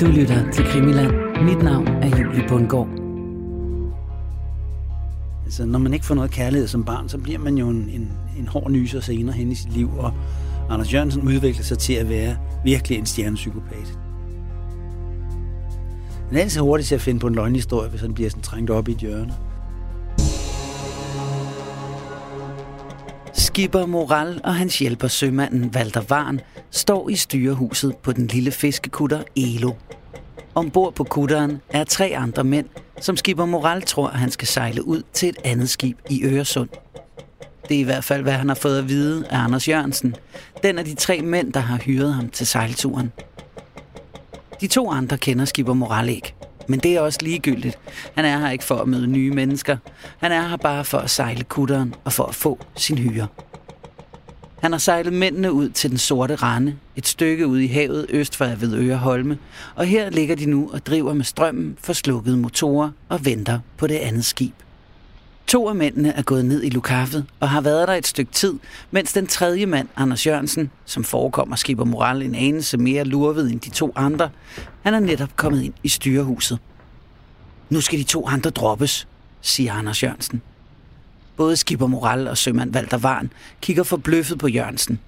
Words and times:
Du 0.00 0.06
lytter 0.06 0.50
til 0.52 0.64
Krimiland. 0.64 1.12
Mit 1.44 1.62
navn 1.62 1.86
er 1.86 2.18
Julie 2.18 2.48
Bundgaard. 2.48 2.88
Altså, 5.44 5.64
når 5.66 5.78
man 5.78 5.94
ikke 5.94 6.06
får 6.06 6.14
noget 6.14 6.30
kærlighed 6.30 6.68
som 6.68 6.84
barn, 6.84 7.08
så 7.08 7.18
bliver 7.18 7.38
man 7.38 7.58
jo 7.58 7.68
en, 7.68 7.90
en, 7.92 8.12
en 8.38 8.48
hård 8.48 8.70
nyser 8.70 9.00
senere 9.00 9.34
hen 9.34 9.52
i 9.52 9.54
sit 9.54 9.72
liv, 9.72 9.90
og 9.98 10.12
Anders 10.70 10.94
Jørgensen 10.94 11.22
udvikler 11.22 11.64
sig 11.64 11.78
til 11.78 11.92
at 11.92 12.08
være 12.08 12.36
virkelig 12.64 12.98
en 12.98 13.06
stjernepsykopat. 13.06 13.98
Han 16.28 16.38
er 16.38 16.42
altid 16.42 16.60
hurtigt 16.60 16.88
til 16.88 16.94
at 16.94 17.00
finde 17.00 17.20
på 17.20 17.26
en 17.26 17.34
løgnhistorie, 17.34 17.90
hvis 17.90 18.00
han 18.00 18.14
bliver 18.14 18.30
sådan 18.30 18.42
trængt 18.42 18.70
op 18.70 18.88
i 18.88 18.92
et 18.92 18.98
hjørne. 18.98 19.34
Skipper 23.36 23.86
Moral 23.86 24.40
og 24.44 24.54
hans 24.54 24.78
hjælper 24.78 25.08
sømanden 25.08 25.70
Walter 25.76 26.00
Varn 26.08 26.40
står 26.70 27.08
i 27.08 27.16
styrehuset 27.16 27.96
på 27.96 28.12
den 28.12 28.26
lille 28.26 28.50
fiskekutter 28.50 29.22
Elo. 29.36 29.72
Ombord 30.54 30.94
på 30.94 31.04
kutteren 31.04 31.60
er 31.70 31.84
tre 31.84 32.16
andre 32.16 32.44
mænd, 32.44 32.66
som 33.00 33.16
skipper 33.16 33.44
Moral 33.44 33.82
tror, 33.82 34.08
at 34.08 34.18
han 34.18 34.30
skal 34.30 34.48
sejle 34.48 34.86
ud 34.86 35.02
til 35.12 35.28
et 35.28 35.36
andet 35.44 35.70
skib 35.70 35.98
i 36.10 36.24
Øresund. 36.24 36.68
Det 37.68 37.74
er 37.74 37.80
i 37.80 37.82
hvert 37.82 38.04
fald, 38.04 38.22
hvad 38.22 38.32
han 38.32 38.48
har 38.48 38.54
fået 38.54 38.78
at 38.78 38.88
vide 38.88 39.26
af 39.30 39.38
Anders 39.38 39.68
Jørgensen, 39.68 40.16
den 40.62 40.78
af 40.78 40.84
de 40.84 40.94
tre 40.94 41.22
mænd, 41.22 41.52
der 41.52 41.60
har 41.60 41.78
hyret 41.78 42.14
ham 42.14 42.28
til 42.28 42.46
sejlturen. 42.46 43.12
De 44.60 44.66
to 44.66 44.90
andre 44.90 45.18
kender 45.18 45.44
skipper 45.44 45.74
Moral 45.74 46.08
ikke. 46.08 46.34
Men 46.68 46.80
det 46.80 46.96
er 46.96 47.00
også 47.00 47.18
ligegyldigt. 47.22 47.78
Han 48.14 48.24
er 48.24 48.38
her 48.38 48.50
ikke 48.50 48.64
for 48.64 48.76
at 48.76 48.88
møde 48.88 49.06
nye 49.06 49.30
mennesker. 49.30 49.76
Han 50.18 50.32
er 50.32 50.48
her 50.48 50.56
bare 50.56 50.84
for 50.84 50.98
at 50.98 51.10
sejle 51.10 51.44
kutteren 51.44 51.94
og 52.04 52.12
for 52.12 52.24
at 52.24 52.34
få 52.34 52.58
sin 52.76 52.98
hyre. 52.98 53.26
Han 54.60 54.72
har 54.72 54.78
sejlet 54.78 55.12
mændene 55.12 55.52
ud 55.52 55.68
til 55.68 55.90
den 55.90 55.98
sorte 55.98 56.34
rande, 56.34 56.76
et 56.96 57.06
stykke 57.06 57.46
ude 57.46 57.64
i 57.64 57.66
havet 57.66 58.06
øst 58.08 58.36
for 58.36 58.44
Avedøre 58.44 58.96
Holme, 58.96 59.38
og 59.74 59.86
her 59.86 60.10
ligger 60.10 60.36
de 60.36 60.46
nu 60.46 60.70
og 60.72 60.86
driver 60.86 61.14
med 61.14 61.24
strømmen 61.24 61.76
for 61.80 61.92
slukkede 61.92 62.36
motorer 62.36 62.90
og 63.08 63.24
venter 63.24 63.60
på 63.76 63.86
det 63.86 63.94
andet 63.94 64.24
skib. 64.24 64.54
To 65.46 65.68
af 65.68 65.74
mændene 65.74 66.12
er 66.12 66.22
gået 66.22 66.44
ned 66.44 66.62
i 66.62 66.68
lukaffet 66.68 67.26
og 67.40 67.50
har 67.50 67.60
været 67.60 67.88
der 67.88 67.94
et 67.94 68.06
stykke 68.06 68.32
tid, 68.32 68.54
mens 68.90 69.12
den 69.12 69.26
tredje 69.26 69.66
mand, 69.66 69.88
Anders 69.96 70.26
Jørgensen, 70.26 70.70
som 70.84 71.04
forekommer 71.04 71.56
skipper 71.56 71.84
moral 71.84 72.22
en 72.22 72.34
anelse 72.34 72.78
mere 72.78 73.04
lurvet 73.04 73.52
end 73.52 73.60
de 73.60 73.70
to 73.70 73.92
andre, 73.96 74.30
han 74.82 74.94
er 74.94 75.00
netop 75.00 75.36
kommet 75.36 75.62
ind 75.62 75.74
i 75.82 75.88
styrehuset. 75.88 76.58
Nu 77.70 77.80
skal 77.80 77.98
de 77.98 78.04
to 78.04 78.28
andre 78.28 78.50
droppes, 78.50 79.08
siger 79.40 79.74
Anders 79.74 80.02
Jørgensen. 80.02 80.42
Både 81.36 81.56
skipper 81.56 81.86
Moral 81.86 82.28
og 82.28 82.38
sømand 82.38 82.72
Valter 82.72 82.98
Varn 82.98 83.30
kigger 83.60 83.82
forbløffet 83.82 84.38
på 84.38 84.48
Jørgensen. 84.48 84.98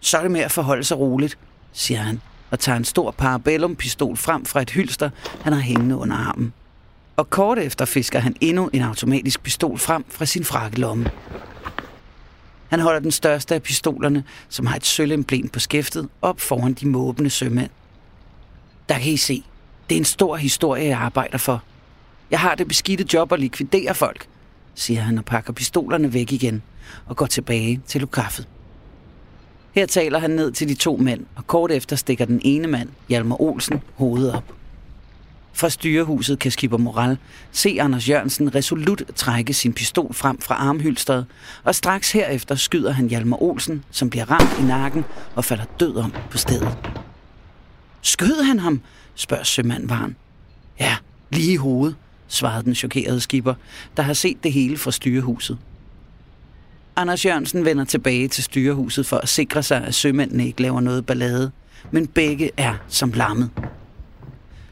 Så 0.00 0.18
er 0.18 0.22
det 0.22 0.30
med 0.30 0.40
at 0.40 0.52
forholde 0.52 0.84
sig 0.84 0.98
roligt, 0.98 1.38
siger 1.72 2.00
han, 2.00 2.20
og 2.50 2.60
tager 2.60 2.76
en 2.76 2.84
stor 2.84 3.10
parabellum-pistol 3.10 4.16
frem 4.16 4.44
fra 4.44 4.62
et 4.62 4.70
hylster, 4.70 5.10
han 5.42 5.52
har 5.52 5.60
hængende 5.60 5.96
under 5.96 6.16
armen. 6.16 6.52
Og 7.16 7.30
kort 7.30 7.58
efter 7.58 7.84
fisker 7.84 8.18
han 8.18 8.36
endnu 8.40 8.70
en 8.72 8.82
automatisk 8.82 9.42
pistol 9.42 9.78
frem 9.78 10.04
fra 10.08 10.24
sin 10.24 10.44
frakkelomme. 10.44 11.10
Han 12.68 12.80
holder 12.80 13.00
den 13.00 13.10
største 13.10 13.54
af 13.54 13.62
pistolerne, 13.62 14.24
som 14.48 14.66
har 14.66 14.76
et 14.76 14.86
sølvemblem 14.86 15.48
på 15.48 15.60
skæftet, 15.60 16.08
op 16.22 16.40
foran 16.40 16.72
de 16.72 16.88
måbende 16.88 17.30
sømænd. 17.30 17.70
Der 18.88 18.98
kan 18.98 19.12
I 19.12 19.16
se. 19.16 19.44
Det 19.88 19.94
er 19.94 20.00
en 20.00 20.04
stor 20.04 20.36
historie, 20.36 20.84
jeg 20.84 20.98
arbejder 20.98 21.38
for. 21.38 21.62
Jeg 22.30 22.40
har 22.40 22.54
det 22.54 22.68
beskidte 22.68 23.06
job 23.14 23.32
at 23.32 23.40
likvidere 23.40 23.94
folk, 23.94 24.26
siger 24.74 25.00
han 25.00 25.18
og 25.18 25.24
pakker 25.24 25.52
pistolerne 25.52 26.12
væk 26.12 26.32
igen 26.32 26.62
og 27.06 27.16
går 27.16 27.26
tilbage 27.26 27.80
til 27.86 28.00
lukaffet. 28.00 28.48
Her 29.72 29.86
taler 29.86 30.18
han 30.18 30.30
ned 30.30 30.52
til 30.52 30.68
de 30.68 30.74
to 30.74 30.96
mænd, 30.96 31.26
og 31.36 31.46
kort 31.46 31.70
efter 31.70 31.96
stikker 31.96 32.24
den 32.24 32.40
ene 32.44 32.68
mand, 32.68 32.88
Hjalmar 33.08 33.40
Olsen, 33.40 33.82
hovedet 33.94 34.34
op. 34.34 34.54
Fra 35.56 35.68
styrehuset 35.70 36.38
kan 36.38 36.50
skipper 36.50 36.76
Moral 36.76 37.18
se 37.52 37.78
Anders 37.80 38.08
Jørgensen 38.08 38.54
resolut 38.54 39.02
trække 39.14 39.54
sin 39.54 39.72
pistol 39.72 40.14
frem 40.14 40.40
fra 40.40 40.54
armhylstret, 40.54 41.26
og 41.64 41.74
straks 41.74 42.12
herefter 42.12 42.54
skyder 42.54 42.92
han 42.92 43.08
Hjalmar 43.08 43.42
Olsen, 43.42 43.84
som 43.90 44.10
bliver 44.10 44.30
ramt 44.30 44.60
i 44.60 44.62
nakken 44.62 45.04
og 45.34 45.44
falder 45.44 45.64
død 45.80 45.96
om 45.96 46.14
på 46.30 46.38
stedet. 46.38 46.78
Skød 48.02 48.42
han 48.42 48.58
ham? 48.58 48.80
spørger 49.14 49.44
sømand 49.44 49.88
Varn. 49.88 50.16
Ja, 50.80 50.96
lige 51.30 51.52
i 51.52 51.56
hovedet, 51.56 51.96
svarede 52.28 52.64
den 52.64 52.74
chokerede 52.74 53.20
skipper, 53.20 53.54
der 53.96 54.02
har 54.02 54.12
set 54.12 54.42
det 54.42 54.52
hele 54.52 54.78
fra 54.78 54.90
styrehuset. 54.90 55.58
Anders 56.96 57.24
Jørgensen 57.24 57.64
vender 57.64 57.84
tilbage 57.84 58.28
til 58.28 58.44
styrehuset 58.44 59.06
for 59.06 59.16
at 59.16 59.28
sikre 59.28 59.62
sig, 59.62 59.84
at 59.84 59.94
sømændene 59.94 60.46
ikke 60.46 60.62
laver 60.62 60.80
noget 60.80 61.06
ballade, 61.06 61.50
men 61.90 62.06
begge 62.06 62.50
er 62.56 62.74
som 62.88 63.12
lammet. 63.12 63.50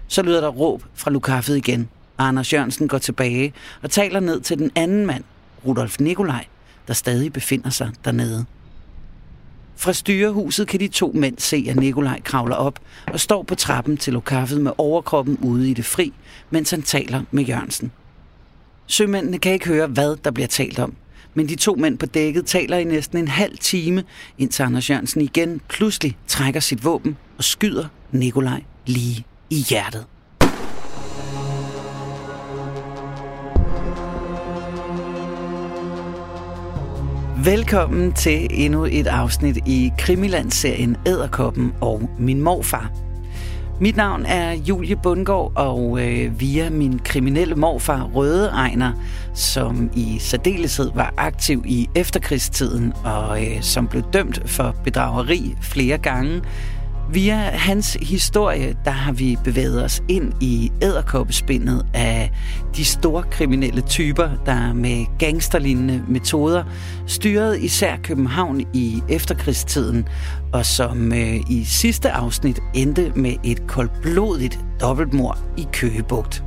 Så 0.08 0.22
lyder 0.22 0.40
der 0.40 0.48
råb 0.48 0.84
fra 0.94 1.10
lukaffet 1.10 1.56
igen, 1.56 1.88
og 2.16 2.28
Anders 2.28 2.52
Jørgensen 2.52 2.88
går 2.88 2.98
tilbage 2.98 3.52
og 3.82 3.90
taler 3.90 4.20
ned 4.20 4.40
til 4.40 4.58
den 4.58 4.70
anden 4.74 5.06
mand, 5.06 5.24
Rudolf 5.66 6.00
Nikolaj, 6.00 6.44
der 6.88 6.94
stadig 6.94 7.32
befinder 7.32 7.70
sig 7.70 7.90
dernede. 8.04 8.44
Fra 9.76 9.92
styrehuset 9.92 10.68
kan 10.68 10.80
de 10.80 10.88
to 10.88 11.12
mænd 11.14 11.38
se, 11.38 11.66
at 11.68 11.76
Nikolaj 11.76 12.20
kravler 12.20 12.56
op 12.56 12.78
og 13.06 13.20
står 13.20 13.42
på 13.42 13.54
trappen 13.54 13.96
til 13.96 14.12
lokaffet 14.12 14.60
med 14.60 14.72
overkroppen 14.78 15.38
ude 15.42 15.70
i 15.70 15.74
det 15.74 15.84
fri, 15.84 16.12
mens 16.50 16.70
han 16.70 16.82
taler 16.82 17.22
med 17.30 17.44
Jørgensen. 17.44 17.92
Sømændene 18.86 19.38
kan 19.38 19.52
ikke 19.52 19.66
høre, 19.66 19.86
hvad 19.86 20.16
der 20.24 20.30
bliver 20.30 20.46
talt 20.46 20.78
om, 20.78 20.94
men 21.34 21.48
de 21.48 21.54
to 21.54 21.74
mænd 21.74 21.98
på 21.98 22.06
dækket 22.06 22.46
taler 22.46 22.76
i 22.76 22.84
næsten 22.84 23.18
en 23.18 23.28
halv 23.28 23.58
time, 23.58 24.04
indtil 24.38 24.62
Anders 24.62 24.90
Jørgensen 24.90 25.20
igen 25.20 25.60
pludselig 25.68 26.16
trækker 26.26 26.60
sit 26.60 26.84
våben 26.84 27.16
og 27.38 27.44
skyder 27.44 27.84
Nikolaj 28.12 28.62
lige 28.86 29.24
i 29.50 29.64
hjertet. 29.70 30.06
Velkommen 37.44 38.12
til 38.12 38.48
endnu 38.50 38.84
et 38.84 39.06
afsnit 39.06 39.56
i 39.66 39.92
Krimiland-serien 39.98 40.96
Æderkoppen 41.06 41.74
og 41.80 42.10
min 42.18 42.42
morfar. 42.42 42.90
Mit 43.80 43.96
navn 43.96 44.26
er 44.26 44.52
Julie 44.52 44.96
Bundgaard, 44.96 45.52
og 45.54 46.00
øh, 46.00 46.40
via 46.40 46.70
min 46.70 46.98
kriminelle 46.98 47.54
morfar 47.54 48.02
Røde 48.02 48.48
Ejner, 48.48 48.92
som 49.34 49.90
i 49.96 50.18
særdeleshed 50.20 50.90
var 50.94 51.14
aktiv 51.16 51.62
i 51.66 51.88
efterkrigstiden 51.94 52.92
og 53.04 53.44
øh, 53.44 53.62
som 53.62 53.88
blev 53.88 54.02
dømt 54.12 54.50
for 54.50 54.76
bedrageri 54.84 55.56
flere 55.60 55.98
gange, 55.98 56.42
Via 57.12 57.36
hans 57.36 57.98
historie, 58.02 58.76
der 58.84 58.90
har 58.90 59.12
vi 59.12 59.36
bevæget 59.44 59.84
os 59.84 60.02
ind 60.08 60.32
i 60.40 60.72
æderkoppespindet 60.82 61.86
af 61.94 62.30
de 62.76 62.84
store 62.84 63.22
kriminelle 63.30 63.80
typer, 63.80 64.28
der 64.46 64.72
med 64.72 65.04
gangsterlignende 65.18 66.04
metoder 66.08 66.64
styrede 67.06 67.60
især 67.60 67.96
København 67.96 68.60
i 68.72 69.02
efterkrigstiden, 69.08 70.08
og 70.52 70.66
som 70.66 71.12
øh, 71.12 71.36
i 71.50 71.64
sidste 71.64 72.10
afsnit 72.10 72.60
endte 72.74 73.12
med 73.16 73.34
et 73.44 73.66
koldblodigt 73.66 74.58
dobbeltmord 74.80 75.38
i 75.56 75.66
Køgebugt. 75.72 76.44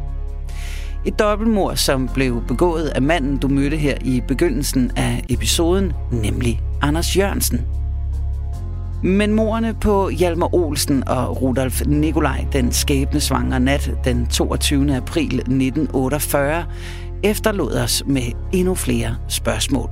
Et 1.06 1.20
dobbeltmord, 1.20 1.76
som 1.76 2.10
blev 2.14 2.44
begået 2.48 2.88
af 2.88 3.02
manden, 3.02 3.38
du 3.38 3.48
mødte 3.48 3.78
her 3.78 3.96
i 4.02 4.22
begyndelsen 4.28 4.92
af 4.96 5.26
episoden, 5.30 5.94
nemlig 6.12 6.62
Anders 6.82 7.18
Jørgensen. 7.18 7.66
Men 9.04 9.34
morerne 9.34 9.74
på 9.74 10.10
Hjalmar 10.10 10.56
Olsen 10.56 11.08
og 11.08 11.42
Rudolf 11.42 11.82
Nikolaj 11.86 12.46
den 12.54 12.72
skæbnesvangre 12.72 13.60
nat 13.60 13.92
den 14.04 14.28
22. 14.28 14.96
april 14.96 15.40
1948 15.40 16.66
efterlod 17.24 17.74
os 17.74 18.04
med 18.06 18.22
endnu 18.54 18.76
flere 18.76 19.16
spørgsmål. 19.28 19.90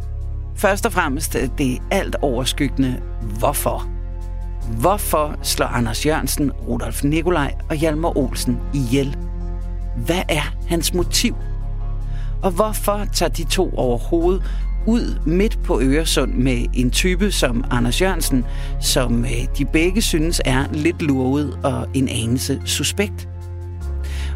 Først 0.55 0.85
og 0.85 0.91
fremmest 0.91 1.37
det 1.57 1.81
alt 1.91 2.15
overskyggende 2.21 3.01
hvorfor. 3.39 3.87
Hvorfor 4.79 5.35
slår 5.41 5.67
Anders 5.67 6.05
Jørgensen, 6.05 6.51
Rudolf 6.51 7.03
Nikolaj 7.03 7.53
og 7.69 7.75
Hjalmar 7.75 8.17
Olsen 8.17 8.59
ihjel? 8.73 9.17
Hvad 9.97 10.21
er 10.29 10.55
hans 10.67 10.93
motiv? 10.93 11.35
Og 12.43 12.51
hvorfor 12.51 13.05
tager 13.13 13.29
de 13.29 13.43
to 13.43 13.73
overhovedet 13.77 14.43
ud 14.85 15.19
midt 15.25 15.63
på 15.63 15.81
Øresund 15.81 16.33
med 16.33 16.65
en 16.73 16.91
type 16.91 17.31
som 17.31 17.65
Anders 17.71 18.01
Jørgensen, 18.01 18.45
som 18.81 19.25
øh, 19.25 19.57
de 19.57 19.65
begge 19.65 20.01
synes 20.01 20.41
er 20.45 20.65
lidt 20.73 21.01
lurvet 21.01 21.59
og 21.63 21.87
en 21.93 22.09
anelse 22.09 22.61
suspekt. 22.65 23.29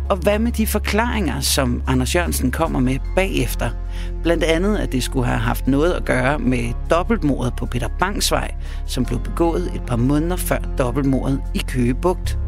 Og 0.10 0.18
hvad 0.18 0.40
med 0.40 0.52
de 0.52 0.68
forklaringer, 0.68 1.40
som 1.40 1.82
Anders 1.88 2.16
Jørgensen 2.16 2.52
kommer 2.52 2.80
med 2.80 3.00
bagefter? 3.16 3.70
Blandt 4.24 4.44
andet, 4.44 4.78
at 4.78 4.92
det 4.92 5.04
skulle 5.04 5.26
have 5.26 5.40
haft 5.40 5.68
noget 5.68 5.94
at 5.94 6.06
gøre 6.06 6.40
med 6.40 6.74
dobbeltmordet 6.90 7.54
på 7.58 7.66
Peter 7.66 7.88
Bangsvej, 8.00 8.56
som 8.86 9.06
blev 9.06 9.20
begået 9.20 9.72
et 9.76 9.82
par 9.88 9.96
måneder 9.96 10.36
før 10.36 10.60
dobbeltmordet 10.78 11.42
i 11.54 11.62
Køgebugt. 11.68 12.40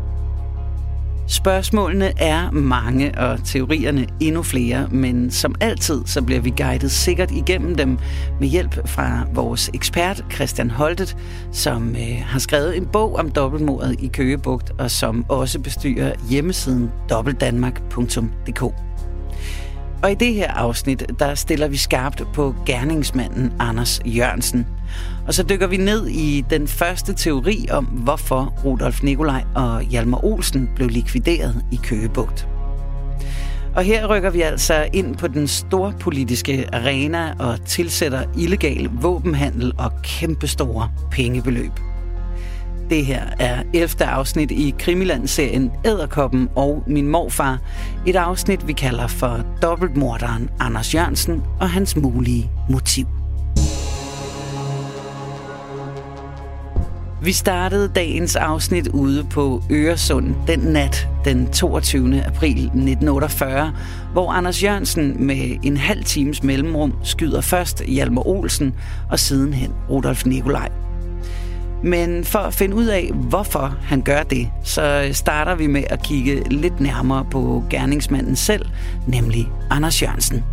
Spørgsmålene 1.32 2.14
er 2.18 2.52
mange, 2.52 3.18
og 3.18 3.44
teorierne 3.46 4.08
endnu 4.20 4.44
flere, 4.44 4.88
men 4.92 5.32
som 5.32 5.56
altid, 5.60 6.02
så 6.06 6.22
bliver 6.22 6.42
vi 6.42 6.54
guidet 6.58 6.92
sikkert 6.92 7.32
igennem 7.32 7.76
dem 7.76 7.98
med 8.40 8.48
hjælp 8.48 8.88
fra 8.88 9.28
vores 9.34 9.70
ekspert 9.74 10.26
Christian 10.34 10.70
Holtet, 10.70 11.18
som 11.52 11.96
øh, 11.96 12.24
har 12.26 12.40
skrevet 12.40 12.78
en 12.78 12.86
bog 12.86 13.16
om 13.16 13.30
dobbeltmordet 13.32 13.96
i 14.02 14.08
Køgebugt, 14.08 14.72
og 14.80 14.92
som 14.92 15.26
også 15.30 15.60
bestyrer 15.60 16.14
hjemmesiden 16.30 16.92
dobbeltdanmark.dk. 17.10 18.91
Og 20.04 20.12
i 20.12 20.16
det 20.16 20.34
her 20.34 20.52
afsnit, 20.52 21.12
der 21.20 21.36
stiller 21.36 21.68
vi 21.68 21.78
skarpt 21.78 22.24
på 22.34 22.56
gerningsmanden 22.66 23.54
Anders 23.60 24.02
Jørgensen. 24.06 24.68
Og 25.28 25.34
så 25.34 25.44
dykker 25.44 25.68
vi 25.68 25.78
ned 25.78 26.08
i 26.08 26.46
den 26.50 26.68
første 26.68 27.14
teori 27.14 27.68
om, 27.72 27.86
hvorfor 27.86 28.54
Rudolf 28.66 29.04
Nikolaj 29.04 29.44
og 29.56 29.82
Hjalmar 29.82 30.26
Olsen 30.26 30.70
blev 30.76 30.90
likvideret 30.90 31.66
i 31.72 31.80
Køgebugt. 31.84 32.48
Og 33.76 33.84
her 33.84 34.08
rykker 34.08 34.30
vi 34.30 34.42
altså 34.42 34.88
ind 34.94 35.18
på 35.18 35.28
den 35.28 35.48
store 35.48 35.94
politiske 36.00 36.70
arena 36.74 37.34
og 37.40 37.66
tilsætter 37.66 38.24
illegal 38.38 38.90
våbenhandel 39.02 39.74
og 39.78 39.92
kæmpestore 40.04 40.92
pengebeløb. 41.12 41.91
Det 42.92 43.06
her 43.06 43.24
er 43.40 43.64
11. 43.74 44.06
afsnit 44.06 44.52
i 44.52 44.76
Krimiland-serien 44.80 45.72
Æderkoppen 45.86 46.50
og 46.56 46.84
Min 46.88 47.08
Morfar. 47.08 47.60
Et 48.08 48.16
afsnit, 48.16 48.68
vi 48.68 48.74
kalder 48.74 49.08
for 49.08 49.46
Dobbeltmorderen 49.62 50.50
Anders 50.60 50.96
Jørgensen 50.96 51.44
og 51.60 51.70
hans 51.70 51.96
mulige 51.96 52.52
motiv. 52.70 53.06
Vi 57.24 57.32
startede 57.32 57.92
dagens 57.96 58.36
afsnit 58.36 58.88
ude 58.88 59.24
på 59.24 59.64
Øresund 59.72 60.36
den 60.48 60.60
nat 60.60 61.08
den 61.26 61.52
22. 61.52 62.24
april 62.24 62.58
1948, 62.58 63.74
hvor 64.14 64.32
Anders 64.32 64.64
Jørgensen 64.64 65.28
med 65.28 65.58
en 65.64 65.78
halv 65.78 66.04
times 66.04 66.44
mellemrum 66.44 66.94
skyder 67.04 67.42
først 67.42 67.84
Hjalmar 67.86 68.28
Olsen 68.28 68.74
og 69.10 69.20
sidenhen 69.20 69.72
Rudolf 69.90 70.26
Nikolaj. 70.26 70.91
Men 71.84 72.26
for 72.26 72.40
at 72.40 72.54
finde 72.54 72.76
ud 72.76 72.86
af, 72.86 73.12
hvorfor 73.14 73.78
han 73.82 74.02
gør 74.02 74.24
det, 74.24 74.52
så 74.64 75.10
starter 75.14 75.56
vi 75.56 75.68
med 75.68 75.84
at 75.90 76.04
kigge 76.04 76.44
lidt 76.50 76.80
nærmere 76.80 77.26
på 77.32 77.64
gerningsmanden 77.70 78.36
selv, 78.36 78.66
nemlig 79.08 79.50
Anders 79.70 80.02
Jørgensen. 80.02 80.44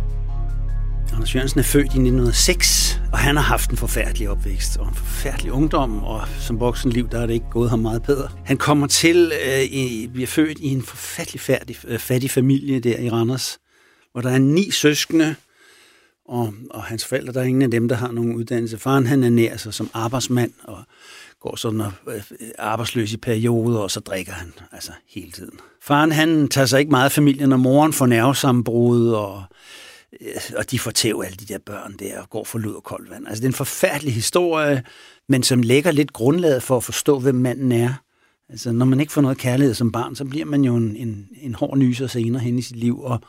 Anders 1.13 1.35
Jørgensen 1.35 1.59
er 1.59 1.63
født 1.63 1.83
i 1.83 1.85
1906, 1.85 3.01
og 3.11 3.17
han 3.17 3.35
har 3.35 3.43
haft 3.43 3.71
en 3.71 3.77
forfærdelig 3.77 4.29
opvækst 4.29 4.77
og 4.77 4.87
en 4.87 4.95
forfærdelig 4.95 5.51
ungdom, 5.51 6.03
og 6.03 6.27
som 6.39 6.59
voksenliv, 6.59 7.09
der 7.09 7.21
er 7.21 7.25
det 7.25 7.33
ikke 7.33 7.49
gået 7.51 7.69
ham 7.69 7.79
meget 7.79 8.03
bedre. 8.03 8.29
Han 8.45 8.57
kommer 8.57 8.87
til, 8.87 9.31
øh, 9.45 9.61
i, 9.61 10.09
bliver 10.13 10.27
født 10.27 10.59
i 10.59 10.67
en 10.67 10.83
forfærdelig 10.83 11.41
færdig, 11.41 11.75
øh, 11.87 11.99
fattig 11.99 12.31
familie 12.31 12.79
der 12.79 12.99
i 12.99 13.09
Randers, 13.09 13.59
hvor 14.11 14.21
der 14.21 14.29
er 14.29 14.37
ni 14.37 14.71
søskende, 14.71 15.35
og, 16.29 16.53
og 16.69 16.83
hans 16.83 17.05
forældre, 17.05 17.33
der 17.33 17.39
er 17.39 17.45
ingen 17.45 17.61
af 17.61 17.71
dem, 17.71 17.87
der 17.87 17.95
har 17.95 18.11
nogen 18.11 18.35
uddannelse. 18.35 18.77
Faren 18.77 19.07
han 19.07 19.23
ernærer 19.23 19.57
sig 19.57 19.73
som 19.73 19.89
arbejdsmand 19.93 20.51
og 20.63 20.83
går 21.41 21.55
sådan 21.55 21.81
og 21.81 21.91
øh, 22.07 22.23
arbejdsløs 22.57 23.13
i 23.13 23.17
perioder, 23.17 23.79
og 23.79 23.91
så 23.91 23.99
drikker 23.99 24.33
han 24.33 24.53
altså 24.71 24.91
hele 25.09 25.31
tiden. 25.31 25.59
Faren 25.81 26.11
han 26.11 26.47
tager 26.47 26.65
sig 26.65 26.79
ikke 26.79 26.91
meget 26.91 27.05
af 27.05 27.11
familien, 27.11 27.51
og 27.51 27.59
moren 27.59 27.93
får 27.93 28.05
nervesambrud, 28.05 29.09
og, 29.09 29.43
øh, 30.21 30.27
og 30.57 30.71
de 30.71 30.79
får 30.79 30.91
tæv 30.91 31.23
alle 31.25 31.37
de 31.37 31.45
der 31.45 31.59
børn 31.65 31.95
der, 31.99 32.21
og 32.21 32.29
går 32.29 32.43
for 32.43 32.59
lud 32.59 32.73
og 32.73 32.83
koldt 32.83 33.09
vand. 33.09 33.27
Altså 33.27 33.41
det 33.41 33.45
er 33.45 33.49
en 33.49 33.53
forfærdelig 33.53 34.13
historie, 34.13 34.83
men 35.29 35.43
som 35.43 35.61
lægger 35.61 35.91
lidt 35.91 36.13
grundlaget 36.13 36.63
for 36.63 36.77
at 36.77 36.83
forstå, 36.83 37.19
hvem 37.19 37.35
manden 37.35 37.71
er. 37.71 37.93
Altså 38.49 38.71
når 38.71 38.85
man 38.85 38.99
ikke 38.99 39.11
får 39.11 39.21
noget 39.21 39.37
kærlighed 39.37 39.73
som 39.73 39.91
barn, 39.91 40.15
så 40.15 40.25
bliver 40.25 40.45
man 40.45 40.63
jo 40.63 40.75
en, 40.75 40.95
en, 40.95 41.27
en 41.41 41.55
hård 41.55 41.77
nyser 41.77 42.07
senere 42.07 42.41
hen 42.41 42.59
i 42.59 42.61
sit 42.61 42.75
liv, 42.75 43.01
og 43.01 43.21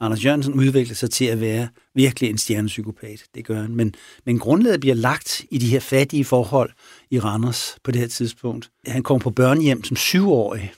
Anders 0.00 0.24
Jørgensen 0.24 0.54
udvikler 0.54 0.94
sig 0.94 1.10
til 1.10 1.24
at 1.24 1.40
være 1.40 1.68
virkelig 1.94 2.30
en 2.30 2.38
stjernepsykopat. 2.38 3.24
Det 3.34 3.44
gør 3.44 3.62
han. 3.62 3.76
Men, 3.76 3.94
men 4.26 4.38
grundlaget 4.38 4.80
bliver 4.80 4.94
lagt 4.94 5.44
i 5.50 5.58
de 5.58 5.68
her 5.68 5.80
fattige 5.80 6.24
forhold 6.24 6.70
i 7.14 7.18
Randers 7.18 7.76
på 7.84 7.90
det 7.90 8.00
her 8.00 8.08
tidspunkt. 8.08 8.70
Han 8.86 9.02
kom 9.02 9.20
på 9.20 9.30
børnehjem 9.30 9.84
som 9.84 9.96
syvårig. 9.96 10.72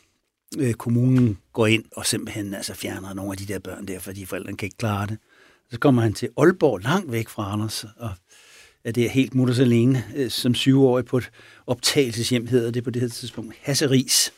Øh, 0.58 0.74
kommunen 0.74 1.38
går 1.52 1.66
ind 1.66 1.84
og 1.96 2.06
simpelthen 2.06 2.54
altså, 2.54 2.74
fjerner 2.74 3.14
nogle 3.14 3.32
af 3.32 3.36
de 3.36 3.46
der 3.46 3.58
børn 3.58 3.88
der, 3.88 3.98
fordi 3.98 4.24
forældrene 4.24 4.56
kan 4.56 4.66
ikke 4.66 4.76
klare 4.76 5.06
det. 5.06 5.18
Så 5.70 5.78
kommer 5.78 6.02
han 6.02 6.14
til 6.14 6.28
Aalborg, 6.38 6.78
langt 6.78 7.12
væk 7.12 7.28
fra 7.28 7.52
Anders, 7.52 7.84
og 7.96 8.10
er 8.84 8.92
det 8.92 9.10
helt 9.10 9.34
mutters 9.34 9.58
alene 9.58 10.04
øh, 10.16 10.30
som 10.30 10.54
syvårig 10.54 11.04
på 11.04 11.18
et 11.18 11.30
optagelseshjem, 11.66 12.46
hedder 12.46 12.70
det 12.70 12.84
på 12.84 12.90
det 12.90 13.02
her 13.02 13.08
tidspunkt, 13.08 13.54
Hasseris. 13.62 14.32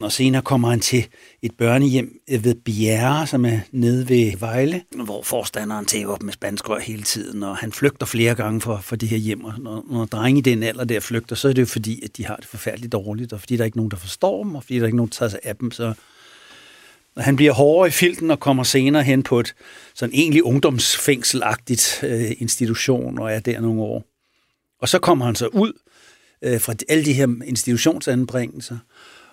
Og 0.00 0.12
senere 0.12 0.42
kommer 0.42 0.70
han 0.70 0.80
til 0.80 1.06
et 1.42 1.52
børnehjem 1.58 2.20
ved 2.28 2.54
Bjerre, 2.54 3.26
som 3.26 3.44
er 3.44 3.58
nede 3.72 4.08
ved 4.08 4.36
Vejle, 4.38 4.82
hvor 5.04 5.22
forstanderen 5.22 5.86
tager 5.86 6.08
op 6.08 6.22
med 6.22 6.32
spansk 6.32 6.68
rør 6.68 6.78
hele 6.78 7.02
tiden, 7.02 7.42
og 7.42 7.56
han 7.56 7.72
flygter 7.72 8.06
flere 8.06 8.34
gange 8.34 8.60
fra, 8.60 8.80
fra 8.80 8.96
det 8.96 9.08
her 9.08 9.16
hjem. 9.16 9.44
Og 9.44 9.54
når, 9.58 9.86
når 9.90 10.04
drenge 10.04 10.38
i 10.38 10.42
den 10.42 10.62
alder 10.62 10.84
der 10.84 11.00
flygter, 11.00 11.36
så 11.36 11.48
er 11.48 11.52
det 11.52 11.62
jo 11.62 11.66
fordi, 11.66 12.04
at 12.04 12.16
de 12.16 12.26
har 12.26 12.36
det 12.36 12.44
forfærdeligt 12.44 12.92
dårligt, 12.92 13.32
og 13.32 13.40
fordi 13.40 13.56
der 13.56 13.62
er 13.62 13.64
ikke 13.66 13.78
nogen, 13.78 13.90
der 13.90 13.96
forstår 13.96 14.44
dem, 14.44 14.54
og 14.54 14.62
fordi 14.62 14.74
der 14.74 14.82
er 14.82 14.86
ikke 14.86 14.96
nogen, 14.96 15.10
der 15.10 15.14
tager 15.14 15.30
sig 15.30 15.40
af 15.42 15.56
dem, 15.56 15.70
så 15.70 15.94
og 17.16 17.24
han 17.24 17.36
bliver 17.36 17.52
hårdere 17.52 17.88
i 17.88 17.90
filten 17.90 18.30
og 18.30 18.40
kommer 18.40 18.62
senere 18.62 19.02
hen 19.02 19.22
på 19.22 19.40
et 19.40 19.54
sådan 19.94 20.14
egentlig 20.14 20.44
ungdomsfængselagtigt 20.44 22.00
øh, 22.02 22.32
institution 22.38 23.18
og 23.18 23.32
er 23.32 23.40
der 23.40 23.60
nogle 23.60 23.82
år. 23.82 24.04
Og 24.80 24.88
så 24.88 24.98
kommer 24.98 25.24
han 25.24 25.34
så 25.34 25.46
ud 25.46 25.72
øh, 26.42 26.60
fra 26.60 26.74
alle 26.88 27.04
de 27.04 27.12
her 27.12 27.28
institutionsanbringelser, 27.44 28.78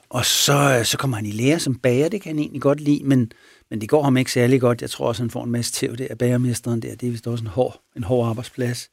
og 0.09 0.25
så, 0.25 0.81
så 0.83 0.97
kommer 0.97 1.17
han 1.17 1.25
i 1.25 1.31
lære 1.31 1.59
som 1.59 1.75
bager, 1.75 2.09
det 2.09 2.21
kan 2.21 2.29
han 2.29 2.39
egentlig 2.39 2.61
godt 2.61 2.81
lide, 2.81 3.03
men, 3.03 3.31
men 3.69 3.81
det 3.81 3.89
går 3.89 4.03
ham 4.03 4.17
ikke 4.17 4.31
særlig 4.31 4.61
godt. 4.61 4.81
Jeg 4.81 4.89
tror 4.89 5.07
også, 5.07 5.23
han 5.23 5.29
får 5.29 5.43
en 5.43 5.51
masse 5.51 5.71
tæv 5.71 5.97
der 5.97 6.07
af 6.09 6.17
bagermesteren 6.17 6.81
der. 6.81 6.95
Det 6.95 7.07
er 7.07 7.11
vist 7.11 7.27
også 7.27 7.43
en 7.43 7.47
hård, 7.47 7.81
en 7.95 8.03
hård 8.03 8.29
arbejdsplads, 8.29 8.89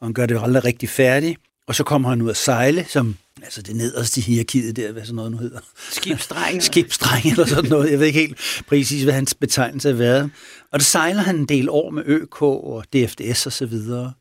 og 0.00 0.06
han 0.06 0.14
gør 0.14 0.26
det 0.26 0.34
jo 0.34 0.42
aldrig 0.42 0.64
rigtig 0.64 0.88
færdigt. 0.88 1.40
Og 1.66 1.74
så 1.74 1.84
kommer 1.84 2.08
han 2.08 2.22
ud 2.22 2.30
at 2.30 2.36
sejle, 2.36 2.86
som 2.88 3.16
altså 3.42 3.62
det 3.62 3.76
nederste 3.76 4.20
hierarkiet 4.20 4.76
der, 4.76 4.92
hvad 4.92 5.02
sådan 5.02 5.14
noget 5.14 5.30
nu 5.30 5.38
hedder. 5.38 5.58
Skibsdreng. 5.90 6.62
Skibsdreng 6.72 7.26
eller 7.26 7.46
sådan 7.46 7.70
noget. 7.70 7.90
Jeg 7.90 7.98
ved 7.98 8.06
ikke 8.06 8.18
helt 8.18 8.62
præcis, 8.68 9.02
hvad 9.02 9.14
hans 9.14 9.34
betegnelse 9.34 9.88
har 9.88 9.96
været. 9.96 10.30
Og 10.72 10.78
der 10.78 10.84
sejler 10.84 11.22
han 11.22 11.36
en 11.36 11.46
del 11.46 11.68
år 11.68 11.90
med 11.90 12.02
ØK 12.06 12.42
og 12.42 12.84
DFDS 12.92 13.46
og 13.46 13.52
så 13.52 13.66
videre. 13.66 14.12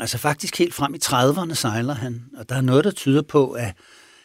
Altså 0.00 0.18
faktisk 0.18 0.58
helt 0.58 0.74
frem 0.74 0.94
i 0.94 0.98
30'erne 1.04 1.54
sejler 1.54 1.94
han, 1.94 2.24
og 2.36 2.48
der 2.48 2.54
er 2.54 2.60
noget, 2.60 2.84
der 2.84 2.90
tyder 2.90 3.22
på, 3.22 3.50
at 3.50 3.74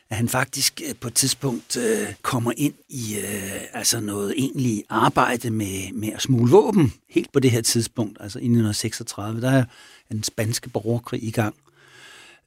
at 0.09 0.17
han 0.17 0.29
faktisk 0.29 0.81
øh, 0.87 0.95
på 1.01 1.07
et 1.07 1.13
tidspunkt 1.13 1.77
øh, 1.77 2.13
kommer 2.21 2.51
ind 2.57 2.73
i 2.89 3.17
øh, 3.17 3.61
altså 3.73 3.99
noget 3.99 4.33
egentlig 4.37 4.83
arbejde 4.89 5.49
med, 5.49 5.93
med 5.93 6.09
at 6.09 6.21
smule 6.21 6.51
våben, 6.51 6.93
helt 7.09 7.31
på 7.33 7.39
det 7.39 7.51
her 7.51 7.61
tidspunkt, 7.61 8.17
altså 8.19 8.39
i 8.39 8.45
1936. 8.45 9.41
Der 9.41 9.51
er 9.51 9.63
en 10.11 10.23
spanske 10.23 10.69
borgerkrig 10.69 11.23
i 11.23 11.31
gang. 11.31 11.55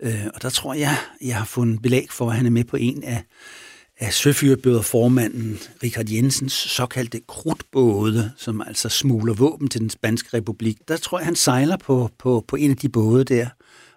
Øh, 0.03 0.27
og 0.35 0.43
der 0.43 0.51
tror 0.51 0.75
jeg, 0.75 0.97
jeg 1.21 1.37
har 1.37 1.45
fundet 1.45 1.83
belæg 1.83 2.07
for, 2.11 2.31
at 2.31 2.37
han 2.37 2.47
er 2.47 2.51
med 2.51 2.65
på 2.65 2.77
en 2.77 3.05
af, 3.05 3.23
af 3.99 4.13
søfyrbøderformanden 4.13 5.58
Richard 5.82 6.08
Jensens 6.08 6.53
såkaldte 6.53 7.20
krudtbåde, 7.29 8.32
som 8.37 8.63
altså 8.67 8.89
smugler 8.89 9.34
våben 9.34 9.69
til 9.69 9.81
den 9.81 9.91
spanske 9.91 10.37
republik. 10.37 10.79
Der 10.89 10.96
tror 10.96 11.19
jeg, 11.19 11.27
han 11.27 11.37
sejler 11.37 11.77
på, 11.77 12.11
på, 12.19 12.44
på 12.49 12.56
en 12.56 12.70
af 12.70 12.77
de 12.77 12.89
både 12.89 13.25
der. 13.25 13.49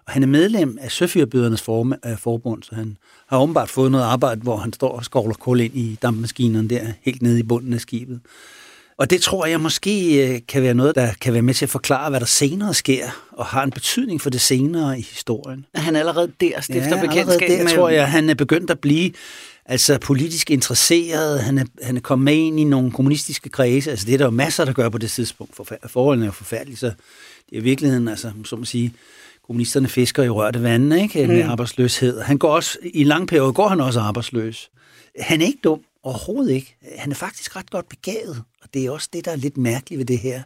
Og 0.06 0.12
han 0.12 0.22
er 0.22 0.26
medlem 0.26 0.78
af 0.80 0.90
Søfyrbydernes 0.90 1.68
øh, 2.06 2.18
forbund, 2.18 2.62
så 2.62 2.74
han 2.74 2.96
har 3.26 3.38
åbenbart 3.38 3.70
fået 3.70 3.90
noget 3.90 4.04
arbejde, 4.04 4.40
hvor 4.40 4.56
han 4.56 4.72
står 4.72 4.88
og 4.88 5.04
skovler 5.04 5.34
kul 5.34 5.60
ind 5.60 5.76
i 5.76 5.98
dampmaskinerne 6.02 6.68
der, 6.68 6.86
helt 7.02 7.22
nede 7.22 7.40
i 7.40 7.42
bunden 7.42 7.72
af 7.72 7.80
skibet. 7.80 8.20
Og 8.98 9.10
det 9.10 9.22
tror 9.22 9.46
jeg 9.46 9.60
måske 9.60 10.26
øh, 10.28 10.40
kan 10.48 10.62
være 10.62 10.74
noget, 10.74 10.94
der 10.94 11.12
kan 11.20 11.32
være 11.32 11.42
med 11.42 11.54
til 11.54 11.64
at 11.64 11.70
forklare, 11.70 12.10
hvad 12.10 12.20
der 12.20 12.26
senere 12.26 12.74
sker, 12.74 13.06
og 13.32 13.46
har 13.46 13.62
en 13.62 13.70
betydning 13.70 14.20
for 14.20 14.30
det 14.30 14.40
senere 14.40 14.98
i 14.98 15.02
historien. 15.02 15.66
Han 15.74 15.96
er 15.96 16.00
allerede 16.00 16.32
der 16.40 16.60
stifter 16.60 16.96
ja, 16.96 17.06
bekendtskab 17.06 17.48
der, 17.48 17.64
med... 17.64 17.72
tror 17.72 17.88
jeg, 17.88 18.10
han 18.10 18.30
er 18.30 18.34
begyndt 18.34 18.70
at 18.70 18.78
blive 18.78 19.12
altså 19.66 19.98
politisk 19.98 20.50
interesseret. 20.50 21.40
Han 21.40 21.58
er, 21.58 21.64
han 21.82 21.96
er 21.96 22.00
kommet 22.00 22.24
med 22.24 22.34
ind 22.34 22.60
i 22.60 22.64
nogle 22.64 22.90
kommunistiske 22.90 23.48
kredse. 23.48 23.90
Altså 23.90 24.06
det 24.06 24.14
er 24.14 24.18
der 24.18 24.24
jo 24.24 24.30
masser, 24.30 24.64
der 24.64 24.72
gør 24.72 24.88
på 24.88 24.98
det 24.98 25.10
tidspunkt. 25.10 25.56
For, 25.56 25.66
forholdene 25.86 26.24
er 26.24 26.28
jo 26.28 26.32
forfærdelige, 26.32 26.76
så 26.76 26.86
det 27.50 27.56
er 27.56 27.60
i 27.60 27.64
virkeligheden, 27.64 28.08
altså, 28.08 28.32
som 28.44 28.58
man 28.58 28.66
sige, 28.66 28.92
kommunisterne 29.46 29.88
fisker 29.88 30.22
i 30.22 30.28
rørte 30.28 30.62
vande 30.62 31.02
ikke? 31.02 31.26
med 31.26 31.44
mm. 31.44 31.50
arbejdsløshed. 31.50 32.20
Han 32.20 32.38
går 32.38 32.54
også, 32.54 32.78
i 32.82 33.00
en 33.00 33.06
lang 33.06 33.28
periode 33.28 33.52
går 33.52 33.68
han 33.68 33.80
også 33.80 34.00
arbejdsløs. 34.00 34.70
Han 35.20 35.40
er 35.40 35.46
ikke 35.46 35.60
dum, 35.64 35.80
overhovedet 36.02 36.52
ikke. 36.52 36.76
Han 36.98 37.10
er 37.10 37.14
faktisk 37.16 37.56
ret 37.56 37.70
godt 37.70 37.88
begavet, 37.88 38.42
og 38.62 38.68
det 38.74 38.86
er 38.86 38.90
også 38.90 39.08
det, 39.12 39.24
der 39.24 39.30
er 39.30 39.36
lidt 39.36 39.56
mærkeligt 39.56 39.98
ved 39.98 40.06
det 40.06 40.18
her. 40.18 40.42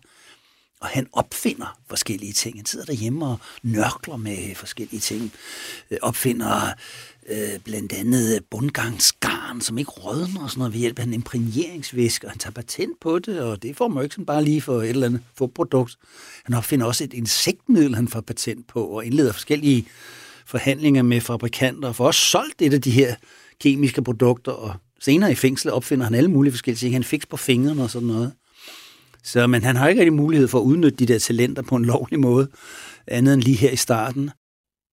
Og 0.80 0.88
han 0.88 1.06
opfinder 1.12 1.78
forskellige 1.88 2.32
ting. 2.32 2.58
Han 2.58 2.66
sidder 2.66 2.86
derhjemme 2.86 3.26
og 3.26 3.38
nørkler 3.62 4.16
med 4.16 4.54
forskellige 4.54 5.00
ting. 5.00 5.32
Øh, 5.90 5.98
opfinder 6.02 6.72
øh, 7.30 7.58
blandt 7.64 7.92
andet 7.92 8.34
øh, 8.34 8.40
bundgangsgarn, 8.50 9.60
som 9.60 9.78
ikke 9.78 9.90
rådner 9.90 10.42
og 10.42 10.50
sådan 10.50 10.58
noget 10.58 10.72
ved 10.72 10.80
hjælp 10.80 10.98
af 10.98 11.04
en 11.04 11.14
imprægneringsvæske, 11.14 12.26
og 12.26 12.30
han 12.30 12.38
tager 12.38 12.52
patent 12.52 13.00
på 13.00 13.18
det, 13.18 13.40
og 13.40 13.62
det 13.62 13.76
får 13.76 13.88
man 13.88 13.96
jo 13.96 14.02
ikke 14.02 14.14
sådan 14.14 14.26
bare 14.26 14.44
lige 14.44 14.60
for 14.60 14.82
et 14.82 14.88
eller 14.88 15.06
andet 15.06 15.20
produkt. 15.54 15.96
Han 16.44 16.54
opfinder 16.54 16.86
også 16.86 17.04
et 17.04 17.12
insektmiddel, 17.12 17.94
han 17.94 18.08
får 18.08 18.20
patent 18.20 18.66
på, 18.66 18.84
og 18.84 19.04
indleder 19.04 19.32
forskellige 19.32 19.86
forhandlinger 20.46 21.02
med 21.02 21.20
fabrikanter, 21.20 21.88
og 21.88 21.96
får 21.96 22.06
også 22.06 22.20
solgt 22.20 22.62
et 22.62 22.74
af 22.74 22.82
de 22.82 22.90
her 22.90 23.14
kemiske 23.60 24.02
produkter, 24.02 24.52
og 24.52 24.74
senere 25.00 25.32
i 25.32 25.34
fængsel 25.34 25.70
opfinder 25.70 26.04
han 26.04 26.14
alle 26.14 26.30
mulige 26.30 26.52
forskellige 26.52 26.78
ting. 26.80 26.94
Han 26.94 27.04
fik 27.04 27.28
på 27.28 27.36
fingrene 27.36 27.82
og 27.82 27.90
sådan 27.90 28.08
noget. 28.08 28.32
Så, 29.24 29.46
men 29.46 29.62
han 29.62 29.76
har 29.76 29.88
ikke 29.88 30.00
rigtig 30.00 30.12
mulighed 30.12 30.48
for 30.48 30.58
at 30.58 30.62
udnytte 30.62 30.98
de 30.98 31.06
der 31.06 31.18
talenter 31.18 31.62
på 31.62 31.76
en 31.76 31.84
lovlig 31.84 32.20
måde, 32.20 32.48
andet 33.06 33.34
end 33.34 33.42
lige 33.42 33.56
her 33.56 33.70
i 33.70 33.76
starten. 33.76 34.30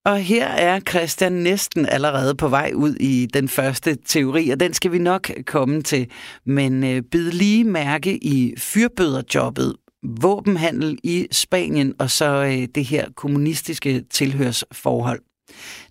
Og 0.06 0.20
her 0.20 0.48
er 0.48 0.80
Christian 0.80 1.32
næsten 1.32 1.86
allerede 1.86 2.36
på 2.36 2.48
vej 2.48 2.72
ud 2.76 2.96
i 2.96 3.28
den 3.34 3.50
første 3.50 3.98
teori, 4.06 4.50
og 4.50 4.60
den 4.60 4.74
skal 4.74 4.92
vi 4.92 4.98
nok 4.98 5.32
komme 5.46 5.82
til. 5.82 6.08
Men 6.46 6.84
øh, 6.84 7.02
bid 7.02 7.32
lige 7.32 7.64
mærke 7.64 8.26
i 8.26 8.54
fyrbøderjobbet, 8.58 9.76
våbenhandel 10.22 10.98
i 11.04 11.28
Spanien 11.32 11.94
og 12.00 12.12
så 12.12 12.26
øh, 12.26 12.68
det 12.76 12.86
her 12.86 13.10
kommunistiske 13.16 14.04
tilhørsforhold. 14.10 15.22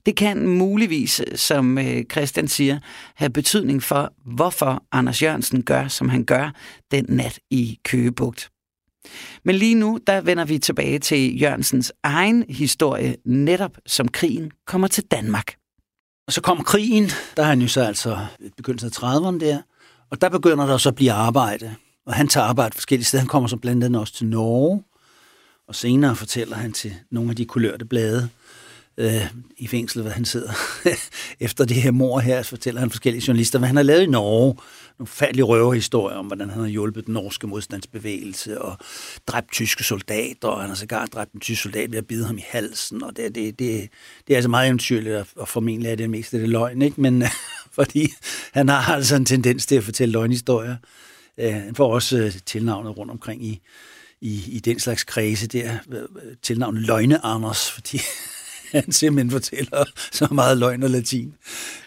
Det 0.06 0.16
kan 0.16 0.48
muligvis, 0.48 1.22
som 1.34 1.78
øh, 1.78 2.04
Christian 2.12 2.48
siger, 2.48 2.78
have 3.14 3.30
betydning 3.30 3.82
for, 3.82 4.12
hvorfor 4.26 4.84
Anders 4.92 5.22
Jørgensen 5.22 5.62
gør, 5.62 5.88
som 5.88 6.08
han 6.08 6.24
gør 6.24 6.50
den 6.90 7.04
nat 7.08 7.38
i 7.50 7.78
Køgebugt. 7.84 8.53
Men 9.44 9.54
lige 9.54 9.74
nu, 9.74 9.98
der 10.06 10.20
vender 10.20 10.44
vi 10.44 10.58
tilbage 10.58 10.98
til 10.98 11.40
Jørgensens 11.40 11.92
egen 12.02 12.44
historie, 12.48 13.16
netop 13.24 13.78
som 13.86 14.08
krigen 14.08 14.50
kommer 14.66 14.88
til 14.88 15.04
Danmark. 15.04 15.54
Og 16.26 16.32
så 16.32 16.40
kommer 16.40 16.64
krigen, 16.64 17.10
der 17.36 17.42
er 17.42 17.46
han 17.46 17.60
jo 17.60 17.68
så 17.68 17.80
altså 17.80 18.18
begyndelsen 18.56 18.86
af 18.86 19.16
30'erne 19.16 19.38
der, 19.40 19.62
og 20.10 20.20
der 20.20 20.28
begynder 20.28 20.66
der 20.66 20.76
så 20.76 20.88
at 20.88 20.94
blive 20.94 21.12
arbejde. 21.12 21.74
Og 22.06 22.14
han 22.14 22.28
tager 22.28 22.46
arbejde 22.46 22.74
forskellige 22.74 23.04
steder. 23.04 23.20
Han 23.20 23.28
kommer 23.28 23.48
så 23.48 23.56
blandt 23.56 23.84
andet 23.84 24.00
også 24.00 24.14
til 24.14 24.26
Norge, 24.26 24.82
og 25.68 25.74
senere 25.74 26.16
fortæller 26.16 26.56
han 26.56 26.72
til 26.72 26.94
nogle 27.10 27.30
af 27.30 27.36
de 27.36 27.44
kulørte 27.44 27.84
blade, 27.84 28.28
øh, 28.98 29.26
i 29.56 29.66
fængsel, 29.66 30.02
hvad 30.02 30.12
han 30.12 30.24
sidder. 30.24 30.52
Efter 31.40 31.64
det 31.64 31.76
her 31.76 31.90
mor 31.90 32.18
her, 32.18 32.42
så 32.42 32.48
fortæller 32.48 32.80
han 32.80 32.90
forskellige 32.90 33.24
journalister, 33.28 33.58
hvad 33.58 33.66
han 33.66 33.76
har 33.76 33.82
lavet 33.82 34.02
i 34.02 34.06
Norge. 34.06 34.56
Nogle 34.98 35.08
færdelige 35.08 35.44
røverhistorier 35.44 36.16
om, 36.16 36.26
hvordan 36.26 36.50
han 36.50 36.60
har 36.60 36.68
hjulpet 36.68 37.06
den 37.06 37.14
norske 37.14 37.46
modstandsbevægelse 37.46 38.62
og 38.62 38.76
dræbt 39.26 39.52
tyske 39.52 39.84
soldater, 39.84 40.48
og 40.48 40.60
han 40.60 40.68
har 40.68 40.76
sågar 40.76 41.06
dræbt 41.06 41.32
en 41.32 41.40
tysk 41.40 41.62
soldat 41.62 41.90
ved 41.90 41.98
at 41.98 42.06
bide 42.06 42.26
ham 42.26 42.38
i 42.38 42.44
halsen. 42.48 43.02
Og 43.02 43.16
det, 43.16 43.34
det, 43.34 43.58
det, 43.58 43.88
det 44.26 44.34
er 44.34 44.36
altså 44.36 44.48
meget 44.48 44.66
eventyrligt, 44.66 45.16
og 45.36 45.48
formentlig 45.48 45.90
er 45.90 45.94
det 45.96 46.10
mest 46.10 46.34
af 46.34 46.40
det 46.40 46.48
løgn, 46.48 46.82
ikke? 46.82 47.00
Men 47.00 47.24
fordi 47.78 48.12
han 48.52 48.68
har 48.68 48.94
altså 48.94 49.16
en 49.16 49.24
tendens 49.24 49.66
til 49.66 49.76
at 49.76 49.84
fortælle 49.84 50.12
løgnhistorier. 50.12 50.76
Øh, 51.38 51.52
han 51.52 51.74
får 51.74 51.94
også 51.94 52.18
øh, 52.18 52.32
tilnavnet 52.46 52.98
rundt 52.98 53.12
omkring 53.12 53.44
i, 53.44 53.60
i, 54.20 54.42
i 54.48 54.58
den 54.58 54.80
slags 54.80 55.04
kredse 55.04 55.46
der, 55.46 55.78
øh, 55.92 56.02
øh, 56.02 56.36
tilnavnet 56.42 56.82
Løgne 56.82 57.24
Anders, 57.24 57.70
fordi 57.70 58.00
han 58.74 58.92
simpelthen 58.92 59.30
fortæller 59.30 59.84
så 60.12 60.28
meget 60.30 60.58
løgn 60.58 60.82
og 60.82 60.90
latin. 60.90 61.34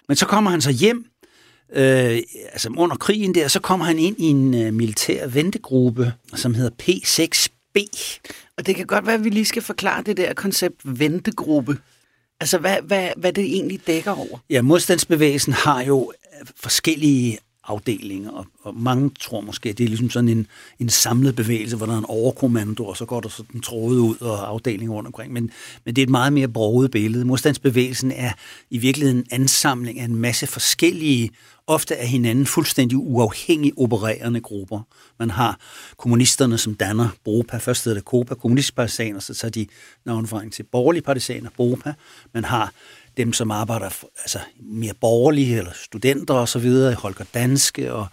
Men 0.07 0.17
så 0.17 0.25
kommer 0.25 0.51
han 0.51 0.61
så 0.61 0.71
hjem, 0.71 1.05
øh, 1.75 2.19
altså 2.51 2.69
under 2.77 2.95
krigen 2.95 3.35
der, 3.35 3.47
så 3.47 3.59
kommer 3.59 3.85
han 3.85 3.99
ind 3.99 4.15
i 4.19 4.23
en 4.23 4.53
øh, 4.53 4.73
militær 4.73 5.27
ventegruppe, 5.27 6.13
som 6.35 6.53
hedder 6.53 6.71
P6B. 6.83 7.79
Og 8.57 8.65
det 8.65 8.75
kan 8.75 8.85
godt 8.85 9.05
være, 9.05 9.15
at 9.15 9.23
vi 9.23 9.29
lige 9.29 9.45
skal 9.45 9.61
forklare 9.61 10.03
det 10.03 10.17
der 10.17 10.33
koncept 10.33 10.81
ventegruppe. 10.83 11.77
Altså, 12.39 12.57
hvad, 12.57 12.77
hvad, 12.83 13.09
hvad 13.17 13.33
det 13.33 13.43
egentlig 13.43 13.87
dækker 13.87 14.11
over? 14.11 14.37
Ja, 14.49 14.61
modstandsbevægelsen 14.61 15.53
har 15.53 15.81
jo 15.81 16.11
øh, 16.41 16.47
forskellige 16.55 17.37
afdelinger, 17.67 18.31
og, 18.31 18.45
og 18.63 18.75
mange 18.75 19.11
tror 19.19 19.41
måske, 19.41 19.69
at 19.69 19.77
det 19.77 19.83
er 19.83 19.87
ligesom 19.87 20.09
sådan 20.09 20.29
en, 20.29 20.47
en 20.79 20.89
samlet 20.89 21.35
bevægelse, 21.35 21.77
hvor 21.77 21.85
der 21.85 21.93
er 21.93 21.97
en 21.97 22.05
overkommando, 22.07 22.85
og 22.85 22.97
så 22.97 23.05
går 23.05 23.19
der 23.19 23.29
sådan 23.29 23.61
tråde 23.61 24.01
ud 24.01 24.15
og 24.21 24.49
afdelinger 24.49 24.93
rundt 24.95 25.07
omkring. 25.07 25.33
Men, 25.33 25.51
men 25.85 25.95
det 25.95 26.01
er 26.01 26.05
et 26.05 26.09
meget 26.09 26.33
mere 26.33 26.47
broget 26.47 26.91
billede. 26.91 27.25
Modstandsbevægelsen 27.25 28.11
er 28.11 28.31
i 28.69 28.77
virkeligheden 28.77 29.19
en 29.19 29.27
ansamling 29.31 29.99
af 29.99 30.05
en 30.05 30.15
masse 30.15 30.47
forskellige, 30.47 31.31
ofte 31.67 31.95
af 31.95 32.07
hinanden 32.07 32.45
fuldstændig 32.45 32.97
uafhængige 32.97 33.73
opererende 33.77 34.41
grupper. 34.41 34.81
Man 35.19 35.29
har 35.29 35.59
kommunisterne, 35.97 36.57
som 36.57 36.75
danner 36.75 37.09
Bropa. 37.23 37.57
først 37.57 37.83
hedder 37.83 37.99
det 37.99 38.05
KOPA, 38.05 38.35
kommunistpartisaner, 38.35 39.19
så 39.19 39.33
tager 39.33 39.51
de 39.51 39.67
navnforandring 40.05 40.53
til 40.53 40.63
borgerlige 40.63 41.03
partisaner, 41.03 41.49
Bropa. 41.55 41.93
Man 42.33 42.43
har 42.43 42.71
dem, 43.17 43.33
som 43.33 43.51
arbejder 43.51 43.89
for, 43.89 44.09
altså, 44.17 44.39
mere 44.59 44.93
borgerlige, 45.01 45.57
eller 45.57 45.71
studenter 45.83 46.33
og 46.33 46.49
så 46.49 46.59
videre, 46.59 46.93
Holger 46.93 47.25
Danske, 47.33 47.93
og 47.93 48.07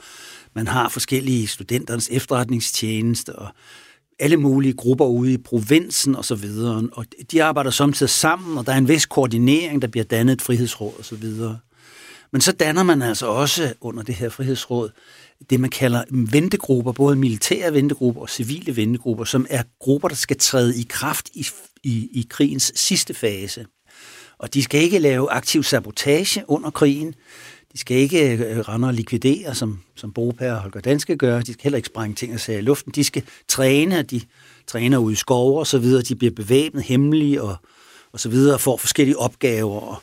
man 0.55 0.67
har 0.67 0.89
forskellige 0.89 1.47
studenternes 1.47 2.09
efterretningstjeneste, 2.13 3.37
og 3.37 3.49
alle 4.19 4.37
mulige 4.37 4.73
grupper 4.73 5.07
ude 5.07 5.33
i 5.33 5.39
provinsen 5.39 6.17
og 6.17 6.25
så 6.25 6.35
videre. 6.35 6.89
Og 6.93 7.07
de 7.33 7.43
arbejder 7.43 7.71
samtidig 7.71 8.11
sammen, 8.11 8.59
og 8.59 8.67
der 8.67 8.73
er 8.73 8.77
en 8.77 8.89
vis 8.89 9.07
koordinering, 9.07 9.83
der 9.83 9.89
bliver 9.89 10.05
dannet 10.05 10.33
et 10.33 10.43
frihedsråd 10.43 10.93
og 10.99 11.05
så 11.05 11.17
videre. 11.17 11.59
Men 12.33 12.41
så 12.41 12.53
danner 12.53 12.83
man 12.83 13.03
altså 13.03 13.27
også 13.27 13.75
under 13.81 14.03
det 14.03 14.15
her 14.15 14.29
frihedsråd 14.29 14.91
det, 15.51 15.61
man 15.61 15.71
kalder 15.71 16.05
ventegrupper, 16.11 16.93
både 16.93 17.17
militære 17.17 17.73
ventegrupper 17.73 18.23
og 18.23 18.29
civile 18.29 18.77
ventegrupper, 18.77 19.25
som 19.25 19.47
er 19.51 19.63
grupper, 19.81 20.09
der 20.09 20.15
skal 20.15 20.37
træde 20.37 20.81
i 20.81 20.87
kraft 20.89 21.31
i, 21.35 21.47
i, 21.83 22.09
i 22.13 22.27
krigens 22.31 22.73
sidste 22.75 23.15
fase. 23.15 23.67
Og 24.39 24.55
de 24.55 24.63
skal 24.63 24.83
ikke 24.83 24.99
lave 24.99 25.31
aktiv 25.31 25.63
sabotage 25.63 26.45
under 26.49 26.71
krigen. 26.71 27.15
De 27.73 27.79
skal 27.79 27.97
ikke 27.97 28.33
øh, 28.33 28.59
rende 28.59 28.89
og 28.89 28.95
likvidere, 28.95 29.55
som, 29.55 29.81
som 29.95 30.13
Bopa 30.13 30.53
og 30.53 30.61
Holger 30.61 30.81
Danske 30.81 31.17
gør. 31.17 31.41
De 31.41 31.53
skal 31.53 31.63
heller 31.63 31.77
ikke 31.77 31.87
sprænge 31.87 32.15
ting 32.15 32.35
og 32.35 32.41
sager 32.41 32.59
i 32.59 32.63
luften. 32.63 32.93
De 32.93 33.05
skal 33.05 33.23
træne, 33.49 34.03
de 34.03 34.21
træner 34.67 34.99
ud 34.99 35.13
i 35.13 35.15
skove 35.15 35.59
og 35.59 35.67
så 35.67 35.79
videre. 35.79 36.03
De 36.03 36.15
bliver 36.15 36.35
bevæbnet, 36.37 36.83
hemmelige 36.83 37.43
og, 37.43 37.57
og 38.13 38.21
så 38.21 38.29
videre, 38.29 38.55
og 38.55 38.61
får 38.61 38.77
forskellige 38.77 39.19
opgaver. 39.19 39.81
Og 39.81 40.03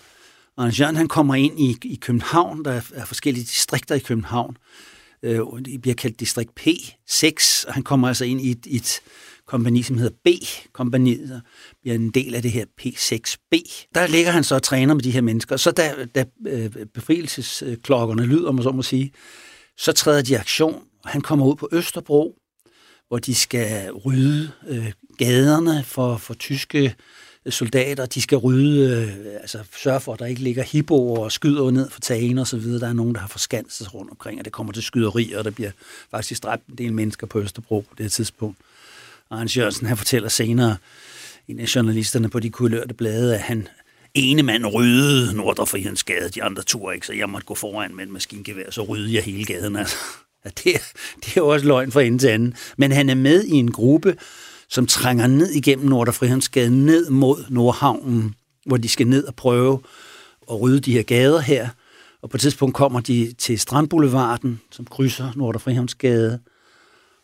Anders 0.57 0.79
Jørgen, 0.79 0.95
han 0.95 1.07
kommer 1.07 1.35
ind 1.35 1.59
i, 1.59 1.77
i 1.83 1.95
København. 1.95 2.65
Der 2.65 2.71
er, 2.71 2.81
er 2.93 3.05
forskellige 3.05 3.43
distrikter 3.43 3.95
i 3.95 4.00
København. 4.00 4.57
Øh, 5.23 5.39
de 5.65 5.79
bliver 5.79 5.95
kaldt 5.95 6.19
distrikt 6.19 6.51
P6, 6.59 7.67
og 7.67 7.73
han 7.73 7.83
kommer 7.83 8.07
altså 8.07 8.25
ind 8.25 8.41
i 8.41 8.51
et, 8.51 8.67
et 8.67 9.01
kompani, 9.51 9.84
som 9.84 9.98
hedder 9.98 10.15
B-kompaniet, 10.25 11.41
bliver 11.81 11.96
en 11.96 12.10
del 12.10 12.36
af 12.36 12.41
det 12.41 12.51
her 12.51 12.65
P6B. 12.81 13.86
Der 13.96 14.08
ligger 14.08 14.31
han 14.31 14.43
så 14.43 14.55
og 14.55 14.63
træner 14.63 14.93
med 14.93 15.03
de 15.03 15.12
her 15.12 15.22
mennesker. 15.22 15.58
Så 15.58 15.72
da, 15.72 15.93
da 16.15 16.25
øh, 16.48 16.72
befrielsesklokkerne 16.93 18.25
lyder, 18.25 18.46
må 18.46 18.51
man 18.51 18.63
så 18.63 18.72
må 18.72 18.81
sige, 18.81 19.12
så 19.77 19.91
træder 19.91 20.22
de 20.22 20.31
i 20.31 20.36
aktion, 20.36 20.84
og 21.03 21.10
han 21.10 21.22
kommer 21.22 21.46
ud 21.46 21.55
på 21.55 21.70
Østerbro, 21.72 22.36
hvor 23.08 23.17
de 23.17 23.36
skal 23.36 23.91
rydde 23.91 24.51
øh, 24.67 24.91
gaderne 25.17 25.84
for, 25.84 26.17
for 26.17 26.34
tyske 26.34 26.96
øh, 27.46 27.51
soldater. 27.51 28.05
De 28.05 28.22
skal 28.22 28.38
rydde, 28.38 29.05
øh, 29.25 29.41
altså 29.41 29.60
sørge 29.77 30.00
for, 30.00 30.13
at 30.13 30.20
der 30.20 30.25
ikke 30.25 30.41
ligger 30.41 30.63
hippoer 30.63 31.24
og 31.24 31.31
skyder 31.31 31.72
ned 31.72 31.89
for 31.89 32.00
tagen 32.00 32.38
og 32.38 32.48
så 32.48 32.58
videre. 32.58 32.79
Der 32.79 32.88
er 32.88 32.93
nogen, 32.93 33.15
der 33.15 33.22
har 33.22 33.27
forskanset 33.27 33.93
rundt 33.93 34.12
omkring, 34.12 34.39
og 34.39 34.46
det 34.46 34.53
kommer 34.53 34.74
til 34.74 34.84
skyderier, 34.84 35.38
og 35.38 35.43
der 35.43 35.51
bliver 35.51 35.72
faktisk 36.12 36.43
dræbt 36.43 36.67
en 36.67 36.77
del 36.77 36.93
mennesker 36.93 37.27
på 37.27 37.39
Østerbro 37.39 37.79
på 37.79 37.96
det 37.98 38.12
tidspunkt. 38.12 38.58
Arne 39.31 39.50
Jørgensen, 39.57 39.88
han 39.88 39.97
fortæller 39.97 40.29
senere, 40.29 40.77
en 41.47 41.59
af 41.59 41.75
journalisterne 41.75 42.29
på 42.29 42.39
de 42.39 42.50
kulørte 42.50 42.93
blade, 42.93 43.33
at 43.35 43.41
han 43.41 43.67
ene 44.13 44.43
mand 44.43 44.65
ryddede 44.65 45.35
Nordre 45.35 45.67
Frihedsgade, 45.67 46.29
de 46.29 46.43
andre 46.43 46.63
tur 46.63 46.91
ikke, 46.91 47.07
så 47.07 47.13
jeg 47.13 47.29
måtte 47.29 47.47
gå 47.47 47.55
foran 47.55 47.95
med 47.95 48.05
en 48.05 48.13
maskingevær, 48.13 48.71
så 48.71 48.81
ryddede 48.81 49.15
jeg 49.15 49.23
hele 49.23 49.45
gaden. 49.45 49.75
Altså. 49.75 49.95
Det, 50.43 50.63
det 51.15 51.27
er 51.27 51.33
jo 51.38 51.47
også 51.47 51.65
løgn 51.65 51.91
fra 51.91 52.01
ende 52.01 52.17
til 52.17 52.27
anden. 52.27 52.53
Men 52.77 52.91
han 52.91 53.09
er 53.09 53.15
med 53.15 53.43
i 53.43 53.53
en 53.53 53.71
gruppe, 53.71 54.17
som 54.69 54.88
trænger 54.88 55.27
ned 55.27 55.50
igennem 55.50 55.85
Nordre 55.89 56.13
Frihedsgade, 56.13 56.85
ned 56.85 57.09
mod 57.09 57.45
Nordhavnen, 57.50 58.35
hvor 58.65 58.77
de 58.77 58.89
skal 58.89 59.07
ned 59.07 59.23
og 59.23 59.35
prøve 59.35 59.79
at 60.51 60.61
rydde 60.61 60.79
de 60.79 60.91
her 60.91 61.03
gader 61.03 61.39
her. 61.39 61.69
Og 62.21 62.29
på 62.29 62.38
et 62.38 62.41
tidspunkt 62.41 62.75
kommer 62.75 63.00
de 63.00 63.33
til 63.38 63.59
Strandboulevarden, 63.59 64.61
som 64.71 64.85
krydser 64.85 65.31
Nordre 65.35 65.59
Frihedsgade, 65.59 66.39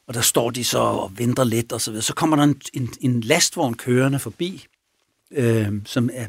og 0.07 0.13
der 0.13 0.21
står 0.21 0.49
de 0.49 0.63
så 0.63 0.79
og 0.79 1.11
venter 1.17 1.43
lidt 1.43 1.71
og 1.71 1.81
så 1.81 1.91
videre. 1.91 2.03
Så 2.03 2.13
kommer 2.13 2.35
der 2.35 2.43
en, 2.43 2.61
en, 2.73 2.89
en 3.01 3.21
lastvogn 3.21 3.73
kørende 3.73 4.19
forbi, 4.19 4.65
øh, 5.31 5.71
som 5.85 6.09
er, 6.13 6.25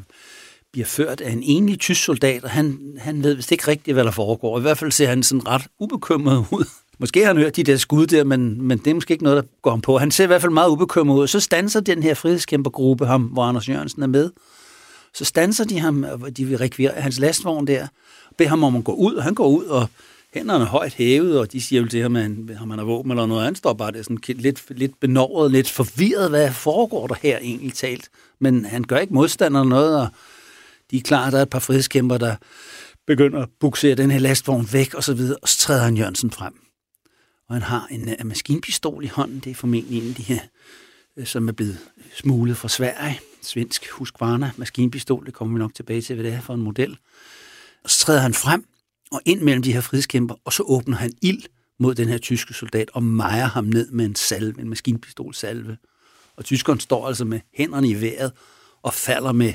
bliver 0.72 0.86
ført 0.86 1.20
af 1.20 1.30
en 1.30 1.42
enlig 1.42 1.78
tysk 1.78 2.04
soldat, 2.04 2.44
og 2.44 2.50
han, 2.50 2.94
han 2.98 3.22
ved 3.22 3.34
vist 3.34 3.52
ikke 3.52 3.68
rigtigt, 3.68 3.94
hvad 3.94 4.04
der 4.04 4.10
foregår. 4.10 4.58
I 4.58 4.62
hvert 4.62 4.78
fald 4.78 4.92
ser 4.92 5.08
han 5.08 5.22
sådan 5.22 5.48
ret 5.48 5.66
ubekymret 5.78 6.46
ud. 6.50 6.64
Måske 6.98 7.20
har 7.20 7.26
han 7.26 7.36
hørt 7.36 7.56
de 7.56 7.62
der 7.62 7.76
skud 7.76 8.06
der, 8.06 8.24
men, 8.24 8.62
men 8.62 8.78
det 8.78 8.86
er 8.86 8.94
måske 8.94 9.12
ikke 9.12 9.24
noget, 9.24 9.42
der 9.42 9.50
går 9.62 9.70
ham 9.70 9.80
på. 9.80 9.98
Han 9.98 10.10
ser 10.10 10.24
i 10.24 10.26
hvert 10.26 10.40
fald 10.40 10.52
meget 10.52 10.68
ubekymret 10.68 11.18
ud. 11.18 11.26
Så 11.26 11.40
stanser 11.40 11.80
den 11.80 12.02
her 12.02 12.14
frihedskæmpergruppe 12.14 13.06
ham, 13.06 13.22
hvor 13.22 13.42
Anders 13.42 13.68
Jørgensen 13.68 14.02
er 14.02 14.06
med. 14.06 14.30
Så 15.14 15.24
stanser 15.24 15.64
de 15.64 15.78
ham, 15.78 16.06
og 16.22 16.36
de 16.36 16.44
vil 16.44 16.58
rekvirere 16.58 17.00
hans 17.00 17.18
lastvogn 17.18 17.66
der, 17.66 17.82
og 18.30 18.36
beder 18.36 18.50
ham 18.50 18.64
om 18.64 18.76
at 18.76 18.84
gå 18.84 18.92
ud, 18.92 19.14
og 19.14 19.24
han 19.24 19.34
går 19.34 19.48
ud 19.48 19.64
og 19.64 19.88
hænderne 20.34 20.64
højt 20.64 20.94
hævet, 20.94 21.38
og 21.38 21.52
de 21.52 21.60
siger 21.62 21.82
jo 21.82 21.88
til 21.88 22.02
ham, 22.02 22.16
at 22.16 22.22
han, 22.22 22.48
man 22.66 22.78
har 22.78 22.84
våben 22.84 23.10
eller 23.10 23.26
noget. 23.26 23.44
Han 23.44 23.54
står 23.54 23.72
bare 23.72 23.92
der 23.92 24.02
sådan 24.02 24.18
lidt, 24.28 24.78
lidt 24.78 25.00
benovet, 25.00 25.52
lidt 25.52 25.70
forvirret, 25.70 26.30
hvad 26.30 26.52
foregår 26.52 27.06
der 27.06 27.14
her 27.22 27.38
egentlig 27.38 27.72
talt. 27.72 28.08
Men 28.38 28.64
han 28.64 28.84
gør 28.84 28.98
ikke 28.98 29.14
modstand 29.14 29.56
eller 29.56 29.68
noget, 29.68 30.00
og 30.00 30.08
de 30.90 30.96
er 30.96 31.00
klar, 31.00 31.30
der 31.30 31.38
er 31.38 31.42
et 31.42 31.50
par 31.50 31.58
frihedskæmper, 31.58 32.18
der 32.18 32.36
begynder 33.06 33.42
at 33.42 33.48
buksere 33.60 33.94
den 33.94 34.10
her 34.10 34.18
lastvogn 34.18 34.68
væk, 34.72 34.94
og 34.94 35.04
så 35.04 35.14
videre, 35.14 35.38
og 35.42 35.48
så 35.48 35.58
træder 35.58 35.82
han 35.82 35.96
Jørgensen 35.96 36.30
frem. 36.30 36.54
Og 37.48 37.54
han 37.54 37.62
har 37.62 37.86
en, 37.90 38.08
en 38.08 38.28
maskinpistol 38.28 39.04
i 39.04 39.06
hånden, 39.06 39.40
det 39.40 39.50
er 39.50 39.54
formentlig 39.54 40.02
en 40.02 40.08
af 40.08 40.14
de 40.14 40.22
her, 40.22 40.40
øh, 41.16 41.26
som 41.26 41.48
er 41.48 41.52
blevet 41.52 41.78
smuglet 42.14 42.56
fra 42.56 42.68
Sverige. 42.68 43.20
Svensk 43.42 43.90
Husqvarna 43.90 44.50
maskinpistol, 44.56 45.26
det 45.26 45.34
kommer 45.34 45.54
vi 45.54 45.58
nok 45.58 45.74
tilbage 45.74 46.00
til, 46.00 46.14
hvad 46.14 46.24
det 46.24 46.32
er 46.32 46.40
for 46.40 46.54
en 46.54 46.62
model. 46.62 46.98
Og 47.84 47.90
så 47.90 47.98
træder 47.98 48.20
han 48.20 48.34
frem, 48.34 48.64
og 49.10 49.20
ind 49.24 49.40
mellem 49.40 49.62
de 49.62 49.72
her 49.72 49.80
frihedskæmper, 49.80 50.34
og 50.44 50.52
så 50.52 50.62
åbner 50.62 50.96
han 50.96 51.12
ild 51.22 51.42
mod 51.78 51.94
den 51.94 52.08
her 52.08 52.18
tyske 52.18 52.54
soldat 52.54 52.90
og 52.94 53.02
mejer 53.02 53.46
ham 53.46 53.64
ned 53.64 53.90
med 53.90 54.04
en 54.04 54.14
salve, 54.14 54.60
en 54.60 54.68
maskinpistol 54.68 55.34
salve. 55.34 55.76
Og 56.36 56.44
tyskeren 56.44 56.80
står 56.80 57.06
altså 57.06 57.24
med 57.24 57.40
hænderne 57.54 57.88
i 57.88 58.00
vejret 58.00 58.32
og 58.82 58.94
falder 58.94 59.32
med, 59.32 59.52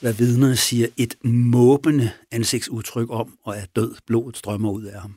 hvad 0.00 0.12
vidnerne 0.12 0.56
siger, 0.56 0.86
et 0.96 1.14
måbende 1.24 2.10
ansigtsudtryk 2.30 3.10
om, 3.10 3.32
og 3.44 3.56
er 3.56 3.64
død. 3.76 3.94
Blodet 4.06 4.36
strømmer 4.36 4.70
ud 4.70 4.84
af 4.84 5.00
ham. 5.00 5.16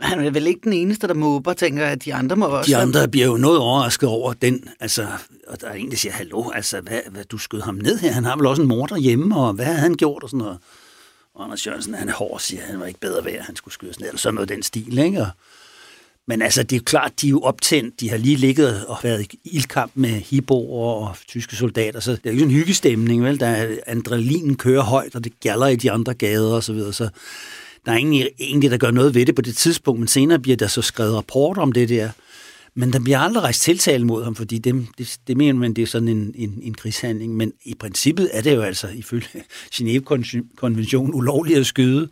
Han 0.00 0.26
er 0.26 0.30
vel 0.30 0.46
ikke 0.46 0.60
den 0.64 0.72
eneste, 0.72 1.06
der 1.08 1.14
måber, 1.14 1.52
tænker 1.52 1.86
at 1.86 2.04
de 2.04 2.14
andre 2.14 2.36
må 2.36 2.46
også... 2.46 2.70
De 2.70 2.76
andre 2.76 3.08
bliver 3.08 3.26
jo 3.26 3.36
noget 3.36 3.58
overrasket 3.58 4.08
over 4.08 4.32
den, 4.32 4.68
altså, 4.80 5.06
og 5.48 5.60
der 5.60 5.66
er 5.66 5.74
en, 5.74 5.90
der 5.90 5.96
siger, 5.96 6.12
hallo, 6.12 6.50
altså, 6.50 6.80
hvad, 6.80 7.00
hvad, 7.10 7.24
du 7.24 7.38
skød 7.38 7.60
ham 7.60 7.74
ned 7.74 7.98
her, 7.98 8.12
han 8.12 8.24
har 8.24 8.36
vel 8.36 8.46
også 8.46 8.62
en 8.62 8.68
mor 8.68 8.86
derhjemme, 8.86 9.36
og 9.36 9.52
hvad 9.52 9.64
havde 9.64 9.78
han 9.78 9.94
gjort, 9.94 10.22
og 10.22 10.28
sådan 10.28 10.38
noget. 10.38 10.58
Og 11.38 11.44
Anders 11.44 11.66
Jørgensen, 11.66 11.94
han 11.94 12.08
er 12.08 12.12
hård, 12.12 12.40
siger, 12.40 12.62
han 12.62 12.80
var 12.80 12.86
ikke 12.86 13.00
bedre 13.00 13.24
værd, 13.24 13.44
han 13.44 13.56
skulle 13.56 13.74
skydes 13.74 14.00
ned, 14.00 14.08
eller 14.08 14.18
sådan 14.18 14.34
noget 14.34 14.48
den 14.48 14.62
stil, 14.62 14.98
ikke? 14.98 15.20
Og, 15.20 15.28
men 16.26 16.42
altså, 16.42 16.62
det 16.62 16.72
er 16.72 16.80
jo 16.80 16.82
klart, 16.84 17.20
de 17.20 17.26
er 17.26 17.30
jo 17.30 17.40
optændt. 17.40 18.00
De 18.00 18.10
har 18.10 18.16
lige 18.16 18.36
ligget 18.36 18.86
og 18.86 18.98
været 19.02 19.32
i 19.32 19.38
ildkamp 19.44 19.92
med 19.94 20.10
hiboer 20.10 20.92
og 20.92 21.16
tyske 21.28 21.56
soldater, 21.56 22.00
så 22.00 22.10
det 22.10 22.20
er 22.24 22.30
jo 22.30 22.32
ikke 22.32 22.44
en 22.44 22.50
hyggestemning, 22.50 23.24
vel? 23.24 23.40
Der 23.40 23.46
er, 23.46 23.76
adrenalinen 23.86 24.56
kører 24.56 24.82
højt, 24.82 25.14
og 25.14 25.24
det 25.24 25.40
gælder 25.40 25.66
i 25.66 25.76
de 25.76 25.90
andre 25.90 26.14
gader 26.14 26.54
og 26.54 26.64
så 26.64 26.72
videre, 26.72 26.92
så 26.92 27.08
der 27.86 27.92
er 27.92 27.96
ingen 27.96 28.28
egentlig, 28.38 28.70
der 28.70 28.76
gør 28.76 28.90
noget 28.90 29.14
ved 29.14 29.26
det 29.26 29.34
på 29.34 29.42
det 29.42 29.56
tidspunkt, 29.56 29.98
men 29.98 30.08
senere 30.08 30.38
bliver 30.38 30.56
der 30.56 30.66
så 30.66 30.82
skrevet 30.82 31.14
rapport 31.14 31.58
om 31.58 31.72
det 31.72 31.88
der. 31.88 32.10
Men 32.78 32.92
der 32.92 33.00
bliver 33.00 33.18
aldrig 33.18 33.42
rejst 33.42 33.62
tiltale 33.62 34.04
mod 34.04 34.24
ham, 34.24 34.34
fordi 34.34 34.58
det, 34.58 34.86
det, 34.98 35.18
det 35.26 35.36
mener 35.36 35.58
man, 35.58 35.74
det 35.74 35.82
er 35.82 35.86
sådan 35.86 36.08
en, 36.08 36.34
en, 36.34 36.58
en 36.62 36.74
krigshandling. 36.74 37.36
Men 37.36 37.52
i 37.64 37.74
princippet 37.74 38.30
er 38.32 38.40
det 38.40 38.56
jo 38.56 38.60
altså 38.60 38.88
ifølge 38.88 39.26
Genève-konventionen 39.74 41.14
ulovligt 41.14 41.58
at 41.58 41.66
skyde 41.66 42.08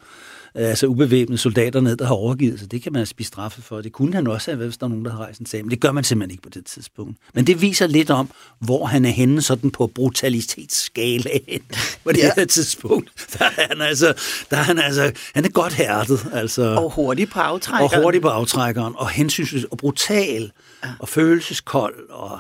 altså 0.57 0.87
ubevæbnede 0.87 1.39
soldater 1.39 1.81
ned, 1.81 1.97
der 1.97 2.07
har 2.07 2.15
overgivet 2.15 2.59
sig. 2.59 2.71
Det 2.71 2.83
kan 2.83 2.93
man 2.93 3.01
altså 3.01 3.15
blive 3.15 3.27
straffet 3.27 3.65
for. 3.65 3.81
Det 3.81 3.93
kunne 3.93 4.15
han 4.15 4.27
også 4.27 4.51
have, 4.51 4.65
hvis 4.65 4.77
der 4.77 4.87
er 4.87 4.89
nogen, 4.89 5.05
der 5.05 5.11
har 5.11 5.19
rejst 5.19 5.41
en 5.41 5.47
sag. 5.47 5.65
Men 5.65 5.71
det 5.71 5.81
gør 5.81 5.93
man 5.93 6.05
simpelthen 6.05 6.31
ikke 6.31 6.43
på 6.43 6.49
det 6.49 6.67
tidspunkt. 6.67 7.19
Men 7.35 7.47
det 7.47 7.63
viser 7.63 7.87
lidt 7.87 8.11
om, 8.11 8.31
hvor 8.61 8.87
han 8.87 9.05
er 9.05 9.11
henne 9.11 9.43
sådan 9.43 9.71
på 9.71 9.87
brutalitetsskalaen 9.87 11.63
på 12.05 12.13
det 12.13 12.19
ja. 12.19 12.31
her 12.37 12.45
tidspunkt. 12.45 13.11
Der 13.39 13.45
er 13.45 13.69
han 13.69 13.81
altså, 13.81 14.15
der 14.51 14.57
er 14.57 14.63
han 14.63 14.79
altså, 14.79 15.13
han 15.35 15.45
er 15.45 15.49
godt 15.49 15.73
hærdet. 15.73 16.27
Altså, 16.33 16.63
og 16.63 16.91
hurtig 16.91 17.29
på 17.29 17.41
aftrækkeren. 17.41 17.99
Og 17.99 18.03
hurtig 18.03 18.23
på 18.23 18.29
aftrækkeren, 18.29 18.95
og 18.97 19.09
hensynsløs 19.09 19.65
og 19.65 19.79
brutal, 19.79 20.53
ja. 20.85 20.89
og 20.99 21.09
følelseskold, 21.09 22.11
og 22.11 22.39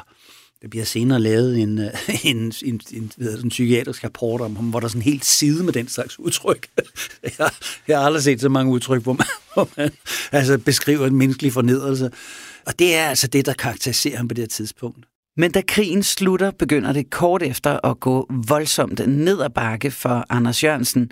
der 0.66 0.70
bliver 0.70 0.84
senere 0.84 1.20
lavet 1.20 1.58
en, 1.58 1.78
en, 2.24 2.36
en, 2.36 2.52
en, 2.64 2.80
en, 2.92 3.12
en 3.44 3.48
psykiatrisk 3.48 4.04
rapport 4.04 4.40
om 4.40 4.56
ham, 4.56 4.64
hvor 4.70 4.80
der 4.80 4.84
er 4.84 4.88
sådan 4.88 5.02
helt 5.02 5.24
side 5.24 5.64
med 5.64 5.72
den 5.72 5.88
slags 5.88 6.18
udtryk. 6.18 6.68
Jeg, 7.38 7.50
jeg 7.88 7.98
har 7.98 8.06
aldrig 8.06 8.22
set 8.22 8.40
så 8.40 8.48
mange 8.48 8.72
udtryk, 8.72 9.02
hvor 9.02 9.12
man, 9.12 9.26
hvor 9.54 9.68
man 9.76 9.90
altså 10.32 10.58
beskriver 10.58 11.06
en 11.06 11.16
menneskelig 11.16 11.52
fornedrelse. 11.52 12.10
Og 12.66 12.78
det 12.78 12.94
er 12.94 13.08
altså 13.08 13.26
det, 13.26 13.46
der 13.46 13.52
karakteriserer 13.52 14.16
ham 14.16 14.28
på 14.28 14.34
det 14.34 14.42
her 14.42 14.48
tidspunkt. 14.48 15.06
Men 15.36 15.52
da 15.52 15.62
krigen 15.68 16.02
slutter, 16.02 16.50
begynder 16.50 16.92
det 16.92 17.10
kort 17.10 17.42
efter 17.42 17.86
at 17.86 18.00
gå 18.00 18.30
voldsomt 18.48 19.08
ned 19.08 19.40
ad 19.40 19.50
bakke 19.50 19.90
for 19.90 20.26
Anders 20.28 20.64
Jørgensen, 20.64 21.10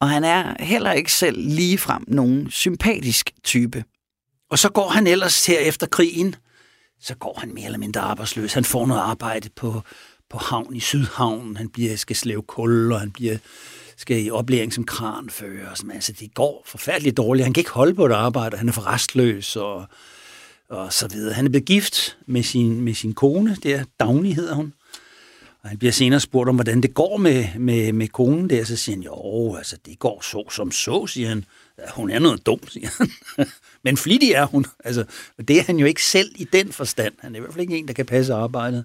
og 0.00 0.10
han 0.10 0.24
er 0.24 0.64
heller 0.64 0.92
ikke 0.92 1.12
selv 1.12 1.38
ligefrem 1.38 2.04
nogen 2.08 2.50
sympatisk 2.50 3.30
type. 3.42 3.84
Og 4.50 4.58
så 4.58 4.68
går 4.68 4.88
han 4.88 5.06
ellers 5.06 5.46
her 5.46 5.58
efter 5.58 5.86
krigen 5.86 6.34
så 7.04 7.14
går 7.14 7.38
han 7.40 7.54
mere 7.54 7.64
eller 7.64 7.78
mindre 7.78 8.00
arbejdsløs. 8.00 8.52
Han 8.52 8.64
får 8.64 8.86
noget 8.86 9.00
arbejde 9.00 9.48
på, 9.56 9.82
på 10.30 10.38
havn 10.38 10.76
i 10.76 10.80
Sydhavnen. 10.80 11.56
Han 11.56 11.68
bliver, 11.68 11.96
skal 11.96 12.16
slæve 12.16 12.42
kul, 12.42 12.92
og 12.92 13.00
han 13.00 13.10
bliver, 13.10 13.36
skal 13.96 14.24
i 14.24 14.30
oplæring 14.30 14.72
som 14.72 14.84
kranfører. 14.84 15.70
Og 15.70 15.76
sådan. 15.76 15.92
altså, 15.92 16.12
det 16.12 16.34
går 16.34 16.62
forfærdeligt 16.66 17.16
dårligt. 17.16 17.44
Han 17.44 17.52
kan 17.52 17.60
ikke 17.60 17.70
holde 17.70 17.94
på 17.94 18.06
et 18.06 18.12
arbejde, 18.12 18.56
han 18.56 18.68
er 18.68 18.72
for 18.72 18.86
restløs 18.86 19.56
og, 19.56 19.86
og 20.68 20.92
så 20.92 21.08
videre. 21.08 21.34
Han 21.34 21.46
er 21.46 21.50
blevet 21.50 21.66
gift 21.66 22.16
med 22.26 22.42
sin, 22.42 22.80
med 22.80 22.94
sin 22.94 23.14
kone, 23.14 23.56
det 23.62 23.74
er 23.74 23.84
Dagny 24.00 24.32
hedder 24.32 24.54
hun. 24.54 24.72
Og 25.62 25.68
han 25.68 25.78
bliver 25.78 25.92
senere 25.92 26.20
spurgt 26.20 26.48
om, 26.48 26.54
hvordan 26.54 26.80
det 26.80 26.94
går 26.94 27.16
med, 27.16 27.46
med, 27.58 27.92
med 27.92 28.08
konen 28.08 28.50
der. 28.50 28.64
Så 28.64 28.76
siger 28.76 28.96
han, 28.96 29.02
jo, 29.02 29.56
altså 29.56 29.76
det 29.86 29.98
går 29.98 30.20
så 30.22 30.50
som 30.50 30.70
så, 30.70 31.06
siger 31.06 31.28
han. 31.28 31.44
Hun 31.94 32.10
er 32.10 32.18
noget 32.18 32.46
dum, 32.46 32.68
siger 32.68 32.88
han. 32.98 33.10
Men 33.84 33.96
flittig 33.96 34.30
er 34.30 34.46
hun. 34.46 34.66
Altså, 34.84 35.04
det 35.48 35.58
er 35.58 35.62
han 35.62 35.78
jo 35.78 35.86
ikke 35.86 36.04
selv 36.04 36.32
i 36.36 36.44
den 36.44 36.72
forstand. 36.72 37.14
Han 37.18 37.34
er 37.34 37.36
i 37.36 37.40
hvert 37.40 37.52
fald 37.52 37.60
ikke 37.62 37.78
en, 37.78 37.88
der 37.88 37.94
kan 37.94 38.06
passe 38.06 38.34
arbejdet. 38.34 38.84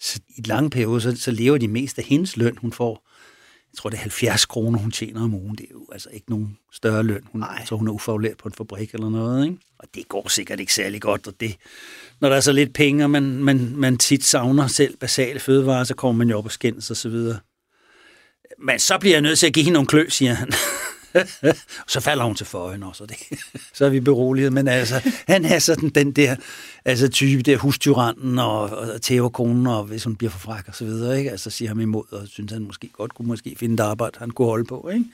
Så 0.00 0.20
i 0.28 0.40
et 0.40 0.46
lange 0.46 0.70
periode, 0.70 1.00
så, 1.00 1.16
så 1.16 1.30
lever 1.30 1.58
de 1.58 1.68
mest 1.68 1.98
af 1.98 2.04
hendes 2.04 2.36
løn, 2.36 2.58
hun 2.58 2.72
får. 2.72 3.06
Jeg 3.72 3.78
tror, 3.78 3.90
det 3.90 3.96
er 3.96 4.00
70 4.00 4.44
kroner, 4.44 4.78
hun 4.78 4.90
tjener 4.90 5.22
om 5.22 5.34
ugen. 5.34 5.56
Det 5.56 5.64
er 5.64 5.72
jo 5.72 5.86
altså 5.92 6.08
ikke 6.12 6.30
nogen 6.30 6.58
større 6.72 7.02
løn. 7.02 7.22
Hun, 7.32 7.40
Nej. 7.40 7.64
så 7.64 7.76
hun 7.76 7.88
er 7.88 7.92
ufaglært 7.92 8.36
på 8.36 8.48
en 8.48 8.54
fabrik 8.54 8.94
eller 8.94 9.08
noget. 9.10 9.44
Ikke? 9.44 9.58
Og 9.78 9.88
det 9.94 10.08
går 10.08 10.28
sikkert 10.28 10.60
ikke 10.60 10.74
særlig 10.74 11.00
godt. 11.00 11.26
Og 11.26 11.34
det, 11.40 11.56
når 12.20 12.28
der 12.28 12.36
er 12.36 12.40
så 12.40 12.52
lidt 12.52 12.74
penge, 12.74 13.04
og 13.04 13.10
man, 13.10 13.22
man, 13.22 13.72
man 13.76 13.98
tit 13.98 14.24
savner 14.24 14.66
selv 14.66 14.96
basale 14.96 15.40
fødevarer, 15.40 15.84
så 15.84 15.94
kommer 15.94 16.18
man 16.18 16.30
jo 16.30 16.38
op 16.38 16.44
og 16.44 16.52
skændes 16.52 16.90
og 16.90 16.96
så 16.96 17.08
videre. 17.08 17.38
Men 18.58 18.78
så 18.78 18.98
bliver 18.98 19.14
jeg 19.14 19.22
nødt 19.22 19.38
til 19.38 19.46
at 19.46 19.52
give 19.52 19.64
hende 19.64 19.74
nogle 19.74 19.86
klø, 19.86 20.08
siger 20.08 20.34
han. 20.34 20.52
så 21.88 22.00
falder 22.00 22.24
hun 22.24 22.34
til 22.34 22.46
forhånd 22.46 22.84
også, 22.84 23.06
det. 23.06 23.16
så 23.76 23.84
er 23.84 23.88
vi 23.88 24.00
beroliget. 24.00 24.52
Men 24.52 24.68
altså, 24.68 25.10
han 25.28 25.44
er 25.44 25.58
sådan 25.58 25.88
den 25.88 26.12
der 26.12 26.36
altså 26.84 27.08
type, 27.08 27.42
der 27.42 27.56
hustyrannen 27.56 28.38
og, 28.38 28.62
og 28.62 29.02
tæverkonen, 29.02 29.66
og 29.66 29.84
hvis 29.84 30.04
hun 30.04 30.16
bliver 30.16 30.30
for 30.30 30.38
fræk 30.38 30.68
og 30.68 30.74
så 30.74 30.84
videre, 30.84 31.18
ikke? 31.18 31.30
Altså 31.30 31.50
siger 31.50 31.68
ham 31.68 31.80
imod, 31.80 32.04
og 32.10 32.28
synes 32.28 32.52
han 32.52 32.62
måske 32.62 32.88
godt 32.88 33.14
kunne 33.14 33.28
måske 33.28 33.56
finde 33.58 33.74
et 33.74 33.80
arbejde, 33.80 34.18
han 34.18 34.30
kunne 34.30 34.48
holde 34.48 34.64
på, 34.64 34.90
ikke? 34.94 35.04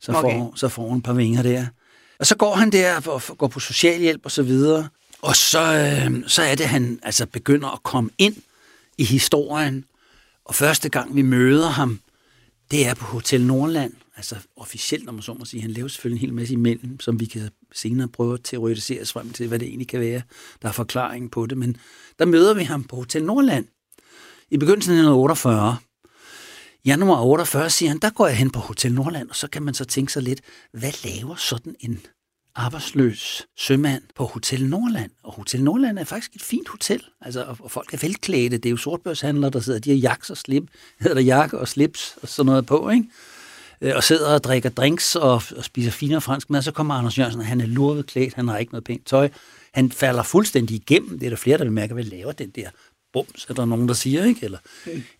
Så, 0.00 0.12
okay. 0.12 0.38
får, 0.38 0.52
så 0.56 0.68
får 0.68 0.88
hun 0.88 0.98
et 0.98 1.04
par 1.04 1.12
vinger 1.12 1.42
der. 1.42 1.66
Og 2.18 2.26
så 2.26 2.36
går 2.36 2.54
han 2.54 2.72
der 2.72 3.00
og 3.06 3.22
går 3.38 3.48
på 3.48 3.60
socialhjælp 3.60 4.20
og 4.24 4.30
så 4.30 4.42
videre. 4.42 4.88
Og 5.22 5.36
så, 5.36 5.60
øh, 5.60 6.22
så 6.26 6.42
er 6.42 6.54
det, 6.54 6.66
han 6.66 7.00
altså 7.02 7.26
begynder 7.26 7.68
at 7.68 7.82
komme 7.82 8.10
ind 8.18 8.36
i 8.98 9.04
historien. 9.04 9.84
Og 10.44 10.54
første 10.54 10.88
gang 10.88 11.16
vi 11.16 11.22
møder 11.22 11.68
ham, 11.68 12.00
det 12.70 12.86
er 12.86 12.94
på 12.94 13.04
Hotel 13.04 13.46
Nordland, 13.46 13.92
altså 14.20 14.36
officielt, 14.56 15.04
når 15.04 15.12
man 15.12 15.22
så 15.22 15.34
må 15.34 15.44
sige. 15.44 15.62
Han 15.62 15.70
laver 15.70 15.88
selvfølgelig 15.88 16.22
en 16.22 16.28
hel 16.28 16.34
masse 16.34 16.54
imellem, 16.54 17.00
som 17.00 17.20
vi 17.20 17.24
kan 17.24 17.50
senere 17.72 18.08
prøve 18.08 18.34
at 18.34 18.40
teoretisere 18.44 19.02
os 19.02 19.12
frem 19.12 19.30
til, 19.30 19.48
hvad 19.48 19.58
det 19.58 19.68
egentlig 19.68 19.88
kan 19.88 20.00
være. 20.00 20.22
Der 20.62 20.68
er 20.68 20.72
forklaring 20.72 21.30
på 21.30 21.46
det, 21.46 21.58
men 21.58 21.76
der 22.18 22.24
møder 22.24 22.54
vi 22.54 22.62
ham 22.62 22.84
på 22.84 22.96
Hotel 22.96 23.24
Nordland 23.24 23.66
i 24.50 24.56
begyndelsen 24.56 24.92
af 24.92 24.96
1948. 24.96 25.76
Januar 26.84 27.22
48 27.22 27.70
siger 27.70 27.88
han, 27.88 27.98
der 27.98 28.10
går 28.10 28.26
jeg 28.26 28.36
hen 28.36 28.50
på 28.50 28.60
Hotel 28.60 28.92
Nordland, 28.92 29.28
og 29.28 29.36
så 29.36 29.48
kan 29.48 29.62
man 29.62 29.74
så 29.74 29.84
tænke 29.84 30.12
sig 30.12 30.22
lidt, 30.22 30.40
hvad 30.72 30.92
laver 31.04 31.34
sådan 31.36 31.74
en 31.80 32.00
arbejdsløs 32.54 33.46
sømand 33.56 34.02
på 34.16 34.24
Hotel 34.24 34.66
Nordland. 34.66 35.10
Og 35.22 35.32
Hotel 35.32 35.64
Nordland 35.64 35.98
er 35.98 36.04
faktisk 36.04 36.34
et 36.34 36.42
fint 36.42 36.68
hotel. 36.68 37.02
Altså, 37.20 37.56
og 37.60 37.70
folk 37.70 37.94
er 37.94 37.98
velklædte. 37.98 38.56
Det 38.56 38.66
er 38.66 38.70
jo 38.70 38.76
sortbørshandlere, 38.76 39.50
der 39.50 39.60
sidder. 39.60 39.78
De 39.78 39.90
har 39.90 39.96
jaks 39.96 40.30
og 40.30 40.36
slip, 40.36 40.62
hedder 41.00 41.14
der 41.14 41.22
jakke 41.22 41.58
og 41.58 41.68
slips 41.68 42.18
og 42.22 42.28
sådan 42.28 42.46
noget 42.46 42.66
på, 42.66 42.90
ikke? 42.90 43.08
Øh, 43.80 43.96
og 43.96 44.04
sidder 44.04 44.34
og 44.34 44.44
drikker 44.44 44.68
drinks 44.68 45.16
og, 45.16 45.42
og 45.56 45.64
spiser 45.64 45.90
finere 45.90 46.20
fransk 46.20 46.50
mad. 46.50 46.62
Så 46.62 46.72
kommer 46.72 46.94
Anders 46.94 47.18
Jørgensen, 47.18 47.40
og 47.40 47.46
han 47.46 47.60
er 47.60 47.66
lurvet 47.66 48.06
klædt, 48.06 48.34
han 48.34 48.48
har 48.48 48.58
ikke 48.58 48.72
noget 48.72 48.84
pænt 48.84 49.06
tøj. 49.06 49.28
Han 49.72 49.92
falder 49.92 50.22
fuldstændig 50.22 50.76
igennem. 50.76 51.18
Det 51.18 51.26
er 51.26 51.30
der 51.30 51.36
flere, 51.36 51.58
der 51.58 51.64
vil 51.64 51.72
mærke, 51.72 51.94
hvad 51.94 52.04
laver 52.04 52.32
den 52.32 52.50
der 52.50 52.68
bums, 53.12 53.46
er 53.48 53.54
der 53.54 53.64
nogen, 53.64 53.88
der 53.88 53.94
siger, 53.94 54.24
ikke? 54.24 54.44
Eller 54.44 54.58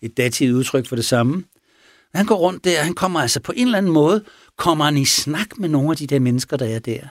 et 0.01 0.17
dativt 0.17 0.55
udtryk 0.55 0.85
for 0.85 0.95
det 0.95 1.05
samme. 1.05 1.43
Han 2.15 2.25
går 2.25 2.35
rundt 2.35 2.63
der, 2.63 2.81
han 2.81 2.93
kommer 2.93 3.19
altså 3.19 3.39
på 3.39 3.53
en 3.55 3.65
eller 3.65 3.77
anden 3.77 3.91
måde, 3.91 4.23
kommer 4.57 4.85
han 4.85 4.97
i 4.97 5.05
snak 5.05 5.59
med 5.59 5.69
nogle 5.69 5.91
af 5.91 5.97
de 5.97 6.07
der 6.07 6.19
mennesker, 6.19 6.57
der 6.57 6.65
er 6.65 6.79
der. 6.79 7.01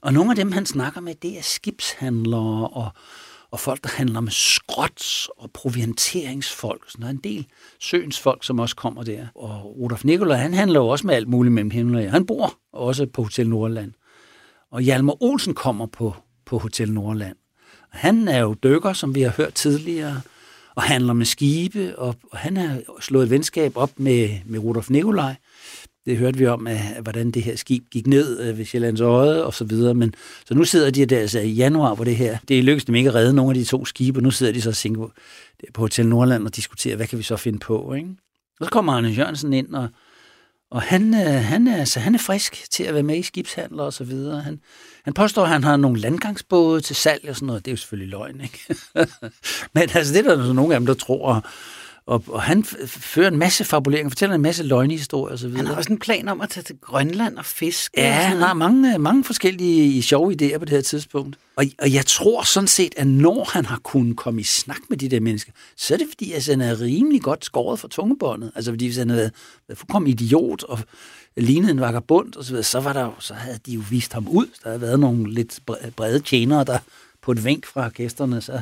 Og 0.00 0.12
nogle 0.12 0.30
af 0.30 0.36
dem, 0.36 0.52
han 0.52 0.66
snakker 0.66 1.00
med, 1.00 1.14
det 1.14 1.38
er 1.38 1.42
skibshandlere 1.42 2.68
og, 2.68 2.90
og 3.52 3.60
folk, 3.60 3.82
der 3.82 3.88
handler 3.88 4.20
med 4.20 4.32
skråt 4.32 5.28
og 5.38 5.50
provianteringsfolk. 5.50 6.90
Så 6.90 6.98
der 7.00 7.06
er 7.06 7.10
en 7.10 7.16
del 7.16 7.46
søens 7.80 8.20
folk, 8.20 8.44
som 8.44 8.58
også 8.58 8.76
kommer 8.76 9.02
der. 9.02 9.26
Og 9.34 9.76
Rudolf 9.80 10.04
Nikolaj, 10.04 10.36
han 10.36 10.54
handler 10.54 10.80
jo 10.80 10.88
også 10.88 11.06
med 11.06 11.14
alt 11.14 11.28
muligt 11.28 11.52
mellem 11.52 11.70
himmel 11.70 12.06
og 12.06 12.12
Han 12.12 12.26
bor 12.26 12.54
også 12.72 13.06
på 13.06 13.22
Hotel 13.22 13.48
Nordland. 13.48 13.92
Og 14.70 14.80
Hjalmar 14.80 15.22
Olsen 15.22 15.54
kommer 15.54 15.86
på, 15.86 16.14
på 16.46 16.58
Hotel 16.58 16.92
Nordland. 16.92 17.36
Og 17.92 17.98
Han 17.98 18.28
er 18.28 18.38
jo 18.38 18.54
dykker, 18.54 18.92
som 18.92 19.14
vi 19.14 19.22
har 19.22 19.30
hørt 19.36 19.54
tidligere, 19.54 20.20
og 20.74 20.82
handler 20.82 21.12
med 21.12 21.26
skibe, 21.26 21.98
og, 21.98 22.14
og 22.30 22.38
han 22.38 22.56
har 22.56 22.80
slået 23.00 23.24
et 23.24 23.30
venskab 23.30 23.76
op 23.76 23.90
med, 23.96 24.38
med 24.46 24.58
Rudolf 24.60 24.90
Nikolaj. 24.90 25.34
Det 26.06 26.16
hørte 26.16 26.38
vi 26.38 26.46
om, 26.46 26.66
at, 26.66 26.80
hvordan 27.02 27.30
det 27.30 27.42
her 27.42 27.56
skib 27.56 27.84
gik 27.90 28.06
ned 28.06 28.40
øh, 28.40 28.58
ved 28.58 28.64
Sjællands 28.64 29.00
Øje 29.00 29.42
og 29.42 29.54
så 29.54 29.64
videre. 29.64 29.94
Men, 29.94 30.14
så 30.46 30.54
nu 30.54 30.64
sidder 30.64 30.90
de 30.90 31.06
der 31.06 31.20
altså, 31.20 31.40
i 31.40 31.50
januar 31.50 31.94
på 31.94 32.04
det 32.04 32.16
her. 32.16 32.38
Det 32.48 32.64
lykkedes 32.64 32.84
dem 32.84 32.94
ikke 32.94 33.08
at 33.08 33.14
redde 33.14 33.34
nogen 33.34 33.50
af 33.50 33.54
de 33.54 33.64
to 33.64 33.84
skibe, 33.84 34.18
og 34.18 34.22
nu 34.22 34.30
sidder 34.30 34.52
de 34.52 34.60
så 34.60 34.72
Singapore, 34.72 35.10
øh, 35.62 35.72
på 35.74 35.80
Hotel 35.80 36.06
Nordland 36.06 36.46
og 36.46 36.56
diskuterer, 36.56 36.96
hvad 36.96 37.06
kan 37.06 37.18
vi 37.18 37.22
så 37.22 37.36
finde 37.36 37.58
på. 37.58 37.94
Ikke? 37.94 38.08
Og 38.60 38.66
så 38.66 38.70
kommer 38.70 38.92
Arne 38.92 39.08
Jørgensen 39.08 39.52
ind, 39.52 39.74
og, 39.74 39.88
og 40.70 40.82
han, 40.82 41.14
øh, 41.14 41.44
han, 41.44 41.68
er, 41.68 41.76
altså, 41.76 42.00
han 42.00 42.14
er 42.14 42.18
frisk 42.18 42.70
til 42.70 42.84
at 42.84 42.94
være 42.94 43.02
med 43.02 43.16
i 43.16 43.22
skibshandler 43.22 43.82
og 43.82 43.92
så 43.92 44.04
videre. 44.04 44.40
Han, 44.40 44.60
han 45.04 45.14
påstår, 45.14 45.42
at 45.42 45.48
han 45.48 45.64
har 45.64 45.76
nogle 45.76 46.00
landgangsbåde 46.00 46.80
til 46.80 46.96
salg 46.96 47.28
og 47.28 47.36
sådan 47.36 47.46
noget. 47.46 47.64
Det 47.64 47.70
er 47.70 47.72
jo 47.72 47.76
selvfølgelig 47.76 48.10
løgn, 48.10 48.40
ikke? 48.40 48.74
Men 49.74 49.82
altså, 49.94 50.12
det 50.12 50.18
er 50.18 50.22
der 50.22 50.38
altså 50.38 50.52
nogle 50.52 50.74
af 50.74 50.80
dem, 50.80 50.86
der 50.86 50.94
tror. 50.94 51.46
Og, 52.06 52.24
og 52.26 52.42
han 52.42 52.64
fører 52.86 53.28
en 53.28 53.38
masse 53.38 53.64
fabuleringer, 53.64 54.10
fortæller 54.10 54.34
en 54.34 54.42
masse 54.42 54.62
løgnehistorier 54.62 55.34
osv. 55.34 55.56
Han 55.56 55.66
har 55.66 55.74
også 55.74 55.92
en 55.92 55.98
plan 55.98 56.28
om 56.28 56.40
at 56.40 56.50
tage 56.50 56.64
til 56.64 56.76
Grønland 56.80 57.36
og 57.36 57.44
fiske. 57.44 58.00
Ja, 58.00 58.12
han 58.12 58.36
har 58.36 58.54
mange, 58.54 58.98
mange 58.98 59.24
forskellige 59.24 60.02
sjove 60.02 60.32
idéer 60.32 60.58
på 60.58 60.64
det 60.64 60.70
her 60.70 60.80
tidspunkt. 60.80 61.38
Og, 61.56 61.64
og 61.78 61.92
jeg 61.92 62.06
tror 62.06 62.42
sådan 62.42 62.66
set, 62.66 62.94
at 62.96 63.06
når 63.06 63.50
han 63.52 63.66
har 63.66 63.78
kunnet 63.78 64.16
komme 64.16 64.40
i 64.40 64.44
snak 64.44 64.80
med 64.90 64.98
de 64.98 65.08
der 65.08 65.20
mennesker, 65.20 65.52
så 65.76 65.94
er 65.94 65.98
det 65.98 66.06
fordi, 66.10 66.32
at 66.32 66.46
han 66.46 66.60
er 66.60 66.80
rimelig 66.80 67.22
godt 67.22 67.44
skåret 67.44 67.78
fra 67.78 67.88
tungebåndet. 67.88 68.52
Altså 68.54 68.70
fordi 68.70 68.86
hvis 68.86 68.96
han 68.96 69.10
havde 69.10 69.30
været 69.68 69.78
fuldkommen 69.78 70.10
idiot 70.10 70.62
og 70.62 70.78
lignede 71.36 71.70
en 71.70 71.80
vagabund 71.80 72.34
og 72.36 72.44
så, 72.44 72.50
videre, 72.50 72.64
så, 72.64 72.80
var 72.80 72.92
der, 72.92 73.16
så 73.18 73.34
havde 73.34 73.58
de 73.66 73.72
jo 73.72 73.82
vist 73.90 74.12
ham 74.12 74.28
ud. 74.28 74.46
Der 74.62 74.68
havde 74.68 74.80
været 74.80 75.00
nogle 75.00 75.34
lidt 75.34 75.60
brede 75.96 76.20
tjenere, 76.20 76.64
der 76.64 76.78
på 77.22 77.32
et 77.32 77.44
vink 77.44 77.66
fra 77.66 77.88
gæsterne, 77.88 78.40
så 78.40 78.60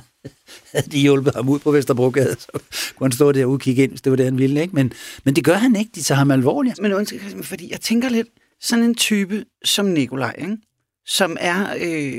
havde 0.73 0.91
de 0.91 0.99
hjulpet 0.99 1.35
ham 1.35 1.49
ud 1.49 1.59
på 1.59 1.71
Vesterbrogade, 1.71 2.37
så 2.41 2.49
kunne 2.97 3.05
han 3.05 3.13
stå 3.13 3.33
der 3.33 3.47
og 3.47 3.61
kigge 3.61 3.83
ind, 3.83 3.91
hvis 3.91 4.01
det 4.03 4.11
var 4.11 4.17
det, 4.17 4.25
han 4.25 4.39
ville. 4.39 4.63
Ikke? 4.63 4.75
Men, 4.75 4.93
men 5.25 5.37
det 5.37 5.45
gør 5.45 5.55
han 5.55 5.77
ikke, 5.77 5.91
de 5.95 6.03
tager 6.03 6.19
ham 6.19 6.31
alvorligt. 6.31 6.81
Men 6.81 6.93
undskyld, 6.93 7.43
fordi 7.43 7.71
jeg 7.71 7.81
tænker 7.81 8.09
lidt, 8.09 8.29
sådan 8.61 8.85
en 8.85 8.95
type 8.95 9.45
som 9.65 9.87
Nikolaj, 9.87 10.35
ikke? 10.39 10.57
som 11.07 11.37
er 11.41 11.75
øh, 11.81 12.13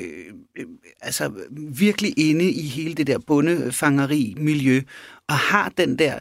øh, 0.58 0.66
altså 1.02 1.32
virkelig 1.56 2.14
inde 2.20 2.52
i 2.52 2.62
hele 2.62 2.94
det 2.94 3.08
der 3.08 3.20
bondefangeri-miljø, 3.20 4.82
og 5.30 5.36
har 5.36 5.74
den 5.78 6.00
der 6.00 6.20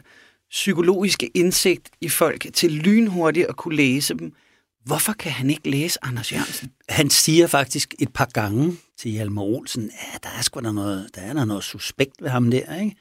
psykologiske 0.49 1.27
indsigt 1.33 1.89
i 2.01 2.09
folk 2.09 2.47
til 2.53 2.71
lynhurtigt 2.71 3.47
at 3.47 3.55
kunne 3.55 3.75
læse 3.75 4.13
dem. 4.13 4.33
Hvorfor 4.85 5.13
kan 5.13 5.31
han 5.31 5.49
ikke 5.49 5.69
læse 5.69 5.99
Anders 6.01 6.33
Jørgensen? 6.33 6.71
Han 6.89 7.09
siger 7.09 7.47
faktisk 7.47 7.95
et 7.99 8.13
par 8.13 8.29
gange 8.33 8.77
til 8.97 9.11
Hjalmar 9.11 9.41
Olsen, 9.41 9.83
ja, 9.83 10.17
der 10.23 10.29
er 10.37 10.41
sgu 10.41 10.59
da 10.59 10.71
noget, 10.71 11.09
der 11.15 11.21
er 11.21 11.33
der 11.33 11.45
noget 11.45 11.63
suspekt 11.63 12.21
ved 12.21 12.29
ham 12.29 12.51
der, 12.51 12.79
ikke? 12.79 12.95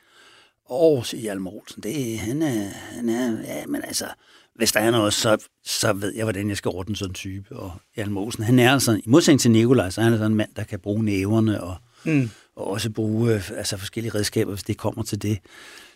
Og 0.64 1.06
siger 1.06 1.20
Hjalmar 1.20 1.50
Olsen, 1.50 1.82
det, 1.82 2.18
han, 2.18 2.42
er, 2.42 2.68
han 2.68 3.08
er, 3.08 3.40
ja, 3.54 3.66
men 3.66 3.82
altså, 3.84 4.06
hvis 4.54 4.72
der 4.72 4.80
er 4.80 4.90
noget, 4.90 5.14
så, 5.14 5.36
så 5.64 5.92
ved 5.92 6.14
jeg, 6.14 6.24
hvordan 6.24 6.48
jeg 6.48 6.56
skal 6.56 6.68
ordne 6.68 6.96
sådan 6.96 7.10
en 7.10 7.14
type. 7.14 7.56
Og 7.56 7.72
Hjalmar 7.96 8.20
Olsen, 8.20 8.44
han 8.44 8.58
er 8.58 8.72
altså, 8.72 8.92
i 8.92 9.02
modsætning 9.06 9.40
til 9.40 9.50
Nikolaj, 9.50 9.90
så 9.90 10.00
er 10.00 10.04
han 10.04 10.12
sådan 10.12 10.30
en 10.30 10.36
mand, 10.36 10.50
der 10.56 10.64
kan 10.64 10.78
bruge 10.78 11.04
næverne 11.04 11.62
og, 11.62 11.76
mm. 12.04 12.30
og 12.56 12.66
også 12.66 12.90
bruge 12.90 13.42
altså, 13.56 13.76
forskellige 13.76 14.14
redskaber, 14.14 14.52
hvis 14.52 14.62
det 14.62 14.76
kommer 14.76 15.02
til 15.02 15.22
det. 15.22 15.38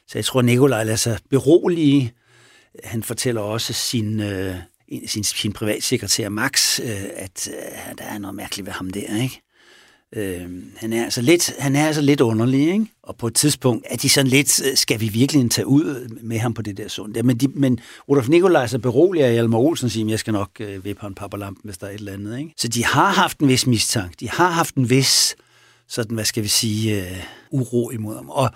Så 0.08 0.18
jeg 0.18 0.24
tror, 0.24 0.42
Nikolaj 0.42 0.84
lader 0.84 0.96
sig 0.96 1.18
berolige. 1.30 2.12
Han 2.84 3.02
fortæller 3.02 3.40
også 3.40 3.72
sin, 3.72 4.20
øh, 4.20 4.56
sin, 5.06 5.24
sin 5.24 5.52
privatsekretær 5.52 6.28
Max, 6.28 6.80
øh, 6.80 7.04
at 7.16 7.48
øh, 7.48 7.98
der 7.98 8.04
er 8.04 8.18
noget 8.18 8.34
mærkeligt 8.34 8.66
ved 8.66 8.72
ham 8.72 8.90
der, 8.90 9.22
ikke? 9.22 9.40
Øh, 10.16 10.48
han, 10.76 10.92
er 10.92 11.04
altså 11.04 11.22
lidt, 11.22 11.54
han 11.58 11.76
er 11.76 11.86
altså 11.86 12.02
lidt 12.02 12.20
underlig, 12.20 12.72
ikke? 12.72 12.86
Og 13.02 13.16
på 13.16 13.26
et 13.26 13.34
tidspunkt 13.34 13.86
er 13.90 13.96
de 13.96 14.08
sådan 14.08 14.30
lidt, 14.30 14.62
øh, 14.66 14.76
skal 14.76 15.00
vi 15.00 15.08
virkelig 15.08 15.50
tage 15.50 15.66
ud 15.66 16.08
med 16.22 16.38
ham 16.38 16.54
på 16.54 16.62
det 16.62 16.76
der 16.76 16.88
sund? 16.88 17.16
Ja, 17.16 17.22
men, 17.22 17.36
de, 17.36 17.48
men 17.48 17.80
Rudolf 18.08 18.28
Nikolaj 18.28 18.66
så 18.66 18.78
beroliger 18.78 19.30
Hjalmar 19.30 19.58
Olsen 19.58 19.84
og 19.84 19.90
siger, 19.90 20.08
jeg 20.08 20.18
skal 20.18 20.32
nok 20.32 20.50
øh, 20.60 20.84
vippe 20.84 21.00
ham 21.00 21.14
papperlampen, 21.14 21.60
hvis 21.64 21.78
der 21.78 21.86
er 21.86 21.90
et 21.90 21.98
eller 21.98 22.12
andet, 22.12 22.38
ikke? 22.38 22.54
Så 22.56 22.68
de 22.68 22.84
har 22.84 23.12
haft 23.12 23.38
en 23.38 23.48
vis 23.48 23.66
mistanke. 23.66 24.16
De 24.20 24.30
har 24.30 24.50
haft 24.50 24.74
en 24.74 24.90
vis, 24.90 25.36
sådan, 25.88 26.14
hvad 26.14 26.24
skal 26.24 26.42
vi 26.42 26.48
sige, 26.48 27.00
øh, 27.00 27.16
uro 27.50 27.90
imod 27.90 28.16
ham. 28.16 28.28
Og, 28.28 28.50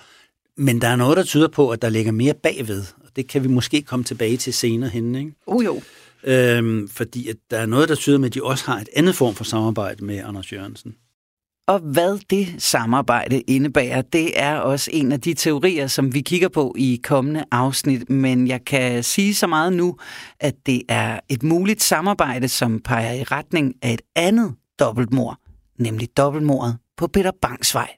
men 0.57 0.81
der 0.81 0.89
er 0.89 0.97
noget, 0.97 1.17
der 1.17 1.25
tyder 1.25 1.49
på, 1.49 1.71
at 1.71 1.83
der 1.83 1.89
ligger 1.89 2.13
mere 2.13 2.35
bagved. 2.35 2.85
Og 3.05 3.11
det 3.17 3.29
kan 3.29 3.43
vi 3.43 3.49
måske 3.49 3.83
komme 3.83 4.05
tilbage 4.05 4.37
til 4.37 4.55
senere 4.55 4.91
hen, 4.91 5.15
ikke? 5.15 5.33
Oh 5.47 5.65
jo. 5.65 5.81
Øhm, 6.25 6.89
fordi 6.89 7.29
at 7.29 7.37
der 7.51 7.59
er 7.59 7.67
noget, 7.67 7.89
der 7.89 7.95
tyder 7.95 8.19
med, 8.19 8.27
at 8.27 8.35
de 8.35 8.45
også 8.45 8.67
har 8.67 8.81
et 8.81 8.89
andet 8.97 9.15
form 9.15 9.35
for 9.35 9.45
samarbejde 9.45 10.05
med 10.05 10.19
Anders 10.19 10.53
Jørgensen. 10.53 10.95
Og 11.69 11.79
hvad 11.79 12.19
det 12.31 12.63
samarbejde 12.63 13.41
indebærer, 13.41 14.03
det 14.03 14.41
er 14.41 14.57
også 14.57 14.91
en 14.93 15.13
af 15.13 15.21
de 15.21 15.35
teorier, 15.35 15.87
som 15.87 16.15
vi 16.15 16.21
kigger 16.21 16.49
på 16.49 16.75
i 16.79 17.01
kommende 17.03 17.45
afsnit. 17.51 18.11
Men 18.11 18.49
jeg 18.49 18.65
kan 18.65 19.05
sige 19.05 19.35
så 19.35 19.47
meget 19.47 19.73
nu, 19.73 19.97
at 20.41 20.55
det 20.67 20.83
er 20.89 21.21
et 21.29 21.43
muligt 21.43 21.83
samarbejde, 21.83 22.49
som 22.49 22.81
peger 22.81 23.13
i 23.13 23.23
retning 23.23 23.75
af 23.83 23.93
et 23.93 24.03
andet 24.17 24.55
dobbeltmord, 24.79 25.37
nemlig 25.79 26.09
dobbeltmordet 26.17 26.79
på 26.97 27.07
Peter 27.07 27.33
Bangsvej. 27.43 27.98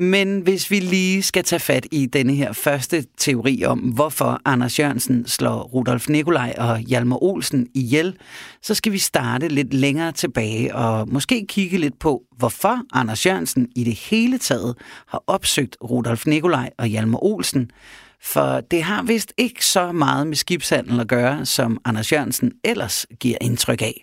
Men 0.00 0.40
hvis 0.40 0.70
vi 0.70 0.80
lige 0.80 1.22
skal 1.22 1.44
tage 1.44 1.60
fat 1.60 1.86
i 1.92 2.06
denne 2.06 2.34
her 2.34 2.52
første 2.52 3.04
teori 3.18 3.64
om, 3.64 3.78
hvorfor 3.78 4.40
Anders 4.44 4.78
Jørgensen 4.78 5.26
slår 5.26 5.62
Rudolf 5.62 6.08
Nikolaj 6.08 6.54
og 6.58 6.78
Hjalmar 6.78 7.22
Olsen 7.22 7.66
ihjel, 7.74 8.16
så 8.62 8.74
skal 8.74 8.92
vi 8.92 8.98
starte 8.98 9.48
lidt 9.48 9.74
længere 9.74 10.12
tilbage 10.12 10.74
og 10.74 11.08
måske 11.08 11.46
kigge 11.48 11.78
lidt 11.78 11.98
på, 11.98 12.22
hvorfor 12.38 12.82
Anders 12.92 13.26
Jørgensen 13.26 13.68
i 13.76 13.84
det 13.84 13.94
hele 13.94 14.38
taget 14.38 14.76
har 15.08 15.24
opsøgt 15.26 15.76
Rudolf 15.82 16.26
Nikolaj 16.26 16.70
og 16.78 16.86
Hjalmar 16.86 17.24
Olsen. 17.24 17.70
For 18.22 18.60
det 18.60 18.82
har 18.82 19.02
vist 19.02 19.32
ikke 19.38 19.66
så 19.66 19.92
meget 19.92 20.26
med 20.26 20.36
skibshandel 20.36 21.00
at 21.00 21.08
gøre, 21.08 21.46
som 21.46 21.78
Anders 21.84 22.12
Jørgensen 22.12 22.52
ellers 22.64 23.06
giver 23.20 23.38
indtryk 23.40 23.82
af. 23.82 24.02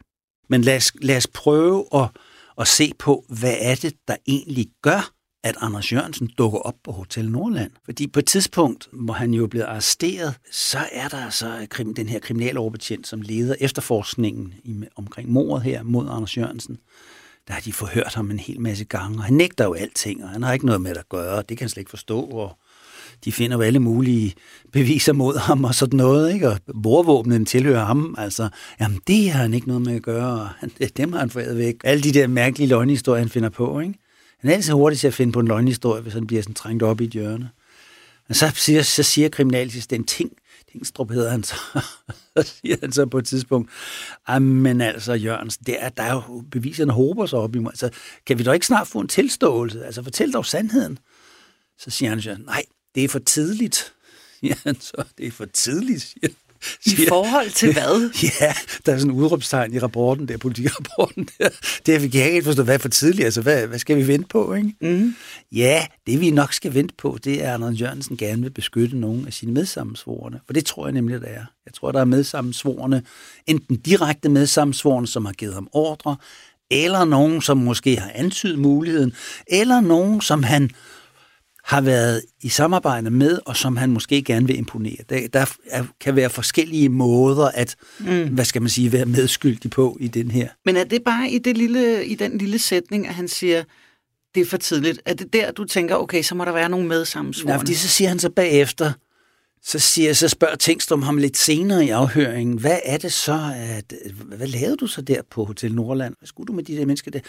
Men 0.50 0.62
lad 0.62 0.78
os, 0.78 0.92
lad 1.02 1.18
os 1.18 1.28
prøve 1.28 1.86
at, 1.94 2.10
at 2.58 2.68
se 2.68 2.92
på, 3.00 3.26
hvad 3.30 3.56
er 3.62 3.76
det, 3.76 3.94
der 4.08 4.16
egentlig 4.28 4.68
gør, 4.84 5.17
at 5.44 5.56
Anders 5.62 5.94
Jørgensen 5.94 6.30
dukker 6.38 6.60
op 6.60 6.76
på 6.84 6.92
Hotel 6.92 7.32
Nordland. 7.32 7.72
Fordi 7.86 8.08
på 8.08 8.20
et 8.20 8.26
tidspunkt, 8.26 8.90
hvor 8.94 9.14
han 9.14 9.34
jo 9.34 9.44
er 9.44 9.48
blevet 9.48 9.66
arresteret, 9.66 10.36
så 10.52 10.80
er 10.92 11.08
der 11.08 11.18
altså 11.18 11.68
så 11.72 11.94
den 11.96 12.10
her 12.10 12.20
kriminaloverbetjent, 12.20 13.08
som 13.08 13.22
leder 13.22 13.56
efterforskningen 13.60 14.54
omkring 14.96 15.32
mordet 15.32 15.64
her 15.64 15.84
mod 15.84 16.08
Anders 16.10 16.38
Jørgensen. 16.38 16.78
Der 17.48 17.54
har 17.54 17.62
de 17.62 17.74
forhørt 17.74 18.14
ham 18.16 18.32
en 18.32 18.40
hel 18.40 18.62
masse 18.62 18.86
gange, 18.86 19.18
og 19.18 19.24
han 19.24 19.34
nægter 19.34 19.66
jo 19.66 19.74
alting, 19.74 20.24
og 20.24 20.30
han 20.30 20.44
har 20.44 20.54
ikke 20.54 20.66
noget 20.66 20.82
med 20.82 20.92
det 20.92 20.98
at 20.98 21.10
gøre, 21.10 21.38
det 21.38 21.58
kan 21.58 21.66
han 21.66 21.70
slet 21.70 21.82
ikke 21.82 21.90
forstå, 21.90 22.22
og 22.22 22.58
de 23.26 23.32
finder 23.32 23.58
jo 23.58 23.62
alle 23.62 23.80
mulige 23.80 24.34
beviser 24.72 25.14
mod 25.14 25.38
ham 25.38 25.64
og 25.64 25.76
sådan 25.76 25.98
noget, 25.98 26.34
ikke? 26.34 26.50
og 26.50 26.60
borvåbnen 26.84 27.46
tilhører 27.46 27.86
ham, 27.86 28.16
altså, 28.18 28.50
jamen 28.80 29.00
det 29.08 29.32
har 29.32 29.42
han 29.42 29.54
ikke 29.54 29.68
noget 29.68 29.82
med 29.82 29.96
at 29.96 30.02
gøre, 30.02 30.42
og 30.42 30.48
han, 30.48 30.72
dem 30.98 31.14
har 31.14 31.20
han 31.20 31.30
foræret 31.30 31.58
væk. 31.58 31.76
Alle 31.84 32.04
de 32.04 32.14
der 32.14 32.28
mærkelige 32.28 32.70
løgnhistorier, 32.70 33.20
han 33.20 33.30
finder 33.30 33.50
på, 33.50 33.80
ikke? 33.80 34.00
Han 34.40 34.50
er 34.50 34.54
altid 34.54 34.74
hurtig 34.74 35.00
til 35.00 35.08
at 35.08 35.14
finde 35.14 35.34
på 35.34 35.40
en 35.40 35.48
løgnhistorie, 35.48 36.02
hvis 36.02 36.14
han 36.14 36.28
bliver 36.28 36.42
sådan 36.42 36.56
trængt 36.56 36.84
op 36.84 37.02
i 37.02 37.04
et 37.04 37.12
hjørne. 37.12 37.50
Og 38.30 38.36
så 38.36 38.52
siger, 38.56 38.82
så 38.82 39.04
siger 39.04 39.30
kriminalassistent 39.30 40.10
Ting, 40.10 40.32
Tingstrup 40.72 41.12
hedder 41.12 41.32
han 41.32 41.44
så, 41.44 41.56
så 42.38 42.44
siger 42.44 42.76
han 42.82 42.92
så 42.92 43.06
på 43.06 43.18
et 43.18 43.26
tidspunkt, 43.26 43.72
ah, 44.28 44.42
men 44.42 44.82
altså 44.82 45.14
Jørgens, 45.14 45.58
det 45.58 45.84
er, 45.84 45.90
der 45.90 46.04
er 46.04 46.14
jo 46.14 46.44
beviserne 46.52 46.94
håber 46.94 47.26
sig 47.26 47.40
op 47.40 47.56
i 47.56 47.60
mig. 47.60 47.70
Altså, 47.70 47.90
kan 48.26 48.38
vi 48.40 48.44
da 48.44 48.52
ikke 48.52 48.66
snart 48.66 48.88
få 48.88 49.00
en 49.00 49.08
tilståelse? 49.08 49.86
Altså, 49.86 50.04
fortæl 50.04 50.32
dog 50.32 50.46
sandheden. 50.46 51.00
Så 51.80 51.90
siger 51.90 52.10
han, 52.10 52.22
så, 52.22 52.38
nej, 52.46 52.64
det 52.96 53.04
er 53.04 53.10
for 53.10 53.20
tidligt. 53.20 53.94
Ja, 54.44 54.56
så 54.80 55.04
det 55.18 55.28
er 55.28 55.32
for 55.32 55.46
tidligt, 55.46 56.02
siger 56.02 56.28
i 56.86 56.96
forhold 57.08 57.50
til 57.50 57.74
hvad? 57.74 58.12
ja, 58.42 58.54
der 58.86 58.94
er 58.94 58.98
sådan 58.98 59.12
en 59.12 59.20
udråbstegn 59.20 59.74
i 59.74 59.80
rapporten 59.80 60.28
der, 60.28 60.38
politirapporten 60.38 61.30
der. 61.40 61.50
Det 61.86 62.12
kan 62.12 62.22
jeg 62.22 62.32
ikke 62.32 62.46
forstå, 62.46 62.64
hvad 62.64 62.80
for 62.80 62.90
tidligt, 62.90 63.26
altså 63.26 63.42
hvad, 63.42 63.68
hvad 63.68 63.80
skal 63.80 63.98
vi 63.98 64.08
vente 64.08 64.28
på, 64.28 64.54
ikke? 64.54 64.74
Mm. 64.82 65.16
Ja, 65.52 65.86
det 66.08 66.22
vi 66.22 66.32
nok 66.32 66.54
skal 66.54 66.74
vente 66.74 66.94
på, 66.98 67.18
det 67.24 67.44
er, 67.44 67.48
at 67.48 67.54
Anders 67.54 67.82
Jørgensen 67.82 68.18
gerne 68.18 68.42
vil 68.42 68.50
beskytte 68.50 68.98
nogle 68.98 69.28
af 69.28 69.34
sine 69.34 69.52
medsammensvorene. 69.52 70.40
For 70.46 70.54
det 70.54 70.66
tror 70.66 70.86
jeg 70.88 70.94
nemlig, 70.94 71.22
der 71.22 71.28
er. 71.28 71.46
Jeg 71.66 71.74
tror, 71.74 71.92
der 71.92 72.00
er 72.00 72.06
medsammensvorene, 72.06 73.04
enten 73.48 73.78
direkte 73.78 74.30
medsammensvorene, 74.30 75.08
som 75.08 75.26
har 75.26 75.34
givet 75.34 75.54
ham 75.54 75.68
ordre, 75.72 76.16
eller 76.72 77.06
nogen, 77.06 77.42
som 77.42 77.58
måske 77.58 77.98
har 77.98 78.12
antydet 78.16 78.60
muligheden, 78.60 79.14
eller 79.48 79.82
nogen, 79.82 80.22
som 80.22 80.44
han 80.44 80.70
har 81.68 81.82
været 81.82 82.22
i 82.42 82.50
samarbejde 82.50 83.10
med, 83.10 83.40
og 83.46 83.58
som 83.58 83.78
han 83.78 83.92
måske 83.92 84.22
gerne 84.22 84.48
vil 84.48 84.58
imponere. 84.58 84.98
Der, 85.10 85.28
der 85.28 85.46
er, 85.66 85.84
kan 86.02 86.16
være 86.16 86.30
forskellige 86.30 86.90
måder 86.90 87.52
at, 87.54 87.76
mm. 88.00 88.28
hvad 88.28 88.46
skal 88.46 88.62
man 88.62 88.70
sige, 88.70 88.92
være 88.92 89.06
medskyldig 89.06 89.72
på 89.72 89.98
i 90.00 90.08
den 90.08 90.32
her. 90.32 90.50
Men 90.66 90.76
er 90.76 90.84
det 90.84 91.04
bare 91.04 91.30
i, 91.30 91.38
det 91.38 91.58
lille, 91.58 92.06
i 92.06 92.16
den 92.16 92.38
lille 92.38 92.60
sætning, 92.60 93.08
at 93.08 93.14
han 93.14 93.28
siger, 93.28 93.64
det 94.36 94.42
er 94.42 94.46
for 94.46 94.58
tidligt? 94.58 95.02
Er 95.06 95.14
det 95.14 95.34
der, 95.34 95.52
du 95.52 95.64
tænker, 95.64 95.96
okay, 95.96 96.24
så 96.24 96.36
må 96.36 96.46
der 96.46 96.52
være 96.52 96.70
nogen 96.70 96.88
med 96.88 97.06
sammen? 97.06 97.34
Nej, 97.46 97.58
fordi 97.58 97.74
så 97.74 97.88
siger 97.88 98.10
han 98.10 98.20
så 98.20 98.30
bagefter, 98.30 98.92
så, 99.64 99.80
siger, 99.80 100.14
så 100.14 100.28
spørger 100.28 100.56
Tingstrøm 100.56 101.02
ham 101.02 101.18
lidt 101.18 101.38
senere 101.38 101.86
i 101.86 101.90
afhøringen, 101.90 102.60
hvad 102.60 102.80
er 102.86 102.98
det 102.98 103.14
så, 103.14 103.54
at, 103.56 103.94
hvad 104.24 104.48
lavede 104.48 104.78
du 104.78 104.88
så 104.88 105.02
der 105.02 105.22
på 105.32 105.46
Hotel 105.46 105.76
Nordland? 105.76 106.16
Hvad 106.20 106.28
skulle 106.28 106.48
du 106.48 106.54
med 106.54 106.64
de 106.64 106.78
der 106.78 106.86
mennesker 106.86 107.12
der? 107.12 107.20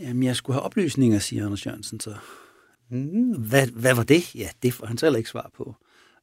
Jamen, 0.00 0.22
jeg 0.22 0.36
skulle 0.36 0.54
have 0.54 0.62
oplysninger, 0.62 1.18
siger 1.18 1.44
Anders 1.44 1.66
Jørgensen 1.66 2.00
så. 2.00 2.14
Mm, 2.90 3.32
hvad, 3.38 3.66
hvad 3.66 3.94
var 3.94 4.02
det? 4.02 4.34
Ja, 4.34 4.48
det 4.62 4.74
får 4.74 4.86
han 4.86 4.98
heller 5.00 5.16
ikke 5.16 5.30
svar 5.30 5.50
på. 5.56 5.74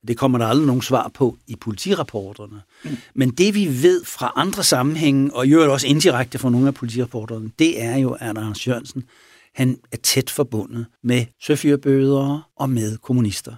Det 0.07 0.17
kommer 0.17 0.37
der 0.37 0.45
aldrig 0.45 0.67
nogen 0.67 0.81
svar 0.81 1.11
på 1.13 1.37
i 1.47 1.55
politirapporterne. 1.55 2.61
Mm. 2.83 2.97
Men 3.15 3.29
det 3.29 3.55
vi 3.55 3.67
ved 3.67 4.05
fra 4.05 4.33
andre 4.35 4.63
sammenhænge, 4.63 5.33
og 5.33 5.47
i 5.47 5.53
øvrigt 5.53 5.71
også 5.71 5.87
indirekte 5.87 6.39
fra 6.39 6.49
nogle 6.49 6.67
af 6.67 6.73
politirapporterne, 6.73 7.51
det 7.59 7.81
er 7.81 7.97
jo, 7.97 8.11
at 8.11 8.29
Anders 8.29 8.67
Jørgensen 8.67 9.03
han 9.55 9.77
er 9.91 9.97
tæt 9.97 10.29
forbundet 10.29 10.85
med 11.03 11.25
søfyrbødere 11.41 12.43
og 12.55 12.69
med 12.69 12.97
kommunister. 12.97 13.55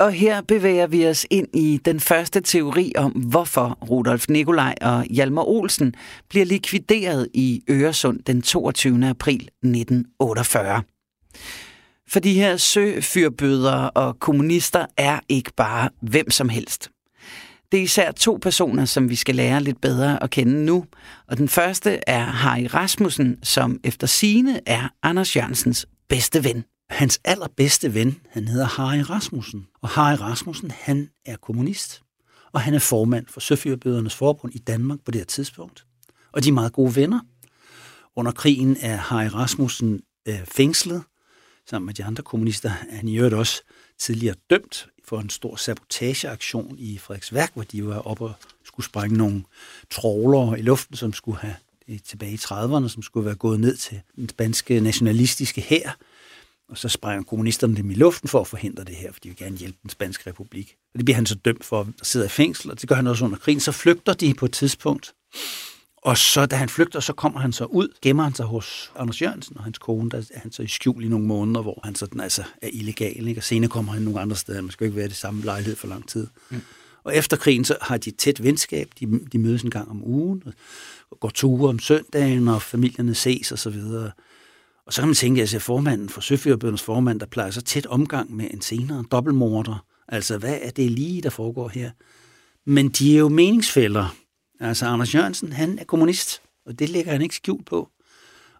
Og 0.00 0.12
her 0.12 0.40
bevæger 0.40 0.86
vi 0.86 1.06
os 1.06 1.26
ind 1.30 1.48
i 1.54 1.80
den 1.84 2.00
første 2.00 2.40
teori 2.40 2.92
om, 2.96 3.12
hvorfor 3.12 3.78
Rudolf 3.90 4.28
Nikolaj 4.28 4.74
og 4.80 5.04
Hjalmar 5.04 5.48
Olsen 5.48 5.94
bliver 6.28 6.46
likvideret 6.46 7.28
i 7.34 7.62
Øresund 7.70 8.20
den 8.20 8.42
22. 8.42 9.08
april 9.08 9.48
1948. 9.62 10.82
For 12.10 12.20
de 12.20 12.34
her 12.34 12.56
søfyrbøder 12.56 13.74
og 13.74 14.20
kommunister 14.20 14.86
er 14.96 15.20
ikke 15.28 15.52
bare 15.56 15.90
hvem 16.00 16.30
som 16.30 16.48
helst. 16.48 16.90
Det 17.72 17.78
er 17.78 17.82
især 17.82 18.12
to 18.12 18.38
personer, 18.42 18.84
som 18.84 19.08
vi 19.08 19.14
skal 19.14 19.34
lære 19.34 19.62
lidt 19.62 19.80
bedre 19.80 20.22
at 20.22 20.30
kende 20.30 20.64
nu. 20.64 20.84
Og 21.26 21.38
den 21.38 21.48
første 21.48 22.00
er 22.06 22.24
Harry 22.24 22.66
Rasmussen, 22.74 23.38
som 23.42 23.80
efter 23.84 24.06
sine 24.06 24.60
er 24.66 24.88
Anders 25.02 25.36
Jørgensens 25.36 25.86
bedste 26.08 26.44
ven. 26.44 26.64
Hans 26.90 27.20
allerbedste 27.24 27.94
ven, 27.94 28.20
han 28.30 28.48
hedder 28.48 28.66
Harry 28.66 29.04
Rasmussen. 29.10 29.66
Og 29.82 29.88
Harry 29.88 30.16
Rasmussen, 30.20 30.70
han 30.70 31.08
er 31.26 31.36
kommunist. 31.36 32.02
Og 32.52 32.60
han 32.60 32.74
er 32.74 32.78
formand 32.78 33.26
for 33.28 33.40
Søfyrbødernes 33.40 34.14
Forbund 34.14 34.54
i 34.54 34.58
Danmark 34.58 34.98
på 35.04 35.10
det 35.10 35.20
her 35.20 35.26
tidspunkt. 35.26 35.86
Og 36.32 36.44
de 36.44 36.48
er 36.48 36.52
meget 36.52 36.72
gode 36.72 36.96
venner. 36.96 37.20
Under 38.16 38.32
krigen 38.32 38.76
er 38.80 38.96
Harry 38.96 39.28
Rasmussen 39.28 40.00
øh, 40.28 40.40
fængslet. 40.44 41.02
Sammen 41.70 41.86
med 41.86 41.94
de 41.94 42.04
andre 42.04 42.22
kommunister 42.22 42.68
er 42.68 42.96
han 42.96 43.08
i 43.08 43.16
øvrigt 43.16 43.34
også 43.34 43.62
tidligere 43.98 44.34
dømt 44.50 44.88
for 45.04 45.20
en 45.20 45.30
stor 45.30 45.56
sabotageaktion 45.56 46.76
i 46.78 46.98
Frederiksværk, 46.98 47.50
hvor 47.54 47.62
de 47.62 47.86
var 47.86 47.98
oppe 47.98 48.24
og 48.24 48.32
skulle 48.64 48.86
sprænge 48.86 49.16
nogle 49.16 49.42
tråler 49.90 50.54
i 50.54 50.62
luften, 50.62 50.96
som 50.96 51.12
skulle 51.12 51.38
have 51.38 51.54
tilbage 52.04 52.32
i 52.32 52.36
30'erne, 52.36 52.88
som 52.88 53.02
skulle 53.02 53.26
være 53.26 53.34
gået 53.34 53.60
ned 53.60 53.76
til 53.76 54.00
den 54.16 54.28
spanske 54.28 54.80
nationalistiske 54.80 55.60
hær. 55.60 55.96
Og 56.68 56.78
så 56.78 56.88
sprænger 56.88 57.24
kommunisterne 57.24 57.76
dem 57.76 57.90
i 57.90 57.94
luften 57.94 58.28
for 58.28 58.40
at 58.40 58.46
forhindre 58.46 58.84
det 58.84 58.94
her, 58.94 59.12
for 59.12 59.20
de 59.20 59.28
vil 59.28 59.36
gerne 59.36 59.56
hjælpe 59.56 59.78
den 59.82 59.90
spanske 59.90 60.30
republik. 60.30 60.76
Og 60.94 60.98
det 60.98 61.04
bliver 61.04 61.16
han 61.16 61.26
så 61.26 61.34
dømt 61.34 61.64
for 61.64 61.80
at 61.80 62.06
sidde 62.06 62.26
i 62.26 62.28
fængsel, 62.28 62.70
og 62.70 62.80
det 62.80 62.88
gør 62.88 62.96
han 62.96 63.06
også 63.06 63.24
under 63.24 63.38
krigen. 63.38 63.60
Så 63.60 63.72
flygter 63.72 64.12
de 64.12 64.34
på 64.34 64.44
et 64.44 64.52
tidspunkt 64.52 65.14
og 66.02 66.18
så 66.18 66.46
da 66.46 66.56
han 66.56 66.68
flygter, 66.68 67.00
så 67.00 67.12
kommer 67.12 67.40
han 67.40 67.52
så 67.52 67.64
ud, 67.64 67.88
gemmer 68.02 68.22
han 68.22 68.34
sig 68.34 68.46
hos 68.46 68.92
Anders 68.96 69.22
Jørgensen 69.22 69.56
og 69.56 69.64
hans 69.64 69.78
kone, 69.78 70.10
der 70.10 70.18
er 70.18 70.40
han 70.40 70.52
så 70.52 70.62
i 70.62 70.66
skjul 70.66 71.04
i 71.04 71.08
nogle 71.08 71.26
måneder, 71.26 71.62
hvor 71.62 71.80
han 71.84 71.94
sådan 71.94 72.20
altså 72.20 72.42
er 72.62 72.68
illegal, 72.72 73.28
ikke? 73.28 73.38
og 73.40 73.44
senere 73.44 73.70
kommer 73.70 73.92
han 73.92 74.02
nogle 74.02 74.20
andre 74.20 74.36
steder, 74.36 74.60
man 74.60 74.70
skal 74.70 74.84
ikke 74.84 74.96
være 74.96 75.06
i 75.06 75.08
det 75.08 75.16
samme 75.16 75.42
lejlighed 75.44 75.76
for 75.76 75.88
lang 75.88 76.08
tid. 76.08 76.26
Mm. 76.50 76.60
Og 77.04 77.16
efter 77.16 77.36
krigen, 77.36 77.64
så 77.64 77.76
har 77.82 77.96
de 77.96 78.10
tæt 78.10 78.42
venskab, 78.42 78.90
de, 79.00 79.20
de 79.32 79.38
mødes 79.38 79.62
en 79.62 79.70
gang 79.70 79.90
om 79.90 80.04
ugen, 80.04 80.42
og 81.10 81.20
går 81.20 81.28
ture 81.28 81.68
om 81.68 81.78
søndagen, 81.78 82.48
og 82.48 82.62
familierne 82.62 83.14
ses 83.14 83.52
og 83.52 83.58
så 83.58 83.70
videre. 83.70 84.10
Og 84.86 84.92
så 84.92 85.00
kan 85.00 85.08
man 85.08 85.14
tænke, 85.14 85.42
at 85.42 85.62
formanden 85.62 86.08
for 86.08 86.20
Søfyrbødernes 86.20 86.82
formand, 86.82 87.20
der 87.20 87.26
plejer 87.26 87.50
så 87.50 87.62
tæt 87.62 87.86
omgang 87.86 88.36
med 88.36 88.46
en 88.50 88.60
senere 88.60 89.04
dobbeltmorder. 89.10 89.84
Altså, 90.08 90.38
hvad 90.38 90.58
er 90.62 90.70
det 90.70 90.90
lige, 90.90 91.22
der 91.22 91.30
foregår 91.30 91.68
her? 91.68 91.90
Men 92.66 92.88
de 92.88 93.14
er 93.14 93.18
jo 93.18 93.28
meningsfælder. 93.28 94.14
Altså, 94.60 94.86
Anders 94.86 95.14
Jørgensen, 95.14 95.52
han 95.52 95.78
er 95.78 95.84
kommunist, 95.84 96.40
og 96.66 96.78
det 96.78 96.88
lægger 96.88 97.12
han 97.12 97.22
ikke 97.22 97.34
skjult 97.34 97.66
på. 97.66 97.88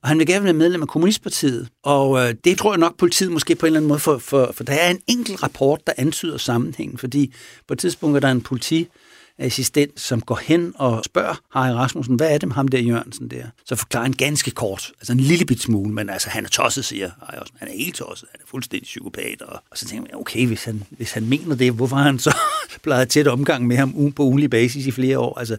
Og 0.03 0.09
han 0.09 0.19
vil 0.19 0.27
gerne 0.27 0.45
være 0.45 0.53
medlem 0.53 0.83
af 0.83 0.89
Kommunistpartiet. 0.89 1.69
Og 1.83 2.19
øh, 2.19 2.35
det 2.45 2.59
tror 2.59 2.73
jeg 2.73 2.79
nok, 2.79 2.97
politiet 2.97 3.33
måske 3.33 3.55
på 3.55 3.67
en 3.67 3.69
eller 3.69 3.79
anden 3.79 3.89
måde, 3.89 3.99
for, 3.99 4.19
for, 4.19 4.53
for 4.53 4.65
der 4.65 4.73
er 4.73 4.91
en 4.91 5.01
enkelt 5.07 5.43
rapport, 5.43 5.87
der 5.87 5.93
antyder 5.97 6.39
sammenhængen, 6.39 6.99
fordi 6.99 7.35
på 7.69 7.73
et 7.73 7.79
tidspunkt 7.79 8.17
er 8.17 8.21
der 8.21 8.31
en 8.31 8.41
politiassistent, 8.41 10.01
som 10.01 10.21
går 10.21 10.41
hen 10.43 10.73
og 10.77 11.05
spørger 11.05 11.41
Harry 11.53 11.75
Rasmussen, 11.75 12.17
hvad 12.17 12.35
er 12.35 12.39
det 12.39 12.49
med 12.49 12.55
ham 12.55 12.69
der 12.69 12.79
Jørgensen 12.79 13.31
der? 13.31 13.45
Så 13.65 13.77
forklarer 13.77 14.05
han 14.05 14.13
ganske 14.13 14.51
kort, 14.51 14.93
altså 15.01 15.13
en 15.13 15.21
lille 15.21 15.45
bit 15.45 15.63
smule, 15.63 15.93
men 15.93 16.11
altså 16.11 16.31
han 16.31 16.45
er 16.45 16.49
tosset, 16.49 16.85
siger 16.85 17.11
Harry 17.23 17.47
Han 17.59 17.69
er 17.69 17.73
helt 17.73 17.95
tosset, 17.95 18.29
han 18.33 18.41
er 18.41 18.47
fuldstændig 18.51 18.85
psykopat. 18.85 19.43
Og, 19.43 19.63
og 19.71 19.79
så 19.79 19.87
tænker 19.87 20.03
man, 20.03 20.21
okay, 20.21 20.47
hvis 20.47 20.65
han, 20.65 20.85
hvis 20.91 21.13
han 21.13 21.27
mener 21.27 21.55
det, 21.55 21.73
hvorfor 21.73 21.97
har 21.97 22.05
han 22.05 22.19
så 22.19 22.37
blevet 22.83 23.09
tæt 23.09 23.27
omgang 23.27 23.67
med 23.67 23.77
ham 23.77 24.13
på 24.13 24.23
ugenlig 24.23 24.51
basis 24.51 24.87
i 24.87 24.91
flere 24.91 25.19
år? 25.19 25.39
Altså, 25.39 25.57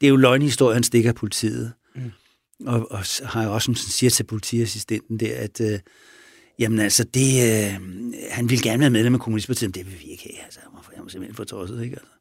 det 0.00 0.06
er 0.06 0.10
jo 0.10 0.16
løgnhistorie, 0.16 0.74
han 0.74 0.82
stikker 0.82 1.12
politiet. 1.12 1.72
Mm. 1.94 2.12
Og, 2.66 2.92
og 2.92 3.00
har 3.24 3.40
jeg 3.40 3.50
også 3.50 3.74
siger 3.74 4.10
til 4.10 4.24
politiassistenten 4.24 5.20
der, 5.20 5.36
at 5.36 5.60
øh, 5.60 5.78
jamen 6.58 6.78
altså, 6.78 7.04
det, 7.04 7.42
øh, 7.42 7.72
han 8.30 8.50
vil 8.50 8.62
gerne 8.62 8.80
være 8.80 8.90
medlem 8.90 9.14
af 9.14 9.20
Kommunistpartiet, 9.20 9.68
men 9.68 9.74
det 9.74 9.92
vil 9.92 10.00
vi 10.00 10.10
ikke 10.10 10.22
have. 10.34 10.44
Altså, 10.44 10.60
han 10.94 11.04
var 11.04 11.08
simpelthen 11.08 11.34
for 11.36 11.44
tosset, 11.44 11.82
ikke? 11.84 11.96
Altså. 11.96 12.12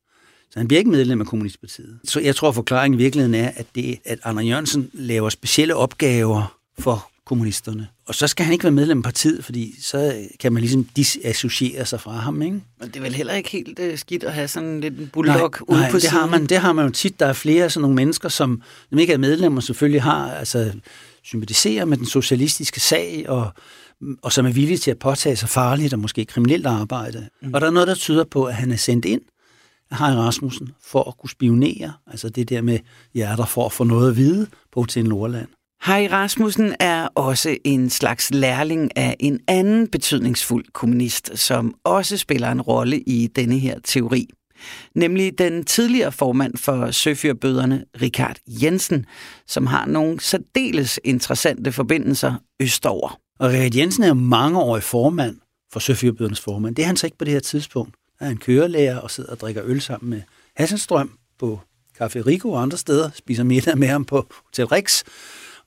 Så 0.52 0.60
han 0.60 0.68
bliver 0.68 0.78
ikke 0.80 0.92
medlem 0.92 1.22
af 1.22 1.28
Kommunistpartiet. 1.28 2.00
Så 2.04 2.20
jeg 2.20 2.36
tror, 2.36 2.50
at 2.50 2.56
forklaringen 2.56 3.00
i 3.00 3.04
virkeligheden 3.04 3.36
er, 3.36 3.52
at, 3.56 3.66
det, 3.76 4.00
at 4.06 4.20
Anna 4.24 4.42
Jørgensen 4.42 4.90
laver 4.94 5.30
specielle 5.30 5.76
opgaver 5.76 6.60
for 6.80 7.12
kommunisterne. 7.28 7.88
Og 8.08 8.16
så 8.16 8.28
skal 8.28 8.46
han 8.46 8.54
ikke 8.54 8.64
være 8.64 8.72
medlem 8.72 8.98
af 8.98 9.04
partiet, 9.04 9.46
fordi 9.46 9.76
så 9.82 10.28
kan 10.40 10.54
man 10.54 10.62
ligesom 10.62 10.84
disassociere 10.84 11.86
sig 11.86 12.02
fra 12.02 12.12
ham, 12.12 12.42
ikke? 12.42 12.62
Men 12.80 12.88
det 12.88 12.96
er 12.96 13.02
vel 13.02 13.16
heller 13.16 13.34
ikke 13.34 13.50
helt 13.50 13.80
uh, 13.80 13.98
skidt 13.98 14.24
at 14.24 14.34
have 14.34 14.48
sådan 14.48 14.82
lidt 14.82 15.00
en 15.00 15.10
bulldog 15.14 15.36
nej, 15.36 15.60
ude 15.68 15.80
nej, 15.80 15.92
på 15.92 15.96
det 15.96 16.02
siden? 16.02 16.18
Har 16.18 16.28
man, 16.28 16.46
det 16.46 16.58
har 16.58 16.74
man 16.74 16.86
jo 16.86 16.92
tit. 16.92 17.20
Der 17.20 17.26
er 17.26 17.34
flere 17.34 17.70
sådan 17.70 17.82
nogle 17.82 17.96
mennesker, 17.96 18.30
som, 18.30 18.62
som 18.90 19.00
ikke 19.00 19.14
er 19.14 19.18
medlemmer, 19.18 19.62
selvfølgelig 19.62 20.02
har, 20.02 20.32
altså 20.32 20.74
sympatiserer 21.24 21.86
med 21.86 21.98
den 21.98 22.06
socialistiske 22.06 22.80
sag, 22.80 23.26
og, 23.28 23.52
og 24.22 24.32
som 24.32 24.46
er 24.46 24.52
villige 24.52 24.78
til 24.78 24.92
at 24.92 25.00
påtage 25.00 25.36
sig 25.36 25.50
farligt 25.50 25.94
og 25.94 26.00
måske 26.00 26.26
kriminelt 26.26 26.66
arbejde. 26.66 27.30
Mm. 27.42 27.54
Og 27.54 27.62
der 27.62 27.68
er 27.68 27.72
noget, 27.72 27.88
der 27.88 27.96
tyder 27.96 28.24
på, 28.24 28.44
at 28.44 28.56
han 28.56 28.72
er 28.72 28.76
sendt 28.76 29.06
ind 29.06 29.22
af 29.92 29.98
Harry 29.98 30.16
Rasmussen 30.16 30.70
for 30.84 31.04
at 31.04 31.18
kunne 31.18 31.30
spionere, 31.30 31.94
altså 32.08 32.30
det 32.30 32.50
der 32.50 32.62
med 32.62 32.80
hjerter 33.14 33.46
for 33.46 33.66
at 33.66 33.72
få 33.72 33.84
noget 33.84 34.10
at 34.10 34.18
vide 34.18 34.48
på 34.74 34.80
Hotel 34.80 35.10
Nordland. 35.10 35.48
Harry 35.80 36.08
Rasmussen 36.12 36.76
er 36.80 37.08
også 37.16 37.58
en 37.64 37.90
slags 37.90 38.34
lærling 38.34 38.98
af 38.98 39.16
en 39.20 39.40
anden 39.48 39.88
betydningsfuld 39.88 40.66
kommunist, 40.74 41.32
som 41.38 41.76
også 41.84 42.18
spiller 42.18 42.52
en 42.52 42.62
rolle 42.62 43.00
i 43.00 43.28
denne 43.28 43.60
her 43.60 43.80
teori. 43.84 44.30
Nemlig 44.96 45.38
den 45.38 45.64
tidligere 45.64 46.12
formand 46.12 46.58
for 46.58 46.92
Søfyrbøderne, 46.92 47.86
Richard 48.02 48.36
Jensen, 48.48 49.06
som 49.48 49.66
har 49.66 49.86
nogle 49.86 50.20
særdeles 50.20 51.00
interessante 51.04 51.72
forbindelser 51.72 52.34
østover. 52.60 53.20
Og 53.40 53.50
Richard 53.50 53.76
Jensen 53.76 54.04
er 54.04 54.14
mangeårig 54.14 54.84
formand 54.84 55.38
for 55.74 55.80
Søfyrbødernes 55.80 56.42
formand. 56.42 56.76
Det 56.76 56.84
er 56.84 56.88
han 56.88 56.98
så 56.98 57.08
ikke 57.08 57.18
på 57.18 57.26
det 57.26 57.34
her 57.34 57.40
tidspunkt. 57.40 57.96
Han 58.20 58.28
er 58.28 58.32
en 58.32 58.38
kørelærer 58.38 59.00
og 59.00 59.12
sidder 59.12 59.32
og 59.32 59.40
drikker 59.40 59.62
øl 59.66 59.82
sammen 59.82 60.10
med 60.10 60.22
Hassenstrøm 60.56 61.12
på 61.40 61.60
Café 62.02 62.26
Rico 62.26 62.52
og 62.52 62.62
andre 62.62 62.78
steder, 62.78 63.10
spiser 63.16 63.44
middag 63.44 63.78
med 63.78 63.88
ham 63.88 64.06
på 64.06 64.28
Hotel 64.46 64.66
Rex 64.66 65.04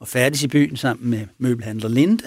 og 0.01 0.09
færdig 0.09 0.43
i 0.43 0.49
byen 0.49 0.77
sammen 0.77 1.11
med 1.11 1.27
møbelhandler 1.39 1.89
Linde. 1.89 2.25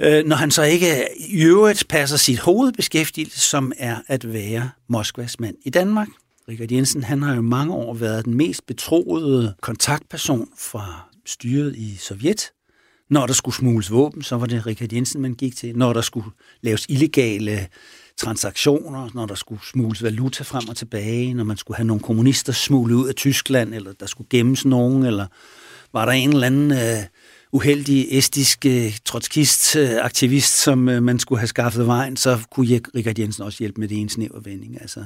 Øh, 0.00 0.24
når 0.26 0.36
han 0.36 0.50
så 0.50 0.62
ikke 0.62 1.06
i 1.28 1.42
øvrigt 1.42 1.88
passer 1.88 2.16
sit 2.16 2.38
hovedbeskæftigelse, 2.38 3.40
som 3.40 3.72
er 3.78 3.96
at 4.06 4.32
være 4.32 4.70
Moskvas 4.88 5.40
mand 5.40 5.56
i 5.64 5.70
Danmark. 5.70 6.08
Richard 6.48 6.72
Jensen 6.72 7.02
han 7.02 7.22
har 7.22 7.34
jo 7.34 7.42
mange 7.42 7.74
år 7.74 7.94
været 7.94 8.24
den 8.24 8.34
mest 8.34 8.66
betroede 8.66 9.54
kontaktperson 9.60 10.48
fra 10.58 11.10
styret 11.26 11.76
i 11.76 11.96
Sovjet. 11.96 12.52
Når 13.10 13.26
der 13.26 13.34
skulle 13.34 13.54
smugles 13.54 13.90
våben, 13.90 14.22
så 14.22 14.36
var 14.36 14.46
det 14.46 14.66
Richard 14.66 14.92
Jensen, 14.92 15.22
man 15.22 15.34
gik 15.34 15.56
til. 15.56 15.76
Når 15.76 15.92
der 15.92 16.00
skulle 16.00 16.26
laves 16.60 16.86
illegale 16.88 17.68
transaktioner, 18.16 19.10
når 19.14 19.26
der 19.26 19.34
skulle 19.34 19.60
smugles 19.64 20.02
valuta 20.02 20.44
frem 20.44 20.68
og 20.68 20.76
tilbage, 20.76 21.34
når 21.34 21.44
man 21.44 21.56
skulle 21.56 21.76
have 21.76 21.86
nogle 21.86 22.02
kommunister 22.02 22.52
smuglet 22.52 22.94
ud 22.94 23.08
af 23.08 23.14
Tyskland, 23.14 23.74
eller 23.74 23.92
der 23.92 24.06
skulle 24.06 24.28
gemmes 24.30 24.64
nogen, 24.64 25.04
eller 25.04 25.26
var 25.92 26.04
der 26.04 26.12
en 26.12 26.32
eller 26.32 26.46
anden 26.46 26.72
øh, 26.72 27.04
uheldig 27.52 28.06
estisk 28.10 28.66
øh, 28.66 28.98
trotskist-aktivist, 29.04 30.58
øh, 30.58 30.64
som 30.64 30.88
øh, 30.88 31.02
man 31.02 31.18
skulle 31.18 31.38
have 31.38 31.46
skaffet 31.46 31.86
vejen, 31.86 32.16
så 32.16 32.38
kunne 32.50 32.80
Richard 32.94 33.18
Jensen 33.18 33.42
også 33.42 33.58
hjælpe 33.58 33.80
med 33.80 33.88
det 33.88 34.00
ene 34.00 34.10
snævervending. 34.10 34.80
Altså. 34.80 35.04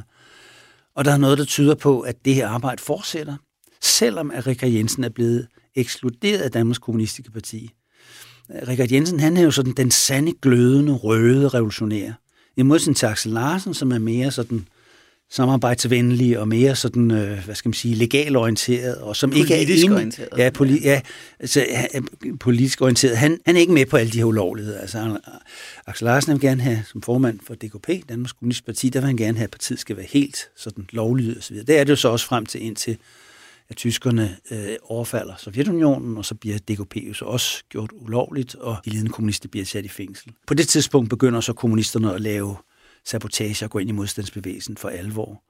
Og 0.95 1.05
der 1.05 1.13
er 1.13 1.17
noget, 1.17 1.39
der 1.39 1.45
tyder 1.45 1.75
på, 1.75 2.01
at 2.01 2.25
det 2.25 2.35
her 2.35 2.49
arbejde 2.49 2.83
fortsætter, 2.83 3.37
selvom 3.83 4.31
at 4.31 4.47
Richard 4.47 4.71
Jensen 4.71 5.05
er 5.05 5.09
blevet 5.09 5.47
ekskluderet 5.75 6.39
af 6.39 6.51
Danmarks 6.51 6.79
Kommunistiske 6.79 7.31
Parti. 7.31 7.71
Richard 8.69 8.93
Jensen, 8.93 9.21
han 9.21 9.37
er 9.37 9.43
jo 9.43 9.51
sådan 9.51 9.73
den 9.73 9.91
sande, 9.91 10.33
glødende, 10.43 10.93
røde 10.93 11.49
revolutionær. 11.49 12.13
I 12.57 12.63
modsætning 12.63 12.97
til 12.97 13.07
Axel 13.07 13.33
Larsen, 13.33 13.75
som 13.75 13.93
er 13.93 13.99
mere 13.99 14.31
sådan 14.31 14.69
samarbejdsvenlig 15.31 16.39
og 16.39 16.49
mere 16.49 16.77
sådan, 16.77 17.11
øh, 17.11 17.45
hvad 17.45 17.55
skal 17.55 17.69
man 17.69 17.75
sige, 17.75 17.95
legalorienteret, 17.95 18.99
og 18.99 19.17
som 19.17 19.31
politisk 19.31 19.51
ikke 19.51 19.73
er 19.73 19.77
enig, 19.77 19.93
orienteret. 19.93 20.29
Ja, 20.39 20.51
poli, 20.51 20.81
ja 20.83 21.01
altså, 21.41 21.67
politisk 22.41 22.83
orienteret. 22.83 23.17
Han, 23.17 23.39
han 23.47 23.57
er 23.57 23.61
ikke 23.61 23.73
med 23.73 23.87
på 23.87 23.97
alle 23.97 24.13
de 24.13 24.19
her 24.19 24.25
ulovligheder. 24.25 24.81
Altså, 24.81 25.19
Axel 25.87 26.05
Larsen 26.05 26.33
vil 26.33 26.41
gerne 26.41 26.63
have, 26.63 26.83
som 26.93 27.03
formand 27.03 27.41
for 27.47 27.55
DKP, 27.55 28.09
Danmarks 28.09 28.33
Kommunistiske 28.33 28.67
Parti, 28.67 28.89
der 28.89 29.01
vil 29.01 29.07
han 29.07 29.17
gerne 29.17 29.39
have, 29.39 29.45
at 29.45 29.51
partiet 29.51 29.81
skal 29.81 29.97
være 29.97 30.07
helt 30.09 30.49
sådan 30.57 30.87
lovlydigt 30.91 31.39
osv. 31.39 31.57
Det 31.57 31.79
er 31.79 31.85
det 31.85 31.91
jo 31.91 31.97
så 31.97 32.09
også 32.09 32.27
frem 32.27 32.47
til 32.47 32.63
indtil 32.63 32.97
at 33.69 33.77
tyskerne 33.77 34.37
øh, 34.51 34.77
overfalder 34.83 35.35
Sovjetunionen, 35.39 36.17
og 36.17 36.25
så 36.25 36.35
bliver 36.35 36.59
DKP 36.59 36.97
jo 37.09 37.15
så 37.15 37.25
også 37.25 37.65
gjort 37.69 37.91
ulovligt, 38.01 38.55
og 38.55 38.77
de 38.85 38.91
ledende 38.91 39.11
kommunister 39.11 39.49
bliver 39.49 39.67
sat 39.67 39.85
i 39.85 39.89
fængsel. 39.89 40.33
På 40.47 40.55
det 40.55 40.69
tidspunkt 40.69 41.11
begynder 41.11 41.41
så 41.41 41.53
kommunisterne 41.53 42.15
at 42.15 42.21
lave 42.21 42.57
sabotage 43.07 43.67
og 43.67 43.71
gå 43.71 43.79
ind 43.79 43.89
i 43.89 43.93
modstandsbevægelsen 43.93 44.77
for 44.77 44.89
alvor. 44.89 45.43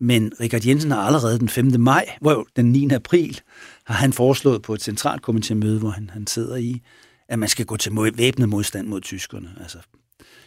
Men 0.00 0.32
Richard 0.40 0.66
Jensen 0.66 0.90
har 0.90 1.00
allerede 1.00 1.38
den 1.38 1.48
5. 1.48 1.72
maj, 1.78 2.16
hvor 2.20 2.46
den 2.56 2.72
9. 2.72 2.90
april, 2.90 3.40
har 3.84 3.94
han 3.94 4.12
foreslået 4.12 4.62
på 4.62 4.74
et 4.74 4.82
centralt 4.82 5.22
komitémøde, 5.28 5.78
hvor 5.78 5.90
han, 5.90 6.10
han 6.12 6.26
sidder 6.26 6.56
i, 6.56 6.82
at 7.28 7.38
man 7.38 7.48
skal 7.48 7.66
gå 7.66 7.76
til 7.76 7.92
væbnet 8.14 8.48
modstand 8.48 8.86
mod 8.86 9.00
tyskerne. 9.00 9.48
Altså 9.60 9.78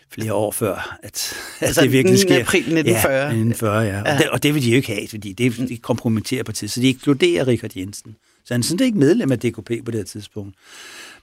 flere 0.09 0.33
år 0.33 0.51
før, 0.51 0.97
at, 1.03 1.33
altså 1.61 1.81
at 1.81 1.83
det 1.83 1.91
virkelig 1.91 2.19
sker. 2.19 2.39
april 2.39 2.59
1940. 2.59 3.13
Ja, 3.13 3.23
1940, 3.23 3.81
ja. 3.81 3.97
ja. 3.97 4.13
Og, 4.13 4.19
det, 4.19 4.29
og 4.29 4.43
det 4.43 4.53
vil 4.53 4.63
de 4.63 4.69
jo 4.69 4.75
ikke 4.75 4.93
have, 4.93 5.07
fordi 5.07 5.33
det, 5.33 5.57
det 5.57 5.81
kompromitterer 5.81 6.43
partiet. 6.43 6.71
Så 6.71 6.81
de 6.81 6.89
ekskluderer 6.89 7.47
Richard 7.47 7.71
Jensen. 7.75 8.15
Så 8.45 8.53
han 8.53 8.61
er 8.61 8.63
sådan 8.63 8.85
ikke 8.85 8.97
medlem 8.97 9.31
af 9.31 9.39
DKP 9.39 9.71
på 9.85 9.91
det 9.91 9.95
her 9.95 10.03
tidspunkt. 10.03 10.55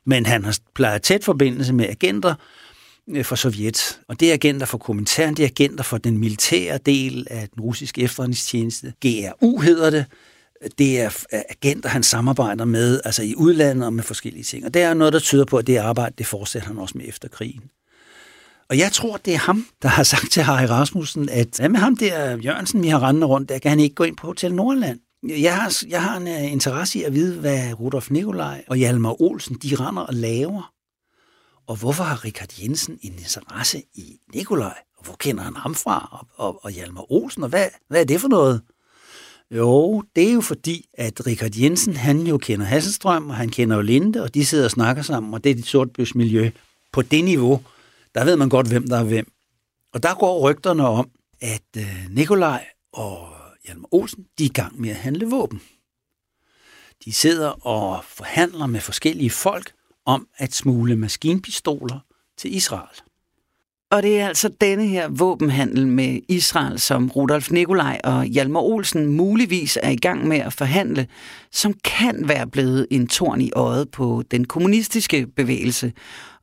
Men 0.04 0.26
han 0.26 0.44
har 0.44 0.58
plejet 0.74 1.02
tæt 1.02 1.24
forbindelse 1.24 1.72
med 1.72 1.88
agenter, 1.88 2.34
Øh, 3.08 3.24
for 3.24 3.36
Sovjet. 3.36 4.00
Og 4.08 4.20
det 4.20 4.30
er 4.30 4.34
agenter 4.34 4.66
for 4.66 4.78
kommentaren, 4.78 5.36
det 5.36 5.42
er 5.42 5.48
agenter 5.48 5.84
for 5.84 5.98
den 5.98 6.18
militære 6.18 6.78
del 6.78 7.26
af 7.30 7.48
den 7.48 7.60
russiske 7.60 8.02
efterretningstjeneste. 8.02 8.92
GRU 9.00 9.58
hedder 9.58 9.90
det. 9.90 10.04
Det 10.78 11.00
er 11.00 11.24
øh, 11.34 11.40
agenter, 11.50 11.88
han 11.88 12.02
samarbejder 12.02 12.64
med, 12.64 13.00
altså 13.04 13.22
i 13.22 13.34
udlandet 13.34 13.86
og 13.86 13.92
med 13.92 14.04
forskellige 14.04 14.44
ting. 14.44 14.64
Og 14.64 14.74
det 14.74 14.82
er 14.82 14.94
noget, 14.94 15.12
der 15.12 15.18
tyder 15.18 15.44
på, 15.44 15.56
at 15.56 15.66
det 15.66 15.76
arbejde, 15.76 16.14
det 16.18 16.26
fortsætter 16.26 16.68
han 16.68 16.78
også 16.78 16.98
med 16.98 17.08
efter 17.08 17.28
krigen. 17.28 17.62
Og 18.70 18.78
jeg 18.78 18.92
tror, 18.92 19.16
det 19.16 19.34
er 19.34 19.38
ham, 19.38 19.66
der 19.82 19.88
har 19.88 20.02
sagt 20.02 20.32
til 20.32 20.42
Harry 20.42 20.68
Rasmussen, 20.68 21.28
at 21.28 21.48
hvad 21.56 21.68
med 21.68 21.80
ham 21.80 21.96
der 21.96 22.36
Jørgensen, 22.36 22.82
vi 22.82 22.88
har 22.88 23.02
rendet 23.02 23.28
rundt, 23.28 23.48
der 23.48 23.58
kan 23.58 23.68
han 23.68 23.80
ikke 23.80 23.94
gå 23.94 24.04
ind 24.04 24.16
på 24.16 24.26
Hotel 24.26 24.54
Nordland. 24.54 24.98
Jeg 25.28 25.56
har, 25.56 25.82
jeg 25.88 26.02
har 26.02 26.16
en 26.16 26.22
uh, 26.22 26.52
interesse 26.52 26.98
i 26.98 27.02
at 27.02 27.14
vide, 27.14 27.40
hvad 27.40 27.80
Rudolf 27.80 28.10
Nikolaj 28.10 28.64
og 28.68 28.76
Hjalmar 28.76 29.22
Olsen, 29.22 29.56
de 29.62 29.74
render 29.74 30.02
og 30.02 30.14
laver. 30.14 30.72
Og 31.70 31.76
hvorfor 31.76 32.04
har 32.04 32.24
Richard 32.24 32.48
Jensen 32.62 32.98
en 33.02 33.12
interesse 33.12 33.82
i 33.94 34.18
Nikolaj? 34.34 34.78
Og 34.98 35.04
hvor 35.04 35.14
kender 35.14 35.42
han 35.42 35.56
ham 35.56 35.74
fra? 35.74 36.08
Og, 36.12 36.46
og, 36.46 36.64
og 36.64 36.70
Hjalmar 36.70 37.12
Olsen? 37.12 37.42
Og 37.42 37.48
hvad, 37.48 37.68
hvad 37.88 38.00
er 38.00 38.04
det 38.04 38.20
for 38.20 38.28
noget? 38.28 38.62
Jo, 39.50 40.02
det 40.16 40.28
er 40.28 40.32
jo 40.32 40.40
fordi, 40.40 40.86
at 40.94 41.26
Richard 41.26 41.56
Jensen, 41.56 41.96
han 41.96 42.20
jo 42.20 42.38
kender 42.38 42.66
Hasselstrøm, 42.66 43.30
og 43.30 43.36
han 43.36 43.48
kender 43.48 43.76
jo 43.76 43.82
Linde, 43.82 44.22
og 44.22 44.34
de 44.34 44.46
sidder 44.46 44.64
og 44.64 44.70
snakker 44.70 45.02
sammen, 45.02 45.34
og 45.34 45.44
det 45.44 45.50
er 45.50 45.54
dit 45.54 45.66
sortbøs 45.66 46.14
miljø. 46.14 46.50
På 46.92 47.02
det 47.02 47.24
niveau, 47.24 47.62
der 48.14 48.24
ved 48.24 48.36
man 48.36 48.48
godt, 48.48 48.68
hvem 48.68 48.88
der 48.88 48.98
er 48.98 49.04
hvem. 49.04 49.32
Og 49.92 50.02
der 50.02 50.14
går 50.14 50.50
rygterne 50.50 50.86
om, 50.86 51.10
at 51.40 51.62
øh, 51.76 52.06
Nikolaj 52.10 52.64
og 52.92 53.28
Hjalmar 53.66 53.88
Olsen, 53.90 54.26
de 54.38 54.44
er 54.44 54.48
i 54.48 54.52
gang 54.52 54.80
med 54.80 54.90
at 54.90 54.96
handle 54.96 55.26
våben. 55.26 55.60
De 57.04 57.12
sidder 57.12 57.66
og 57.66 58.04
forhandler 58.04 58.66
med 58.66 58.80
forskellige 58.80 59.30
folk 59.30 59.72
om 60.06 60.26
at 60.38 60.54
smule 60.54 60.96
maskinpistoler 60.96 61.98
til 62.38 62.56
Israel. 62.56 63.00
Og 63.90 64.02
det 64.02 64.20
er 64.20 64.28
altså 64.28 64.48
denne 64.60 64.86
her 64.86 65.08
våbenhandel 65.08 65.86
med 65.86 66.20
Israel, 66.28 66.78
som 66.78 67.10
Rudolf 67.10 67.50
Nikolaj 67.50 68.00
og 68.04 68.24
Hjalmar 68.24 68.60
Olsen 68.60 69.06
muligvis 69.06 69.78
er 69.82 69.90
i 69.90 69.96
gang 69.96 70.28
med 70.28 70.36
at 70.38 70.52
forhandle, 70.52 71.06
som 71.52 71.74
kan 71.84 72.28
være 72.28 72.46
blevet 72.46 72.86
en 72.90 73.06
torn 73.06 73.40
i 73.40 73.50
øjet 73.52 73.90
på 73.90 74.22
den 74.30 74.44
kommunistiske 74.44 75.26
bevægelse. 75.26 75.92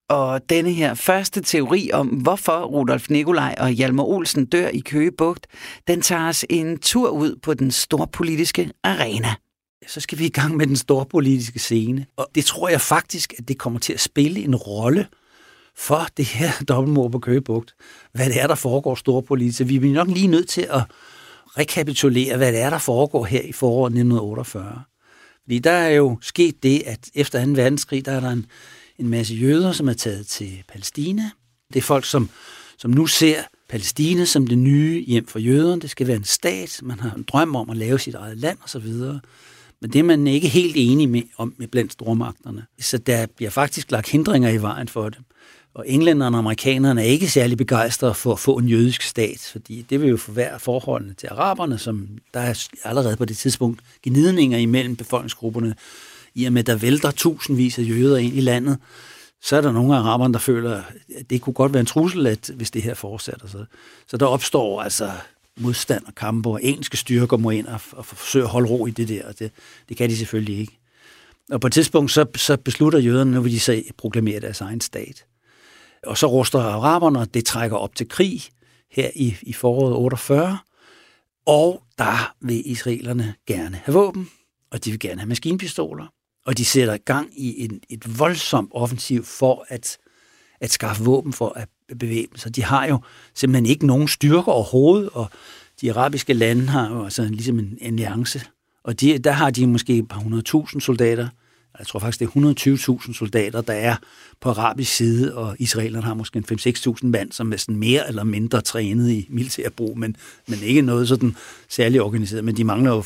Og 0.09 0.49
denne 0.49 0.71
her 0.71 0.93
første 0.93 1.41
teori 1.41 1.89
om, 1.93 2.07
hvorfor 2.07 2.63
Rudolf 2.63 3.09
Nikolaj 3.09 3.55
og 3.59 3.69
Hjalmar 3.69 4.03
Olsen 4.03 4.45
dør 4.45 4.67
i 4.67 4.79
Køgebugt, 4.79 5.47
den 5.87 6.01
tager 6.01 6.27
os 6.27 6.45
en 6.49 6.77
tur 6.79 7.09
ud 7.09 7.35
på 7.43 7.53
den 7.53 7.71
storpolitiske 7.71 8.71
arena. 8.83 9.35
Så 9.87 9.99
skal 9.99 10.19
vi 10.19 10.25
i 10.25 10.29
gang 10.29 10.57
med 10.57 10.67
den 10.67 10.75
storpolitiske 10.75 11.59
scene. 11.59 12.05
Og 12.15 12.27
det 12.35 12.45
tror 12.45 12.69
jeg 12.69 12.81
faktisk, 12.81 13.33
at 13.37 13.47
det 13.47 13.57
kommer 13.57 13.79
til 13.79 13.93
at 13.93 13.99
spille 13.99 14.39
en 14.39 14.55
rolle 14.55 15.07
for 15.75 16.07
det 16.17 16.25
her 16.25 16.51
dobbeltmord 16.69 17.11
på 17.11 17.19
Køgebugt. 17.19 17.75
Hvad 18.13 18.25
det 18.25 18.41
er, 18.41 18.47
der 18.47 18.55
foregår 18.55 18.95
storpolitisk. 18.95 19.69
Vi 19.69 19.75
er 19.75 19.93
nok 19.93 20.07
lige 20.07 20.27
nødt 20.27 20.49
til 20.49 20.67
at 20.69 20.81
rekapitulere, 21.57 22.37
hvad 22.37 22.51
det 22.51 22.59
er, 22.59 22.69
der 22.69 22.77
foregår 22.77 23.25
her 23.25 23.41
i 23.41 23.51
foråret 23.51 23.89
1948. 23.89 24.83
Fordi 25.43 25.59
der 25.59 25.71
er 25.71 25.89
jo 25.89 26.17
sket 26.21 26.63
det, 26.63 26.83
at 26.85 27.09
efter 27.15 27.45
2. 27.45 27.51
verdenskrig, 27.51 28.05
der 28.05 28.11
er 28.11 28.19
der 28.19 28.29
en 28.29 28.45
en 28.99 29.09
masse 29.09 29.35
jøder, 29.35 29.71
som 29.71 29.89
er 29.89 29.93
taget 29.93 30.27
til 30.27 30.63
Palæstina. 30.67 31.31
Det 31.73 31.79
er 31.79 31.83
folk, 31.83 32.05
som, 32.05 32.29
som 32.77 32.91
nu 32.91 33.07
ser 33.07 33.43
Palæstina 33.69 34.25
som 34.25 34.47
det 34.47 34.57
nye 34.57 35.03
hjem 35.05 35.27
for 35.27 35.39
jøderne. 35.39 35.81
Det 35.81 35.89
skal 35.89 36.07
være 36.07 36.15
en 36.15 36.23
stat. 36.23 36.79
Man 36.83 36.99
har 36.99 37.11
en 37.11 37.23
drøm 37.23 37.55
om 37.55 37.69
at 37.69 37.77
lave 37.77 37.99
sit 37.99 38.15
eget 38.15 38.37
land 38.37 38.57
osv. 38.63 38.93
Men 39.81 39.93
det 39.93 39.99
er 39.99 40.03
man 40.03 40.27
ikke 40.27 40.47
helt 40.47 40.75
enig 40.77 41.09
med, 41.09 41.21
om 41.37 41.53
med 41.57 41.67
blandt 41.67 41.93
stormagterne. 41.93 42.65
Så 42.79 42.97
der 42.97 43.25
bliver 43.35 43.49
faktisk 43.49 43.91
lagt 43.91 44.09
hindringer 44.09 44.49
i 44.49 44.61
vejen 44.61 44.87
for 44.87 45.09
det. 45.09 45.19
Og 45.73 45.89
englænderne 45.89 46.37
og 46.37 46.39
amerikanerne 46.39 47.01
er 47.01 47.05
ikke 47.05 47.27
særlig 47.29 47.57
begejstrede 47.57 48.13
for 48.13 48.31
at 48.31 48.39
få 48.39 48.57
en 48.57 48.67
jødisk 48.67 49.01
stat, 49.01 49.49
fordi 49.51 49.85
det 49.89 50.01
vil 50.01 50.09
jo 50.09 50.17
forværre 50.17 50.59
forholdene 50.59 51.13
til 51.13 51.27
araberne, 51.27 51.77
som 51.77 52.07
der 52.33 52.39
er 52.39 52.67
allerede 52.83 53.15
på 53.15 53.25
det 53.25 53.37
tidspunkt 53.37 53.81
gnidninger 54.03 54.57
imellem 54.57 54.95
befolkningsgrupperne 54.95 55.75
i 56.35 56.45
og 56.45 56.53
med, 56.53 56.59
at 56.59 56.67
der 56.67 56.75
vælter 56.75 57.11
tusindvis 57.11 57.79
af 57.79 57.83
jøder 57.83 58.17
ind 58.17 58.37
i 58.37 58.41
landet, 58.41 58.77
så 59.41 59.57
er 59.57 59.61
der 59.61 59.71
nogle 59.71 59.95
af 59.95 59.99
araberne, 59.99 60.33
der 60.33 60.39
føler, 60.39 60.81
at 61.17 61.29
det 61.29 61.41
kunne 61.41 61.53
godt 61.53 61.73
være 61.73 61.79
en 61.79 61.85
trussel, 61.85 62.27
at, 62.27 62.51
hvis 62.55 62.71
det 62.71 62.81
her 62.81 62.93
fortsætter. 62.93 63.47
Så, 63.47 63.65
så 64.07 64.17
der 64.17 64.25
opstår 64.25 64.81
altså 64.81 65.11
modstand 65.57 66.05
og 66.05 66.15
kampe, 66.15 66.49
og 66.49 66.63
engelske 66.63 66.97
styrker 66.97 67.37
må 67.37 67.49
ind 67.49 67.67
og, 67.67 67.81
og 67.91 68.05
forsøge 68.05 68.43
at 68.43 68.49
holde 68.49 68.69
ro 68.69 68.85
i 68.85 68.91
det 68.91 69.07
der, 69.07 69.27
og 69.27 69.39
det, 69.39 69.51
det 69.89 69.97
kan 69.97 70.09
de 70.09 70.17
selvfølgelig 70.17 70.59
ikke. 70.59 70.79
Og 71.51 71.61
på 71.61 71.67
et 71.67 71.73
tidspunkt, 71.73 72.11
så, 72.11 72.25
så 72.35 72.57
beslutter 72.57 72.99
jøderne, 72.99 73.31
nu 73.31 73.41
vil 73.41 73.51
de 73.51 73.59
så 73.59 73.83
proklamere 73.97 74.39
deres 74.39 74.61
egen 74.61 74.81
stat. 74.81 75.25
Og 76.03 76.17
så 76.17 76.27
ruster 76.27 76.59
araberne, 76.59 77.19
og 77.19 77.33
det 77.33 77.45
trækker 77.45 77.77
op 77.77 77.95
til 77.95 78.09
krig 78.09 78.41
her 78.91 79.09
i, 79.15 79.37
i 79.41 79.53
foråret 79.53 79.95
48, 79.95 80.57
og 81.45 81.83
der 81.97 82.35
vil 82.41 82.71
israelerne 82.71 83.35
gerne 83.47 83.75
have 83.83 83.93
våben, 83.93 84.29
og 84.71 84.85
de 84.85 84.91
vil 84.91 84.99
gerne 84.99 85.21
have 85.21 85.29
maskinpistoler 85.29 86.07
og 86.47 86.57
de 86.57 86.65
sætter 86.65 86.97
gang 86.97 87.39
i 87.39 87.63
en, 87.63 87.81
et 87.89 88.19
voldsomt 88.19 88.71
offensiv 88.73 89.23
for 89.23 89.65
at, 89.69 89.97
at 90.61 90.71
skaffe 90.71 91.03
våben 91.03 91.33
for 91.33 91.53
at 91.55 91.67
bevæge 91.99 92.27
sig. 92.35 92.55
De 92.55 92.63
har 92.63 92.87
jo 92.87 92.99
simpelthen 93.33 93.65
ikke 93.65 93.87
nogen 93.87 94.07
styrker 94.07 94.51
overhovedet, 94.51 95.09
og 95.09 95.29
de 95.81 95.91
arabiske 95.91 96.33
lande 96.33 96.67
har 96.67 96.89
jo 96.89 97.03
altså 97.03 97.23
ligesom 97.23 97.59
en 97.59 97.77
alliance, 97.81 98.41
og 98.83 99.01
de, 99.01 99.17
der 99.17 99.31
har 99.31 99.49
de 99.49 99.67
måske 99.67 99.97
et 99.97 100.07
par 100.07 100.19
hundredtusind 100.19 100.81
soldater, 100.81 101.27
jeg 101.79 101.87
tror 101.87 101.99
faktisk, 101.99 102.19
det 102.19 102.25
er 102.25 102.99
120.000 103.07 103.13
soldater, 103.13 103.61
der 103.61 103.73
er 103.73 103.95
på 104.41 104.49
arabisk 104.49 104.95
side, 104.95 105.35
og 105.35 105.55
israelerne 105.59 106.05
har 106.05 106.13
måske 106.13 106.37
en 106.37 106.45
5-6.000 106.51 107.07
mand, 107.07 107.31
som 107.31 107.53
er 107.53 107.57
sådan 107.57 107.75
mere 107.75 108.07
eller 108.07 108.23
mindre 108.23 108.61
trænet 108.61 109.09
i 109.09 109.27
militærbrug, 109.29 109.99
men, 109.99 110.15
men 110.47 110.59
ikke 110.63 110.81
noget 110.81 111.07
sådan 111.07 111.35
særligt 111.69 112.01
organiseret, 112.01 112.43
men 112.43 112.57
de 112.57 112.63
mangler 112.63 112.95
jo 112.95 113.03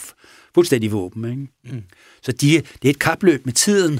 fuldstændig 0.55 0.91
våben. 0.91 1.25
Ikke? 1.25 1.75
Mm. 1.75 1.83
Så 2.21 2.31
de, 2.31 2.47
det 2.81 2.85
er 2.85 2.89
et 2.89 2.99
kapløb 2.99 3.45
med 3.45 3.53
tiden 3.53 3.99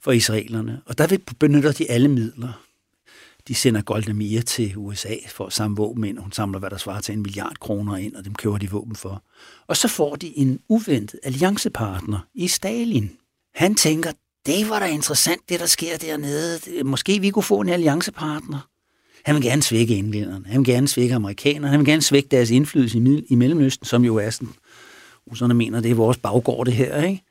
for 0.00 0.12
israelerne, 0.12 0.80
og 0.86 0.98
der 0.98 1.18
benytter 1.38 1.72
de 1.72 1.90
alle 1.90 2.08
midler. 2.08 2.65
De 3.48 3.54
sender 3.54 3.82
Golda 3.82 4.12
Meir 4.12 4.40
til 4.40 4.72
USA 4.76 5.14
for 5.28 5.46
at 5.46 5.52
samle 5.52 5.76
våben 5.76 6.04
ind, 6.04 6.18
hun 6.18 6.32
samler, 6.32 6.58
hvad 6.58 6.70
der 6.70 6.76
svarer 6.76 7.00
til 7.00 7.12
en 7.12 7.22
milliard 7.22 7.56
kroner 7.60 7.96
ind, 7.96 8.14
og 8.14 8.24
dem 8.24 8.34
køber 8.34 8.58
de 8.58 8.70
våben 8.70 8.96
for. 8.96 9.22
Og 9.66 9.76
så 9.76 9.88
får 9.88 10.16
de 10.16 10.38
en 10.38 10.60
uventet 10.68 11.20
alliancepartner 11.22 12.18
i 12.34 12.48
Stalin. 12.48 13.10
Han 13.54 13.74
tænker, 13.74 14.12
det 14.46 14.68
var 14.68 14.78
da 14.78 14.86
interessant, 14.86 15.40
det 15.48 15.60
der 15.60 15.66
sker 15.66 15.96
dernede. 15.96 16.84
Måske 16.84 17.20
vi 17.20 17.30
kunne 17.30 17.42
få 17.42 17.60
en 17.60 17.68
alliancepartner. 17.68 18.68
Han 19.24 19.34
vil 19.34 19.42
gerne 19.42 19.62
svække 19.62 19.96
englænderne. 19.96 20.44
Han 20.46 20.58
vil 20.58 20.66
gerne 20.66 20.88
svække 20.88 21.14
amerikanerne. 21.14 21.68
Han 21.68 21.78
vil 21.78 21.86
gerne 21.86 22.02
svække 22.02 22.28
deres 22.28 22.50
indflydelse 22.50 23.22
i 23.28 23.34
Mellemøsten, 23.34 23.86
som 23.86 24.04
jo 24.04 24.16
er 24.16 24.30
sådan 24.30 24.54
russerne 25.30 25.54
mener, 25.54 25.80
det 25.80 25.90
er 25.90 25.94
vores 25.94 26.16
baggård 26.16 26.66
det 26.66 26.74
her, 26.74 27.02
ikke? 27.02 27.22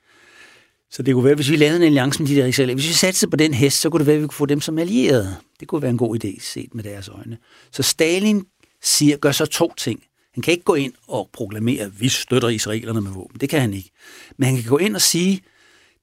Så 0.92 1.04
det 1.04 1.14
kunne 1.14 1.26
være, 1.26 1.36
hvis 1.36 1.50
vi 1.50 1.56
lavede 1.56 1.78
en 1.78 1.84
alliance 1.84 2.22
med 2.22 2.30
de 2.30 2.36
der 2.36 2.46
israeler, 2.46 2.74
hvis 2.74 2.88
vi 2.88 2.94
satte 2.94 3.28
på 3.28 3.36
den 3.36 3.54
hest, 3.54 3.82
så 3.82 3.90
kunne 3.90 4.00
det 4.00 4.08
være, 4.08 4.16
at 4.16 4.22
vi 4.22 4.28
kunne 4.28 4.36
få 4.36 4.46
dem 4.46 4.62
som 4.62 4.78
allierede. 4.78 5.36
Det 5.60 5.68
kunne 5.68 5.82
være 5.82 5.92
en 5.92 5.98
god 5.98 6.24
idé 6.24 6.42
set 6.42 6.76
med 6.76 6.84
deres 6.84 7.10
øjne. 7.10 7.38
Så 7.72 7.84
Stalin 7.84 8.46
siger, 8.84 9.18
gør 9.18 9.32
så 9.32 9.46
to 9.46 9.74
ting. 9.78 10.04
Han 10.34 10.42
kan 10.42 10.52
ikke 10.52 10.64
gå 10.64 10.76
ind 10.76 10.94
og 11.08 11.30
proklamere, 11.34 11.84
at 11.84 12.02
vi 12.02 12.10
støtter 12.10 12.50
israelerne 12.50 13.02
med 13.02 13.12
våben. 13.12 13.40
Det 13.40 13.50
kan 13.50 13.62
han 13.62 13.74
ikke. 13.74 13.92
Men 14.38 14.46
han 14.46 14.56
kan 14.56 14.70
gå 14.70 14.78
ind 14.78 14.96
og 14.96 15.02
sige 15.02 15.42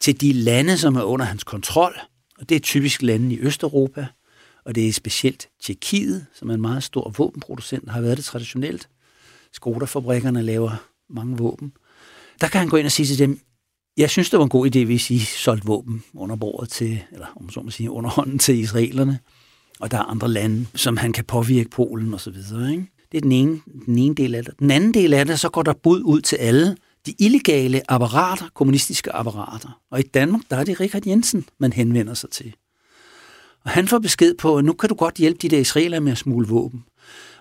til 0.01 0.21
de 0.21 0.33
lande, 0.33 0.79
som 0.79 0.97
er 0.97 1.03
under 1.03 1.27
hans 1.27 1.45
kontrol, 1.45 2.01
og 2.39 2.49
det 2.49 2.55
er 2.55 2.61
typisk 2.61 3.03
lande 3.03 3.35
i 3.35 3.39
Østeuropa, 3.41 4.07
og 4.65 4.75
det 4.75 4.89
er 4.89 4.93
specielt 4.93 5.49
Tjekkiet, 5.63 6.27
som 6.35 6.51
er 6.51 6.55
en 6.55 6.61
meget 6.61 6.83
stor 6.83 7.15
våbenproducent, 7.19 7.91
har 7.91 8.01
været 8.01 8.17
det 8.17 8.25
traditionelt. 8.25 8.89
Skoda-fabrikkerne 9.53 10.43
laver 10.43 10.85
mange 11.09 11.37
våben 11.37 11.73
der 12.43 12.49
kan 12.49 12.59
han 12.59 12.69
gå 12.69 12.77
ind 12.77 12.87
og 12.87 12.93
sige 12.93 13.07
til 13.07 13.19
dem, 13.19 13.41
jeg 13.97 14.11
synes, 14.11 14.31
det 14.31 14.39
var 14.39 14.45
en 14.45 14.49
god 14.49 14.77
idé, 14.77 14.85
hvis 14.85 15.11
I 15.11 15.19
solgte 15.19 15.67
våben 15.67 16.05
under 16.15 16.37
bordet 16.37 16.71
til, 16.71 17.03
eller 17.13 17.27
om 17.41 17.51
så 17.51 17.61
må 17.61 17.71
sige, 17.71 17.91
under 17.91 18.11
hånden 18.11 18.39
til 18.39 18.59
israelerne. 18.59 19.19
Og 19.81 19.91
der 19.91 19.99
er 19.99 20.03
andre 20.03 20.29
lande, 20.29 20.67
som 20.75 20.97
han 20.97 21.13
kan 21.13 21.25
påvirke 21.25 21.71
Polen 21.71 22.15
og 22.15 22.21
så 22.21 22.31
videre. 22.31 22.71
Ikke? 22.71 22.87
Det 23.13 23.19
er 23.19 23.23
den 23.23 23.33
ene, 23.33 23.61
den 23.87 23.99
ene 23.99 24.15
del 24.15 24.35
af 24.35 24.45
det. 24.45 24.55
Den 24.59 24.71
anden 24.71 24.95
del 24.95 25.15
af 25.15 25.27
det, 25.27 25.41
så 25.41 25.49
går 25.49 25.63
der 25.63 25.73
bud 25.73 26.03
ud 26.05 26.21
til 26.21 26.37
alle 26.37 26.77
de 27.07 27.15
illegale 27.19 27.83
apparater, 27.89 28.45
kommunistiske 28.55 29.13
apparater. 29.13 29.81
Og 29.91 30.01
i 30.01 30.03
Danmark, 30.03 30.43
der 30.51 30.57
er 30.57 30.65
det 30.65 30.81
Richard 30.81 31.07
Jensen, 31.07 31.45
man 31.59 31.73
henvender 31.73 32.15
sig 32.15 32.31
til. 32.31 32.55
Og 33.65 33.71
han 33.71 33.89
får 33.89 33.99
besked 33.99 34.35
på, 34.35 34.57
at 34.57 34.65
nu 34.65 34.73
kan 34.73 34.89
du 34.89 34.95
godt 34.95 35.15
hjælpe 35.15 35.39
de 35.43 35.49
der 35.49 35.59
israeler 35.59 36.01
med 36.01 36.13
at 36.13 36.19
smule 36.19 36.49
våben. 36.49 36.85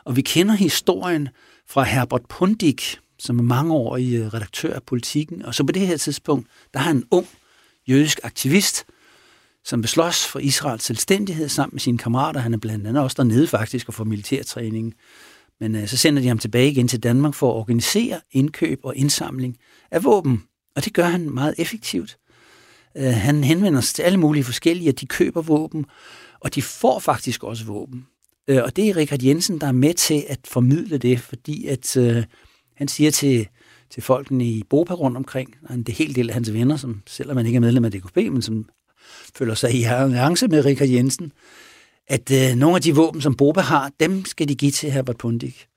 Og 0.05 0.15
vi 0.15 0.21
kender 0.21 0.53
historien 0.53 1.29
fra 1.67 1.83
Herbert 1.83 2.21
Pundik, 2.29 2.99
som 3.21 3.39
er 3.39 3.43
mange 3.43 3.73
år 3.73 3.97
i 3.97 4.15
øh, 4.15 4.27
redaktør 4.27 4.73
af 4.73 4.83
politikken. 4.83 5.45
Og 5.45 5.55
så 5.55 5.63
på 5.63 5.71
det 5.71 5.87
her 5.87 5.97
tidspunkt, 5.97 6.47
der 6.73 6.79
har 6.79 6.91
en 6.91 7.03
ung 7.11 7.27
jødisk 7.87 8.19
aktivist, 8.23 8.85
som 9.65 9.81
vil 9.81 9.89
slås 9.89 10.27
for 10.27 10.39
Israels 10.39 10.83
selvstændighed 10.83 11.49
sammen 11.49 11.75
med 11.75 11.79
sine 11.79 11.97
kammerater. 11.97 12.39
Han 12.39 12.53
er 12.53 12.57
blandt 12.57 12.87
andet 12.87 13.03
også 13.03 13.15
dernede 13.17 13.47
faktisk 13.47 13.87
og 13.87 13.93
får 13.93 14.03
militærtræning. 14.03 14.93
Men 15.59 15.75
øh, 15.75 15.87
så 15.87 15.97
sender 15.97 16.21
de 16.21 16.27
ham 16.27 16.37
tilbage 16.37 16.71
igen 16.71 16.87
til 16.87 17.03
Danmark 17.03 17.33
for 17.33 17.51
at 17.51 17.55
organisere 17.55 18.21
indkøb 18.31 18.79
og 18.83 18.95
indsamling 18.95 19.57
af 19.91 20.03
våben. 20.03 20.43
Og 20.75 20.85
det 20.85 20.93
gør 20.93 21.05
han 21.05 21.29
meget 21.29 21.55
effektivt. 21.57 22.17
Øh, 22.97 23.13
han 23.13 23.43
henvender 23.43 23.81
sig 23.81 23.95
til 23.95 24.03
alle 24.03 24.19
mulige 24.19 24.43
forskellige, 24.43 24.89
og 24.89 24.99
de 24.99 25.05
køber 25.05 25.41
våben, 25.41 25.85
og 26.39 26.55
de 26.55 26.61
får 26.61 26.99
faktisk 26.99 27.43
også 27.43 27.65
våben. 27.65 28.05
Øh, 28.47 28.63
og 28.63 28.75
det 28.75 28.89
er 28.89 28.97
Richard 28.97 29.23
Jensen, 29.23 29.61
der 29.61 29.67
er 29.67 29.71
med 29.71 29.93
til 29.93 30.25
at 30.29 30.39
formidle 30.45 30.97
det, 30.97 31.19
fordi 31.19 31.67
at 31.67 31.97
øh, 31.97 32.23
han 32.81 32.87
siger 32.87 33.11
til, 33.11 33.47
til 33.89 34.03
folkene 34.03 34.45
i 34.45 34.63
Bopa 34.69 34.93
rundt 34.93 35.17
omkring, 35.17 35.55
og 35.69 35.75
en 35.75 35.83
hel 35.87 35.95
helt 35.95 36.15
del 36.15 36.29
af 36.29 36.33
hans 36.33 36.53
venner, 36.53 36.77
som 36.77 37.01
selvom 37.07 37.35
man 37.35 37.45
ikke 37.45 37.55
er 37.55 37.61
medlem 37.61 37.85
af 37.85 37.91
DKP, 37.91 38.15
men 38.15 38.41
som 38.41 38.69
føler 39.35 39.55
sig 39.55 39.73
i 39.73 39.83
alliance 39.83 40.47
med 40.47 40.65
Richard 40.65 40.89
Jensen, 40.89 41.31
at 42.07 42.31
øh, 42.31 42.55
nogle 42.57 42.75
af 42.75 42.81
de 42.81 42.95
våben, 42.95 43.21
som 43.21 43.35
Bopa 43.35 43.61
har, 43.61 43.91
dem 43.99 44.25
skal 44.25 44.47
de 44.47 44.55
give 44.55 44.71
til 44.71 44.91
Herbert 44.91 45.17
Pundik. 45.17 45.67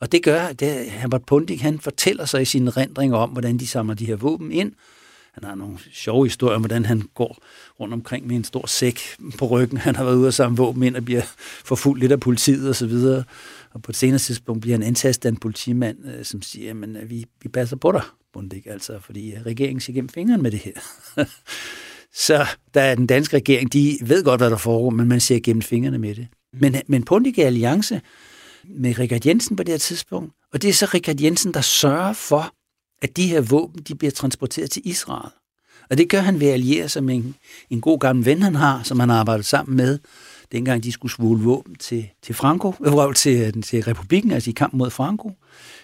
Og 0.00 0.12
det 0.12 0.22
gør, 0.22 0.52
det, 0.52 0.80
øh, 0.80 0.86
Herbert 0.86 1.24
Pundik, 1.26 1.60
han 1.60 1.78
fortæller 1.78 2.24
sig 2.24 2.42
i 2.42 2.44
sine 2.44 2.70
rendringer 2.70 3.16
om, 3.16 3.30
hvordan 3.30 3.58
de 3.58 3.66
samler 3.66 3.94
de 3.94 4.06
her 4.06 4.16
våben 4.16 4.52
ind. 4.52 4.72
Han 5.34 5.44
har 5.44 5.54
nogle 5.54 5.78
sjove 5.92 6.26
historier 6.26 6.56
om, 6.56 6.62
hvordan 6.62 6.84
han 6.84 7.02
går 7.14 7.38
rundt 7.80 7.94
omkring 7.94 8.26
med 8.26 8.36
en 8.36 8.44
stor 8.44 8.66
sæk 8.66 9.00
på 9.38 9.46
ryggen. 9.46 9.78
Han 9.78 9.96
har 9.96 10.04
været 10.04 10.16
ude 10.16 10.26
og 10.26 10.34
samle 10.34 10.56
våben 10.56 10.82
ind 10.82 10.96
og 10.96 11.04
bliver 11.04 11.22
forfulgt 11.64 12.00
lidt 12.00 12.12
af 12.12 12.20
politiet 12.20 12.68
og 12.68 12.76
så 12.76 12.86
videre. 12.86 13.24
Og 13.70 13.82
på 13.82 13.92
et 13.92 13.96
senere 13.96 14.18
tidspunkt 14.18 14.60
bliver 14.60 14.76
han 14.76 14.86
antastet 14.86 15.28
af 15.28 15.32
en 15.32 15.36
politimand, 15.36 15.98
øh, 16.04 16.24
som 16.24 16.42
siger, 16.42 16.74
at 16.82 16.88
øh, 16.88 17.10
vi, 17.10 17.24
vi 17.42 17.48
passer 17.48 17.76
på 17.76 17.92
dig, 17.92 18.02
Bundik, 18.32 18.66
altså, 18.66 18.98
fordi 19.00 19.32
øh, 19.32 19.42
regeringen 19.46 19.80
ser 19.80 19.92
gennem 19.92 20.08
fingeren 20.08 20.42
med 20.42 20.50
det 20.50 20.58
her. 20.58 20.72
så 22.26 22.46
der 22.74 22.80
er 22.80 22.94
den 22.94 23.06
danske 23.06 23.36
regering, 23.36 23.72
de 23.72 23.98
ved 24.02 24.24
godt, 24.24 24.40
hvad 24.40 24.50
der 24.50 24.56
foregår, 24.56 24.90
men 24.90 25.08
man 25.08 25.20
ser 25.20 25.40
gennem 25.40 25.62
fingrene 25.62 25.98
med 25.98 26.14
det. 26.14 26.28
Men, 26.52 26.76
men 26.86 27.04
Pundik 27.04 27.38
er 27.38 27.46
alliance 27.46 28.00
med 28.64 28.98
Richard 28.98 29.26
Jensen 29.26 29.56
på 29.56 29.62
det 29.62 29.72
her 29.72 29.78
tidspunkt, 29.78 30.32
og 30.52 30.62
det 30.62 30.70
er 30.70 30.74
så 30.74 30.86
Richard 30.94 31.20
Jensen, 31.20 31.54
der 31.54 31.60
sørger 31.60 32.12
for, 32.12 32.54
at 33.02 33.16
de 33.16 33.26
her 33.26 33.40
våben 33.40 33.82
de 33.82 33.94
bliver 33.94 34.10
transporteret 34.10 34.70
til 34.70 34.82
Israel. 34.84 35.30
Og 35.90 35.98
det 35.98 36.08
gør 36.08 36.20
han 36.20 36.40
ved 36.40 36.46
at 36.46 36.52
alliere 36.52 36.88
sig 36.88 37.04
med 37.04 37.14
en, 37.14 37.34
en 37.70 37.80
god 37.80 37.98
gammel 37.98 38.24
ven, 38.24 38.42
han 38.42 38.54
har, 38.54 38.82
som 38.82 39.00
han 39.00 39.08
har 39.08 39.16
arbejdet 39.16 39.46
sammen 39.46 39.76
med, 39.76 39.98
dengang 40.52 40.82
de 40.82 40.92
skulle 40.92 41.12
svule 41.12 41.44
våben 41.44 41.74
til, 41.74 42.10
til 42.22 42.34
Franco, 42.34 42.74
øh, 42.86 43.14
til, 43.14 43.52
øh, 43.56 43.62
til 43.62 43.82
republikken, 43.82 44.32
altså 44.32 44.50
i 44.50 44.52
kamp 44.52 44.74
mod 44.74 44.90
Franco. 44.90 45.28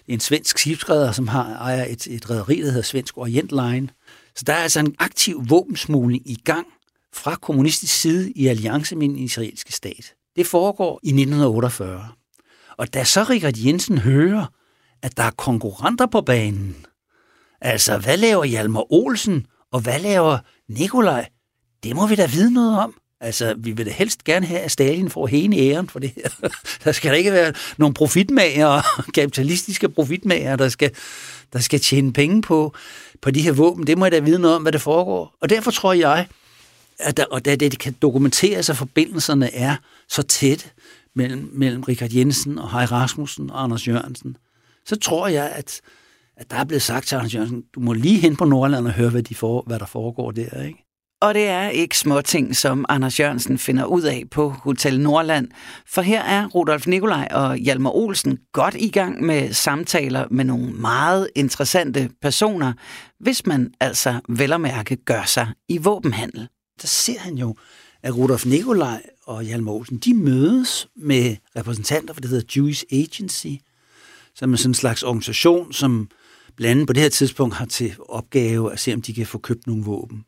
Det 0.07 0.13
er 0.13 0.15
en 0.15 0.21
svensk 0.21 0.59
skibsredder, 0.59 1.13
som 1.13 1.29
har, 1.29 1.57
ejer 1.57 1.85
et, 1.85 2.07
et 2.07 2.31
rederi, 2.31 2.57
der 2.57 2.67
hedder 2.67 2.83
Svensk 2.83 3.19
Orient 3.19 3.51
Line. 3.51 3.89
Så 4.35 4.45
der 4.47 4.53
er 4.53 4.63
altså 4.63 4.81
en 4.81 4.95
aktiv 4.99 5.45
våbensmugling 5.49 6.31
i 6.31 6.35
gang 6.45 6.67
fra 7.15 7.35
kommunistisk 7.35 8.01
side 8.01 8.31
i 8.31 8.47
alliance 8.47 8.97
med 8.97 9.09
den 9.09 9.19
israelske 9.19 9.73
stat. 9.73 10.15
Det 10.37 10.47
foregår 10.47 11.01
i 11.03 11.09
1948. 11.09 12.09
Og 12.77 12.95
da 12.95 13.05
så 13.05 13.23
Richard 13.23 13.57
Jensen 13.57 13.99
hører, 13.99 14.47
at 15.03 15.17
der 15.17 15.23
er 15.23 15.31
konkurrenter 15.31 16.07
på 16.07 16.21
banen, 16.21 16.87
altså 17.67 17.99
hvad 17.99 18.17
laver 18.17 18.45
Hjalmar 18.45 18.93
Olsen, 18.93 19.47
og 19.73 19.81
hvad 19.81 20.01
laver 20.01 20.39
Nikolaj? 20.69 21.29
Det 21.83 21.97
må 21.97 22.07
vi 22.07 22.15
da 22.15 22.27
vide 22.27 22.55
noget 22.55 22.79
om. 22.79 22.95
Altså, 23.21 23.55
vi 23.59 23.73
vil 23.73 23.87
da 23.87 23.91
helst 23.91 24.25
gerne 24.25 24.47
have, 24.47 24.61
at 24.61 24.71
Stalin 24.71 25.11
får 25.11 25.27
hele 25.27 25.57
æren 25.57 25.89
for 25.89 25.99
det 25.99 26.13
her. 26.17 26.49
Der 26.85 26.93
skal 26.93 27.11
da 27.11 27.17
ikke 27.17 27.33
være 27.33 27.53
nogle 27.79 27.95
profitmager, 27.95 28.83
kapitalistiske 29.15 29.89
profitmager, 29.89 30.57
der 30.57 30.69
skal, 30.69 30.91
der 31.53 31.59
skal 31.59 31.81
tjene 31.81 32.13
penge 32.13 32.43
på, 32.43 32.75
på 33.23 33.31
de 33.31 33.43
her 33.43 33.53
våben. 33.53 33.87
Det 33.87 33.99
må 33.99 34.05
jeg 34.05 34.13
da 34.13 34.19
vide 34.19 34.39
noget 34.39 34.57
om, 34.57 34.63
hvad 34.63 34.73
der 34.73 34.79
foregår. 34.79 35.37
Og 35.41 35.51
derfor 35.51 35.71
tror 35.71 35.93
jeg, 35.93 36.27
at 36.99 37.17
der, 37.17 37.25
og 37.25 37.45
da 37.45 37.57
det 37.57 37.79
kan 37.79 37.97
dokumenteres, 38.03 38.71
at 38.71 38.77
forbindelserne 38.77 39.55
er 39.55 39.77
så 40.09 40.23
tæt 40.23 40.73
mellem, 41.15 41.51
mellem 41.53 41.83
Richard 41.83 42.13
Jensen 42.13 42.59
og 42.59 42.71
Hej 42.71 42.85
Rasmussen 42.85 43.51
og 43.51 43.63
Anders 43.63 43.89
Jørgensen, 43.89 44.37
så 44.87 44.97
tror 44.97 45.29
jeg, 45.29 45.51
at, 45.51 45.81
at 46.37 46.51
der 46.51 46.57
er 46.57 46.65
blevet 46.65 46.83
sagt 46.83 47.07
til 47.07 47.17
Anders 47.17 47.35
Jørgensen, 47.35 47.63
du 47.75 47.81
må 47.81 47.93
lige 47.93 48.19
hen 48.19 48.37
på 48.37 48.45
Nordland 48.45 48.87
og 48.87 48.93
høre, 48.93 49.11
hvad, 49.11 49.23
de 49.23 49.35
for, 49.35 49.63
hvad 49.67 49.79
der 49.79 49.87
foregår 49.87 50.31
der. 50.31 50.63
Ikke? 50.63 50.87
Og 51.21 51.35
det 51.35 51.47
er 51.49 51.69
ikke 51.69 51.99
små 51.99 52.21
ting, 52.21 52.57
som 52.57 52.85
Anders 52.89 53.21
Jørgensen 53.21 53.59
finder 53.59 53.85
ud 53.85 54.03
af 54.03 54.25
på 54.31 54.49
Hotel 54.49 55.01
Nordland. 55.01 55.49
For 55.87 56.03
her 56.03 56.23
er 56.23 56.47
Rudolf 56.47 56.87
Nikolaj 56.87 57.29
og 57.31 57.57
Hjalmar 57.57 57.91
Olsen 57.91 58.39
godt 58.53 58.75
i 58.79 58.89
gang 58.89 59.23
med 59.23 59.53
samtaler 59.53 60.27
med 60.31 60.45
nogle 60.45 60.73
meget 60.73 61.31
interessante 61.35 62.11
personer, 62.23 62.73
hvis 63.21 63.47
man 63.47 63.75
altså 63.81 64.21
vel 64.29 64.53
og 64.53 64.61
mærke 64.61 64.97
gør 64.97 65.23
sig 65.25 65.49
i 65.69 65.79
våbenhandel. 65.79 66.49
Der 66.83 66.89
ser 66.89 67.19
han 67.19 67.35
jo, 67.39 67.57
at 68.03 68.17
Rudolf 68.17 68.47
Nikolaj 68.47 69.03
og 69.27 69.43
Hjalmar 69.43 69.73
Olsen, 69.73 69.99
de 69.99 70.15
mødes 70.15 70.89
med 70.97 71.37
repræsentanter 71.57 72.15
for 72.15 72.21
det 72.21 72.31
hedder 72.31 72.53
Jewish 72.57 72.85
Agency, 72.93 73.47
som 74.35 74.53
er 74.53 74.57
sådan 74.57 74.71
en 74.71 74.75
slags 74.75 75.03
organisation, 75.03 75.73
som 75.73 76.09
blandt 76.57 76.71
andet 76.71 76.87
på 76.87 76.93
det 76.93 77.03
her 77.03 77.09
tidspunkt 77.09 77.55
har 77.55 77.67
til 77.67 77.95
opgave 78.09 78.73
at 78.73 78.81
se, 78.81 78.95
om 78.95 79.03
de 79.03 79.15
kan 79.15 79.27
få 79.27 79.39
købt 79.39 79.67
nogle 79.67 79.85
våben. 79.85 80.25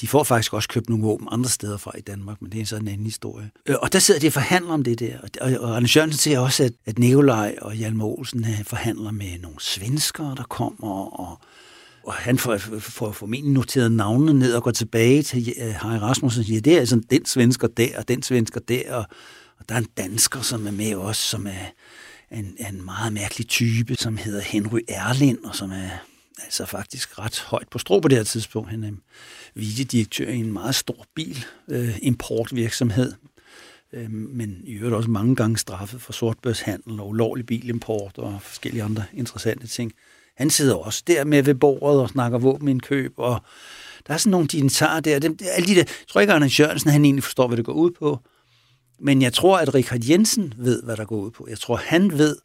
De 0.00 0.08
får 0.08 0.24
faktisk 0.24 0.52
også 0.52 0.68
købt 0.68 0.88
nogle 0.88 1.04
våben 1.04 1.28
andre 1.30 1.48
steder 1.48 1.76
fra 1.76 1.92
i 1.98 2.00
Danmark, 2.00 2.42
men 2.42 2.52
det 2.52 2.60
er 2.60 2.64
så 2.64 2.76
en 2.76 2.88
anden 2.88 3.06
historie. 3.06 3.50
Øh, 3.66 3.76
og 3.82 3.92
der 3.92 3.98
sidder 3.98 4.20
de 4.20 4.26
og 4.26 4.32
forhandler 4.32 4.72
om 4.72 4.84
det 4.84 4.98
der. 5.00 5.18
Og 5.40 5.76
Anders 5.76 5.96
Jørgensen 5.96 6.18
siger 6.18 6.38
også, 6.38 6.64
at, 6.64 6.72
at 6.86 6.98
Nikolaj 6.98 7.54
og 7.62 7.74
Hjalmar 7.74 8.04
Olsen 8.04 8.44
øh, 8.44 8.64
forhandler 8.64 9.10
med 9.10 9.38
nogle 9.38 9.56
svenskere, 9.60 10.34
der 10.36 10.42
kommer, 10.42 11.20
og, 11.20 11.38
og 12.04 12.12
han 12.12 12.38
får, 12.38 12.58
får 12.78 13.12
formentlig 13.12 13.52
noteret 13.52 13.92
navnene 13.92 14.38
ned 14.38 14.54
og 14.54 14.62
går 14.62 14.70
tilbage 14.70 15.22
til 15.22 15.54
øh, 15.62 15.74
Harry 15.74 15.98
Rasmussen 15.98 16.40
og 16.40 16.46
siger, 16.46 16.60
det 16.60 16.74
er 16.74 16.80
altså 16.80 17.00
den 17.10 17.26
svensker 17.26 17.68
der, 17.68 17.98
og 17.98 18.08
den 18.08 18.22
svensker 18.22 18.60
der, 18.60 18.94
og, 18.94 19.04
og 19.58 19.68
der 19.68 19.74
er 19.74 19.78
en 19.78 19.88
dansker, 19.96 20.40
som 20.40 20.66
er 20.66 20.70
med 20.70 20.94
os, 20.94 21.16
som 21.16 21.46
er 21.46 21.72
en, 22.32 22.56
en 22.68 22.84
meget 22.84 23.12
mærkelig 23.12 23.48
type, 23.48 23.94
som 23.94 24.16
hedder 24.16 24.40
Henry 24.40 24.80
Erlind, 24.88 25.38
og 25.44 25.56
som 25.56 25.70
er 25.70 25.90
altså 26.42 26.66
faktisk 26.66 27.18
ret 27.18 27.40
højt 27.40 27.68
på 27.68 27.78
strå 27.78 28.00
på 28.00 28.08
det 28.08 28.18
her 28.18 28.24
tidspunkt. 28.24 28.70
Han 28.70 28.84
er 28.84 28.90
vicedirektør 29.54 30.28
i 30.28 30.36
en 30.36 30.52
meget 30.52 30.74
stor 30.74 31.06
bilimportvirksomhed, 31.14 33.12
øh, 33.92 34.04
øh, 34.04 34.10
men 34.10 34.60
i 34.64 34.72
øvrigt 34.72 34.96
også 34.96 35.10
mange 35.10 35.36
gange 35.36 35.58
straffet 35.58 36.02
for 36.02 36.12
sortbørshandel 36.12 37.00
og 37.00 37.08
ulovlig 37.08 37.46
bilimport 37.46 38.18
og 38.18 38.42
forskellige 38.42 38.82
andre 38.82 39.04
interessante 39.14 39.66
ting. 39.66 39.92
Han 40.36 40.50
sidder 40.50 40.74
også 40.74 41.02
der 41.06 41.24
med 41.24 41.42
ved 41.42 41.54
bordet 41.54 42.00
og 42.00 42.08
snakker 42.08 42.38
våbenindkøb, 42.38 43.12
og 43.16 43.42
der 44.06 44.14
er 44.14 44.18
sådan 44.18 44.30
nogle 44.30 44.46
dignitarer 44.46 45.00
der. 45.00 45.18
Dem, 45.18 45.38
alle 45.42 45.66
de 45.68 45.74
der, 45.74 45.78
jeg 45.78 45.86
tror 46.08 46.20
ikke, 46.20 46.32
at 46.32 46.36
Anders 46.36 46.60
Jørgensen 46.60 46.90
han 46.90 47.04
egentlig 47.04 47.24
forstår, 47.24 47.46
hvad 47.46 47.56
det 47.56 47.64
går 47.64 47.72
ud 47.72 47.90
på. 47.90 48.18
Men 49.00 49.22
jeg 49.22 49.32
tror, 49.32 49.58
at 49.58 49.74
Richard 49.74 50.04
Jensen 50.04 50.54
ved, 50.56 50.82
hvad 50.82 50.96
der 50.96 51.04
går 51.04 51.16
ud 51.16 51.30
på. 51.30 51.46
Jeg 51.50 51.58
tror, 51.58 51.76
han 51.76 52.18
ved, 52.18 52.36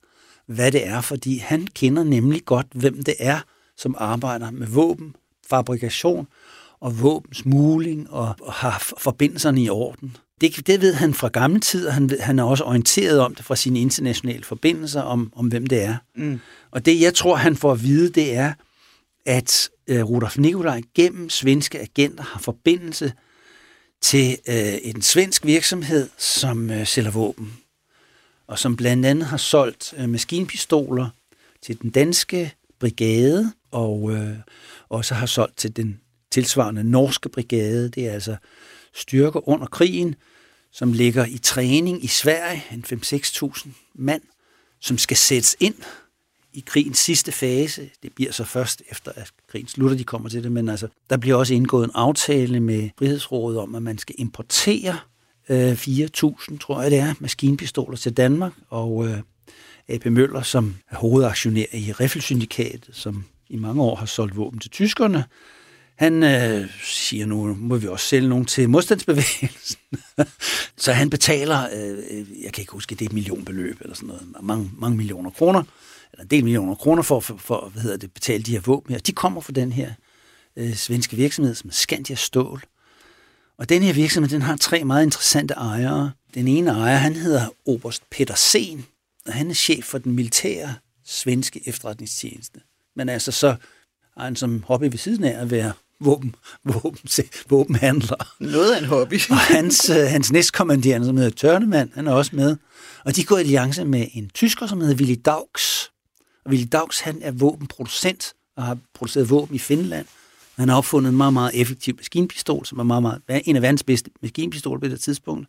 hvad 0.48 0.72
det 0.72 0.88
er, 0.88 1.02
fordi 1.02 1.38
han 1.38 1.68
kender 1.68 2.04
nemlig 2.04 2.46
godt, 2.46 2.68
hvem 2.74 3.04
det 3.04 3.16
er, 3.20 3.40
som 3.78 3.96
arbejder 3.98 4.52
med 4.52 4.68
våben, 4.68 5.16
fabrikation 5.50 6.28
og 6.80 7.02
våbensmugling 7.02 8.10
og, 8.10 8.36
og 8.42 8.54
har 8.54 8.84
forbindelserne 8.98 9.64
i 9.64 9.70
orden. 9.70 10.18
Det, 10.42 10.68
det 10.68 10.82
ved 10.82 10.94
han 10.94 11.14
fra 11.14 11.28
gamle 11.28 11.60
tid, 11.60 11.88
og 11.88 11.94
han, 11.94 12.10
han 12.20 12.40
er 12.40 12.44
også 12.44 12.64
orienteret 12.64 13.20
om 13.20 13.36
det 13.36 13.46
fra 13.46 13.56
sine 13.56 13.80
internationale 13.80 14.44
forbindelser, 14.44 15.02
om, 15.02 15.34
om 15.36 15.48
hvem 15.48 15.68
det 15.68 15.84
er. 15.84 15.98
Mm. 16.16 16.40
Og 16.72 16.86
det, 16.86 17.02
jeg 17.02 17.14
tror, 17.14 17.36
han 17.36 17.56
får 17.56 17.72
at 17.72 17.84
vide, 17.84 18.10
det 18.10 18.36
er, 18.36 18.54
at 19.26 19.70
uh, 19.92 20.02
Rudolf 20.02 20.38
Nikolaj 20.38 20.82
gennem 20.96 21.30
svenske 21.30 21.80
agenter 21.80 22.24
har 22.24 22.40
forbindelse 22.40 23.14
til 24.06 24.38
øh, 24.48 24.78
en 24.82 25.02
svensk 25.02 25.46
virksomhed, 25.46 26.10
som 26.18 26.72
øh, 26.72 26.88
sælger 26.88 27.12
våben, 27.12 27.58
og 28.48 28.60
som 28.60 28.76
blandt 28.76 29.06
andet 29.06 29.26
har 29.26 29.38
solgt 29.38 29.94
øh, 29.98 30.10
maskinpistoler 30.10 31.10
til 31.62 31.82
den 31.82 31.90
danske 31.90 32.54
brigade, 32.80 33.54
og 33.72 34.12
øh, 34.12 34.38
også 34.90 35.14
har 35.14 35.26
solgt 35.26 35.58
til 35.58 35.76
den 35.76 36.00
tilsvarende 36.32 36.84
norske 36.84 37.30
brigade. 37.30 37.90
Det 37.90 38.08
er 38.08 38.12
altså 38.12 38.36
styrker 38.94 39.50
under 39.50 39.68
krigen, 39.68 40.16
som 40.72 40.94
ligger 40.94 41.26
i 41.26 41.38
træning 41.38 42.04
i 42.04 42.08
Sverige, 42.08 42.64
en 42.72 42.86
5-6.000 42.88 43.70
mand, 43.96 44.22
som 44.82 44.98
skal 44.98 45.18
sættes 45.18 45.56
ind 45.60 45.76
i 46.56 46.64
krigens 46.66 46.98
sidste 46.98 47.32
fase. 47.32 47.90
Det 48.04 48.12
bliver 48.16 48.32
så 48.32 48.44
først 48.44 48.82
efter, 48.92 49.12
at 49.16 49.32
krigen 49.52 49.68
slutter, 49.68 49.98
de 49.98 50.04
kommer 50.04 50.30
til 50.30 50.44
det, 50.44 50.52
men 50.52 50.70
altså, 50.70 50.88
der 51.10 51.18
bliver 51.18 51.36
også 51.36 51.54
indgået 51.54 51.84
en 51.84 51.92
aftale 51.94 52.60
med 52.60 52.90
Frihedsrådet 52.98 53.60
om, 53.60 53.76
at 53.76 53.82
man 53.82 53.98
skal 53.98 54.16
importere 54.18 54.98
øh, 55.50 55.72
4.000, 55.72 56.58
tror 56.58 56.82
jeg 56.82 56.92
det 56.92 57.00
er, 57.00 57.14
maskinpistoler 57.20 57.98
til 57.98 58.14
Danmark, 58.14 58.54
og 58.70 59.08
øh, 59.08 59.18
AP 59.88 60.06
Møller, 60.06 60.42
som 60.42 60.76
er 60.92 60.96
hovedaktionær 60.96 61.66
i 61.74 61.92
Riffelsyndikatet, 61.92 62.90
som 62.96 63.24
i 63.50 63.56
mange 63.56 63.82
år 63.82 63.96
har 63.96 64.06
solgt 64.06 64.38
våben 64.38 64.60
til 64.60 64.72
tyskerne, 64.72 65.24
han 65.96 66.24
øh, 66.24 66.70
siger 66.84 67.26
nu, 67.26 67.56
må 67.60 67.78
vi 67.78 67.88
også 67.88 68.06
sælge 68.06 68.30
nogen 68.30 68.46
til 68.46 68.70
modstandsbevægelsen. 68.70 69.80
så 70.78 70.94
han 70.94 71.10
betaler, 71.10 71.68
øh, 71.74 71.98
øh, 72.12 72.44
jeg 72.44 72.54
kan 72.54 72.62
ikke 72.62 72.72
huske, 72.72 72.96
det 72.96 73.02
er 73.02 73.10
et 73.10 73.14
millionbeløb 73.14 73.78
eller 73.82 73.96
sådan 73.96 74.08
noget, 74.08 74.24
mange, 74.42 74.72
mange 74.78 74.98
millioner 74.98 75.30
kroner, 75.30 75.64
eller 76.16 76.24
en 76.24 76.30
del 76.30 76.44
millioner 76.44 76.76
kroner 76.76 77.04
for, 77.04 77.20
for, 77.20 77.38
for 77.38 77.70
hvad 77.70 77.82
hedder 77.82 77.98
det, 77.98 78.14
betale 78.14 78.44
de 78.44 78.52
her 78.52 78.60
våben 78.60 78.94
her. 78.94 79.00
De 79.00 79.12
kommer 79.12 79.42
fra 79.42 79.54
den 79.54 79.72
her 79.72 79.94
øh, 80.58 80.76
svenske 80.76 81.16
virksomhed, 81.16 81.56
som 81.56 81.68
er 81.68 81.74
Scandia 81.74 82.16
Stål. 82.16 82.64
Og 83.58 83.70
den 83.70 83.84
her 83.84 83.94
virksomhed, 83.94 84.30
den 84.30 84.42
har 84.42 84.58
tre 84.58 84.84
meget 84.84 85.04
interessante 85.04 85.54
ejere. 85.54 86.12
Den 86.34 86.48
ene 86.48 86.72
ejer, 86.72 86.96
han 86.96 87.16
hedder 87.16 87.50
Oberst 87.66 88.10
Peter 88.10 88.36
Sen, 88.36 88.86
og 89.26 89.34
han 89.34 89.50
er 89.50 89.54
chef 89.54 89.86
for 89.86 89.98
den 89.98 90.12
militære 90.12 90.76
svenske 91.06 91.62
efterretningstjeneste. 91.66 92.60
Men 92.96 93.10
altså 93.10 93.32
så 93.32 93.56
har 94.18 94.24
han 94.24 94.36
som 94.36 94.64
hobby 94.64 94.84
ved 94.84 94.98
siden 94.98 95.24
af 95.24 95.42
at 95.42 95.52
være 95.52 95.72
våben, 96.00 96.36
våben, 96.64 97.10
våbenhandler. 97.50 98.36
Noget 98.40 98.74
af 98.74 98.80
en 98.80 98.86
hobby. 98.86 99.22
og 99.30 99.38
hans, 99.38 99.90
øh, 99.90 99.96
hans 99.96 100.32
næstkommanderende, 100.32 101.08
som 101.08 101.18
hedder 101.18 101.32
Tørnemand, 101.32 101.90
han 101.94 102.08
er 102.08 102.12
også 102.12 102.36
med. 102.36 102.58
Og 103.06 103.16
de 103.16 103.24
går 103.24 103.38
i 103.38 103.40
alliance 103.40 103.86
med 103.86 104.08
en 104.14 104.30
tysker, 104.30 104.68
som 104.68 104.82
hedder 104.82 104.96
Willy 104.96 105.22
Daugs. 105.26 105.92
Og 106.46 106.52
Willy 106.52 106.68
Daugs, 106.72 107.00
han 107.00 107.22
er 107.22 107.32
våbenproducent 107.32 108.34
og 108.56 108.64
har 108.64 108.78
produceret 108.94 109.30
våben 109.30 109.56
i 109.56 109.60
Finland. 109.60 110.06
Han 110.56 110.70
har 110.70 110.78
opfundet 110.78 111.10
en 111.10 111.18
meget, 111.18 111.34
meget 111.34 111.62
effektiv 111.62 111.96
maskinpistol, 111.96 112.66
som 112.66 112.80
er 112.80 112.84
meget, 112.84 113.02
meget, 113.02 113.22
en 113.46 113.56
af 113.56 113.62
verdens 113.62 113.84
bedste 113.84 114.12
maskinpistoler 114.22 114.80
på 114.80 114.88
det 114.88 115.02
tidspunkt. 115.02 115.48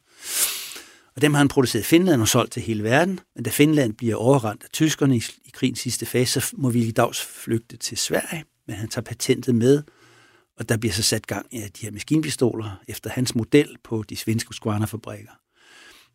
Og 1.16 1.22
dem 1.22 1.34
har 1.34 1.38
han 1.38 1.48
produceret 1.48 1.82
i 1.82 1.84
Finland 1.84 2.20
og 2.20 2.28
solgt 2.28 2.52
til 2.52 2.62
hele 2.62 2.82
verden. 2.82 3.20
Men 3.34 3.44
da 3.44 3.50
Finland 3.50 3.94
bliver 3.94 4.16
overrendt 4.16 4.64
af 4.64 4.70
tyskerne 4.72 5.16
i, 5.16 5.22
i 5.44 5.50
krigens 5.52 5.78
sidste 5.78 6.06
fase, 6.06 6.40
så 6.40 6.54
må 6.56 6.68
Willy 6.68 6.92
Dags 6.96 7.20
flygte 7.20 7.76
til 7.76 7.98
Sverige. 7.98 8.44
Men 8.66 8.76
han 8.76 8.88
tager 8.88 9.04
patentet 9.04 9.54
med, 9.54 9.82
og 10.58 10.68
der 10.68 10.76
bliver 10.76 10.92
så 10.92 11.02
sat 11.02 11.26
gang 11.26 11.46
i 11.50 11.58
de 11.58 11.82
her 11.82 11.90
maskinpistoler 11.90 12.80
efter 12.88 13.10
hans 13.10 13.34
model 13.34 13.76
på 13.84 14.04
de 14.08 14.16
svenske 14.16 14.54
Skvarna-fabrikker. 14.54 15.32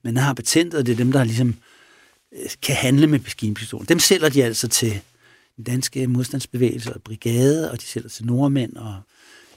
Men 0.04 0.18
han 0.18 0.26
har 0.26 0.34
patentet, 0.34 0.80
og 0.80 0.86
det 0.86 0.92
er 0.92 0.98
dem, 0.98 1.12
der 1.12 1.24
ligesom 1.24 1.50
øh, 1.50 1.56
kan 2.62 2.76
handle 2.76 3.08
med 3.08 3.20
maskinpistoler. 3.20 3.86
Dem 3.86 4.00
sælger 4.00 4.30
de 4.30 4.44
altså 4.44 4.68
til 4.68 5.02
den 5.56 5.64
danske 5.64 6.08
modstandsbevægelse 6.08 6.94
og 6.94 7.02
brigade, 7.02 7.72
og 7.72 7.82
de 7.82 7.86
sælger 7.86 8.10
til 8.10 8.26
nordmænd, 8.26 8.76
og 8.76 9.02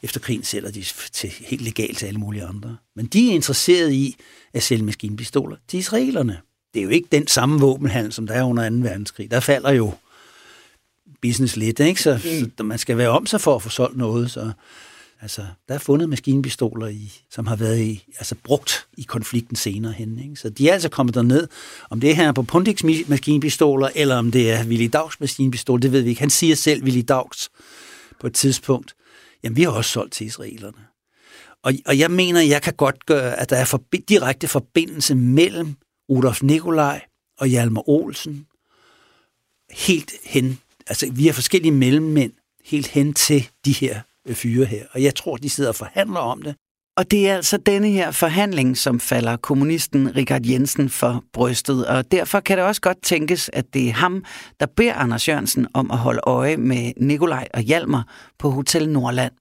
efter 0.03 0.21
krigen 0.21 0.43
sælger 0.43 0.71
de 0.71 0.85
til 1.13 1.31
helt 1.31 1.63
legalt 1.63 1.99
til 1.99 2.07
alle 2.07 2.21
mulige 2.21 2.45
andre. 2.45 2.77
Men 2.97 3.07
de 3.07 3.31
er 3.31 3.35
interesserede 3.35 3.95
i 3.95 4.17
at 4.53 4.63
sælge 4.63 4.85
maskinpistoler 4.85 5.57
til 5.69 5.79
israelerne. 5.79 6.41
Det 6.75 6.81
er 6.81 6.85
jo 6.85 6.91
ikke 6.91 7.09
den 7.13 7.27
samme 7.27 7.61
våbenhandel, 7.61 8.13
som 8.13 8.27
der 8.27 8.35
er 8.35 8.45
under 8.45 8.71
2. 8.71 8.77
verdenskrig. 8.77 9.31
Der 9.31 9.41
falder 9.41 9.71
jo 9.71 9.93
business 11.23 11.57
lidt, 11.57 11.81
ikke? 11.81 12.03
Så, 12.03 12.15
mm. 12.15 12.53
så 12.57 12.65
man 12.65 12.79
skal 12.79 12.99
være 12.99 13.09
om 13.09 13.27
sig 13.27 13.41
for 13.41 13.57
at 13.57 13.63
få 13.63 13.69
solgt 13.69 13.97
noget. 13.97 14.31
Så, 14.31 14.53
altså, 15.21 15.47
der 15.69 15.75
er 15.75 15.79
fundet 15.79 16.09
maskinpistoler, 16.09 16.87
i, 16.87 17.13
som 17.31 17.47
har 17.47 17.57
været 17.57 17.81
i, 17.81 18.05
altså, 18.19 18.35
brugt 18.45 18.87
i 18.99 19.03
konflikten 19.03 19.57
senere 19.57 19.93
hen. 19.93 20.19
Ikke? 20.19 20.37
Så 20.37 20.49
de 20.49 20.69
er 20.69 20.73
altså 20.73 20.89
kommet 20.89 21.15
derned. 21.15 21.49
Om 21.91 22.01
det 22.01 22.11
er 22.11 22.15
her 22.15 22.33
på 22.33 22.43
Pundix 22.43 22.85
maskinpistoler, 23.09 23.89
eller 23.95 24.17
om 24.17 24.31
det 24.31 24.53
er 24.53 24.67
Willy 24.67 24.89
Dags 24.93 25.21
maskinpistol, 25.21 25.83
det 25.83 25.93
ved 25.93 26.03
vi 26.03 26.09
ikke. 26.09 26.21
Han 26.21 26.31
siger 26.31 26.57
selv, 26.57 26.85
Willy 26.85 27.03
Dags 27.09 27.51
på 28.21 28.27
et 28.27 28.35
tidspunkt, 28.35 28.95
jamen 29.43 29.57
vi 29.57 29.63
har 29.63 29.71
også 29.71 29.91
solgt 29.91 30.13
til 30.13 30.27
israelerne. 30.27 30.79
Og, 31.63 31.73
og 31.87 31.99
jeg 31.99 32.11
mener, 32.11 32.41
jeg 32.41 32.63
kan 32.63 32.75
godt 32.75 33.07
gøre, 33.07 33.41
at 33.41 33.51
der 33.51 33.57
er 33.57 33.65
forbi- 33.65 34.05
direkte 34.09 34.49
forbindelse 34.49 35.15
mellem 35.15 35.77
Rudolf 36.11 36.43
Nikolaj 36.43 37.03
og 37.39 37.47
Hjalmar 37.47 37.89
Olsen 37.89 38.47
helt 39.71 40.13
hen, 40.25 40.59
altså 40.87 41.13
vi 41.13 41.29
er 41.29 41.33
forskellige 41.33 41.73
mellemmænd, 41.73 42.33
helt 42.65 42.87
hen 42.87 43.15
til 43.15 43.49
de 43.65 43.73
her 43.73 44.01
Øh, 44.29 44.35
fyre 44.35 44.65
her. 44.65 44.85
Og 44.93 45.03
jeg 45.03 45.15
tror, 45.15 45.37
de 45.37 45.51
sidder 45.51 45.71
og 45.71 45.77
forhandler 45.77 46.21
om 46.21 46.43
det. 46.43 46.55
Og 46.97 47.11
det 47.11 47.29
er 47.29 47.37
altså 47.37 47.57
denne 47.57 47.89
her 47.89 48.11
forhandling, 48.11 48.77
som 48.77 49.01
falder 49.01 49.37
kommunisten 49.37 50.17
Richard 50.17 50.47
Jensen 50.47 50.91
for 50.91 51.25
brystet, 51.33 51.87
og 51.87 52.13
derfor 52.13 52.41
kan 52.41 52.59
det 52.59 52.67
også 52.67 52.81
godt 52.81 53.03
tænkes, 53.03 53.51
at 53.53 53.75
det 53.75 53.89
er 53.89 53.93
ham, 53.93 54.25
der 54.61 54.67
beder 54.67 54.95
Anders 54.95 55.29
Jørgensen 55.29 55.67
om 55.75 55.91
at 55.91 55.99
holde 55.99 56.21
øje 56.23 56.57
med 56.57 56.93
Nikolaj 56.97 57.49
og 57.55 57.61
Hjalmar 57.61 58.09
på 58.39 58.51
Hotel 58.51 58.89
Nordland. 58.89 59.33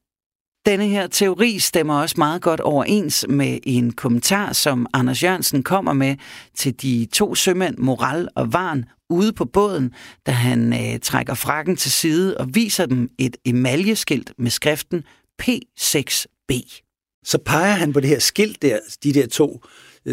Denne 0.66 0.88
her 0.88 1.07
teori 1.07 1.59
stemmer 1.59 2.01
også 2.01 2.16
meget 2.18 2.41
godt 2.41 2.59
overens 2.59 3.26
med 3.30 3.59
en 3.64 3.91
kommentar, 3.91 4.53
som 4.53 4.88
Anders 4.93 5.24
Jørgensen 5.24 5.64
kommer 5.64 5.93
med 5.93 6.16
til 6.55 6.82
de 6.82 7.07
to 7.14 7.36
sømænd 7.36 7.78
Moral 7.78 8.28
og 8.36 8.53
Varn 8.53 8.86
ude 9.09 9.34
på 9.34 9.45
båden, 9.45 9.93
da 10.26 10.32
han 10.32 10.74
øh, 10.74 10.99
trækker 10.99 11.34
frakken 11.34 11.76
til 11.76 11.91
side 11.91 12.38
og 12.38 12.47
viser 12.55 12.86
dem 12.86 13.09
et 13.18 13.38
emaljeskilt 13.45 14.34
med 14.38 14.51
skriften 14.51 15.03
P6B. 15.41 16.82
Så 17.26 17.38
peger 17.45 17.74
han 17.74 17.93
på 17.93 17.99
det 17.99 18.09
her 18.09 18.20
skilt 18.20 18.61
der, 18.61 18.80
de 19.03 19.14
der 19.14 19.28
to 19.28 19.64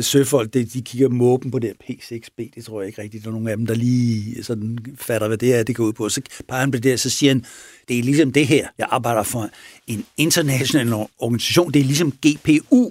søfolk, 0.00 0.54
de, 0.54 0.64
de 0.64 0.82
kigger 0.82 1.08
måben 1.08 1.50
på 1.50 1.58
det 1.58 1.72
her 1.80 1.94
P6B, 1.94 2.50
det 2.54 2.64
tror 2.64 2.80
jeg 2.80 2.88
ikke 2.88 3.02
rigtigt, 3.02 3.24
der 3.24 3.30
er 3.30 3.34
nogle 3.34 3.50
af 3.50 3.56
dem, 3.56 3.66
der 3.66 3.74
lige 3.74 4.44
sådan 4.44 4.78
fatter, 4.94 5.28
hvad 5.28 5.38
det 5.38 5.54
er, 5.54 5.62
det 5.62 5.76
går 5.76 5.84
ud 5.84 5.92
på. 5.92 6.08
Så 6.08 6.20
peger 6.48 6.60
han 6.60 6.70
på 6.70 6.78
det, 6.78 6.92
og 6.92 6.98
så 6.98 7.10
siger 7.10 7.30
han, 7.30 7.44
det 7.88 7.98
er 7.98 8.02
ligesom 8.02 8.32
det 8.32 8.46
her, 8.46 8.68
jeg 8.78 8.86
arbejder 8.90 9.22
for 9.22 9.50
en 9.86 10.04
international 10.16 10.92
organisation, 11.18 11.72
det 11.72 11.80
er 11.80 11.84
ligesom 11.84 12.12
GPU. 12.12 12.90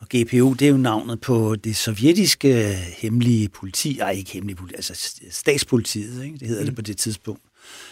Og 0.00 0.06
GPU, 0.08 0.52
det 0.52 0.62
er 0.62 0.68
jo 0.68 0.76
navnet 0.76 1.20
på 1.20 1.56
det 1.56 1.76
sovjetiske 1.76 2.74
hemmelige 2.74 3.48
politi, 3.48 3.98
ej 3.98 4.10
ikke 4.10 4.30
hemmelige 4.30 4.56
politi, 4.56 4.74
altså 4.76 5.20
statspolitiet, 5.30 6.24
ikke? 6.24 6.38
det 6.38 6.48
hedder 6.48 6.62
mm. 6.62 6.66
det 6.66 6.76
på 6.76 6.82
det 6.82 6.96
tidspunkt 6.96 7.45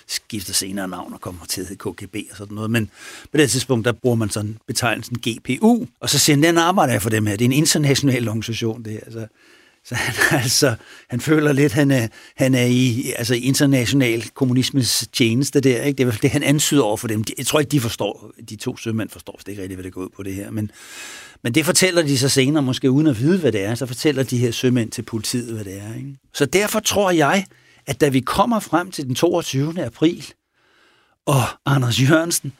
skifter 0.07 0.53
senere 0.53 0.89
navn 0.89 1.13
og 1.13 1.21
kommer 1.21 1.47
til 1.47 1.61
at 1.61 1.69
hedde 1.69 1.91
KGB 1.91 2.17
og 2.31 2.37
sådan 2.37 2.55
noget. 2.55 2.71
Men 2.71 2.91
på 3.33 3.39
det 3.39 3.51
tidspunkt, 3.51 3.85
der 3.85 3.93
bruger 3.93 4.17
man 4.17 4.31
sådan 4.31 4.59
betegnelsen 4.67 5.17
GPU, 5.19 5.87
og 6.01 6.11
så 6.11 6.19
siger 6.19 6.37
den 6.37 6.59
arbejder 6.59 6.99
for 6.99 7.11
dem 7.11 7.27
her. 7.27 7.37
Det 7.37 7.45
er 7.45 7.49
en 7.49 7.53
international 7.53 8.29
organisation, 8.29 8.83
det 8.85 8.93
her. 8.93 9.01
Altså, 9.01 9.27
så 9.85 9.95
han, 9.95 10.15
altså, 10.43 10.75
han 11.09 11.21
føler 11.21 11.53
lidt, 11.53 11.73
han 11.73 11.91
er, 11.91 12.09
han 12.37 12.55
er 12.55 12.65
i 12.65 13.13
altså, 13.17 13.35
international 13.35 14.29
kommunismens 14.35 15.09
tjeneste 15.13 15.61
der. 15.61 15.83
Ikke? 15.83 16.05
Det 16.05 16.15
er 16.15 16.19
det, 16.19 16.31
han 16.31 16.43
ansyder 16.43 16.83
over 16.83 16.97
for 16.97 17.09
dem. 17.09 17.25
Jeg 17.39 17.47
tror 17.47 17.61
ikke, 17.61 17.71
de 17.71 17.81
forstår, 17.81 18.33
de 18.49 18.57
to 18.57 18.77
sømænd 18.77 19.11
forstår 19.11 19.37
det 19.39 19.49
ikke 19.49 19.63
rigtigt, 19.63 19.77
hvad 19.77 19.85
det 19.85 19.93
går 19.93 20.01
ud 20.01 20.09
på 20.17 20.23
det 20.23 20.35
her. 20.35 20.51
Men, 20.51 20.71
men 21.43 21.55
det 21.55 21.65
fortæller 21.65 22.03
de 22.03 22.19
så 22.19 22.29
senere, 22.29 22.63
måske 22.63 22.91
uden 22.91 23.07
at 23.07 23.21
vide, 23.21 23.39
hvad 23.39 23.53
det 23.53 23.65
er. 23.65 23.75
Så 23.75 23.87
fortæller 23.87 24.23
de 24.23 24.39
her 24.39 24.51
sømænd 24.51 24.91
til 24.91 25.03
politiet, 25.03 25.55
hvad 25.55 25.65
det 25.65 25.81
er. 25.81 25.95
Ikke? 25.95 26.17
Så 26.35 26.47
derfor 26.47 26.81
tror 26.81 27.11
jeg, 27.11 27.45
at 27.87 28.01
da 28.01 28.09
vi 28.09 28.21
kommer 28.21 28.61
frem 28.61 28.91
til 28.91 29.07
den 29.07 29.15
22. 29.15 29.85
april, 29.85 30.33
og 31.27 31.43
Anders 31.67 32.01
Jørgensen 32.01 32.53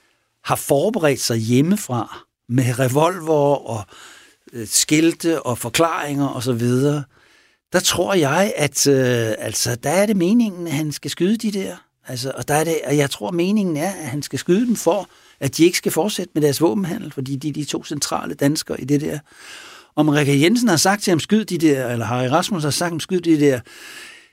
har 0.45 0.57
forberedt 0.57 1.21
sig 1.21 1.37
hjemmefra 1.37 2.19
med 2.49 2.79
revolver 2.79 3.69
og 3.69 3.85
øh, 4.53 4.67
skilte 4.67 5.43
og 5.43 5.59
forklaringer 5.59 6.29
osv., 6.29 6.51
og 6.51 6.61
så 6.61 7.03
der 7.73 7.81
tror 7.81 8.15
jeg, 8.15 8.53
at 8.57 8.87
øh, 8.87 9.35
altså, 9.39 9.75
der 9.75 9.91
er 9.91 10.07
det 10.07 10.17
meningen, 10.17 10.67
at 10.67 10.73
han 10.73 10.93
skal 10.93 11.11
skyde 11.11 11.37
de 11.37 11.53
der. 11.53 11.77
Altså, 12.07 12.33
og, 12.35 12.49
der 12.49 12.55
er 12.55 12.65
det, 12.65 12.79
og 12.87 12.97
jeg 12.97 13.11
tror, 13.11 13.31
meningen 13.31 13.77
er, 13.77 13.91
at 13.91 14.07
han 14.07 14.23
skal 14.23 14.39
skyde 14.39 14.67
dem 14.67 14.77
for, 14.77 15.09
at 15.41 15.57
de 15.57 15.65
ikke 15.65 15.79
skal 15.79 15.93
fortsætte 15.93 16.31
med 16.35 16.43
deres 16.43 16.61
våbenhandel, 16.61 17.13
fordi 17.13 17.37
de 17.37 17.49
er 17.49 17.53
de 17.53 17.65
to 17.65 17.85
centrale 17.85 18.35
danskere 18.35 18.81
i 18.81 18.85
det 18.85 19.01
der. 19.01 19.19
Om 19.97 20.09
Rikke 20.09 20.41
Jensen 20.41 20.69
har 20.69 20.77
sagt 20.77 21.03
til 21.03 21.11
ham, 21.11 21.21
skyd 21.21 21.45
de 21.45 21.59
der, 21.59 21.89
eller 21.89 22.07
Harry 22.07 22.29
Rasmus 22.29 22.63
har 22.63 22.71
sagt 22.71 22.89
til 22.89 22.93
ham, 22.93 23.01
skyd 23.01 23.21
de 23.21 23.41
der, 23.41 23.61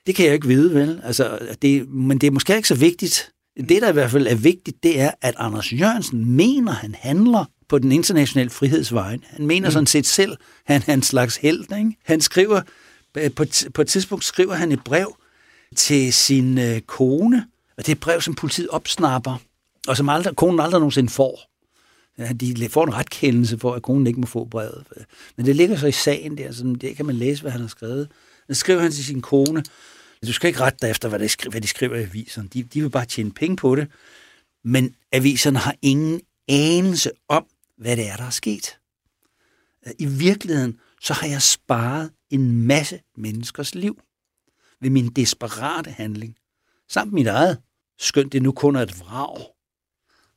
det 0.08 0.16
kan 0.16 0.26
jeg 0.26 0.34
ikke 0.34 0.48
vide, 0.48 0.74
vel? 0.74 1.02
Altså, 1.04 1.40
det, 1.62 1.90
men 1.90 2.18
det 2.18 2.28
er 2.28 2.32
måske 2.32 2.56
ikke 2.56 2.68
så 2.68 2.76
vigtigt. 2.76 3.32
Det, 3.58 3.82
der 3.82 3.90
i 3.90 3.94
hvert 3.94 4.12
fald 4.12 4.28
er 4.28 4.36
vigtigt, 4.36 4.84
det 4.84 5.00
er, 5.00 5.12
at 5.22 5.34
Anders 5.38 5.74
Jørgensen 5.74 6.26
mener, 6.26 6.72
han 6.72 6.96
handler 7.00 7.46
på 7.70 7.80
den 7.80 7.92
internationale 7.92 8.50
frihedsvej. 8.50 9.18
Han 9.24 9.48
mener 9.48 9.68
mm. 9.68 9.72
sådan 9.72 9.88
set 9.88 10.06
selv, 10.06 10.38
han 10.66 10.84
er 10.88 10.94
en 10.94 11.02
slags 11.02 11.38
held. 11.38 11.78
Ikke? 11.78 11.98
Han 12.06 12.22
skriver, 12.22 12.62
på, 13.36 13.46
på 13.74 13.82
et 13.82 13.88
tidspunkt 13.88 14.26
skriver 14.26 14.54
han 14.54 14.72
et 14.72 14.84
brev 14.84 15.16
til 15.76 16.14
sin 16.14 16.58
øh, 16.58 16.82
kone, 16.82 17.46
og 17.78 17.86
det 17.86 17.92
er 17.92 17.96
et 17.96 18.00
brev, 18.00 18.22
som 18.22 18.36
politiet 18.36 18.68
opsnapper, 18.70 19.42
og 19.88 19.98
som 19.98 20.10
aldrig, 20.10 20.36
konen 20.36 20.60
aldrig 20.60 20.80
nogensinde 20.80 21.10
får. 21.10 21.52
Ja, 22.18 22.34
de 22.34 22.70
får 22.70 22.84
en 22.84 22.94
retkendelse 22.94 23.60
for, 23.60 23.74
at 23.74 23.82
konen 23.82 24.08
ikke 24.08 24.20
må 24.20 24.26
få 24.26 24.46
brevet. 24.46 24.84
Men 25.38 25.46
det 25.46 25.56
ligger 25.56 25.78
så 25.78 25.88
i 25.88 25.92
sagen 25.92 26.38
der, 26.38 26.52
så 26.52 26.76
det 26.82 26.96
kan 26.96 27.06
man 27.06 27.16
læse, 27.16 27.42
hvad 27.42 27.52
han 27.52 27.62
har 27.62 27.68
skrevet. 27.68 28.08
Så 28.50 28.56
skriver 28.56 28.82
han 28.82 28.92
til 28.92 29.06
sin 29.06 29.22
kone, 29.22 29.64
du 30.28 30.34
skal 30.34 30.48
ikke 30.48 30.60
rette 30.60 30.78
dig 30.82 30.90
efter, 30.90 31.10
hvad 31.10 31.20
de, 31.20 31.30
skriver, 31.30 31.52
hvad 31.52 31.62
de 31.62 31.68
skriver 31.68 31.96
i 31.96 32.04
aviserne. 32.04 32.50
De, 32.50 32.64
de 32.64 32.82
vil 32.82 32.90
bare 32.90 33.06
tjene 33.06 33.32
penge 33.32 33.58
på 33.58 33.76
det. 33.76 33.88
Men 34.64 34.96
aviserne 35.12 35.60
har 35.60 35.76
ingen 35.82 36.22
anelse 36.48 37.12
om, 37.28 37.46
hvad 37.78 37.98
det 37.98 38.08
er, 38.08 38.18
der 38.18 38.24
er 38.24 38.30
sket. 38.30 38.80
I 40.00 40.06
virkeligheden, 40.06 40.80
så 41.02 41.14
har 41.14 41.28
jeg 41.28 41.42
sparet 41.42 42.12
en 42.30 42.68
masse 42.68 43.00
menneskers 43.18 43.76
liv 43.76 44.02
ved 44.82 44.90
min 44.90 45.10
desperate 45.10 45.92
handling. 45.92 46.38
Samt 46.90 47.14
mit 47.14 47.28
eget, 47.28 47.62
skønt 48.00 48.34
det 48.34 48.42
nu 48.42 48.52
kun 48.52 48.76
er 48.76 48.82
et 48.82 49.00
vrag. 49.00 49.46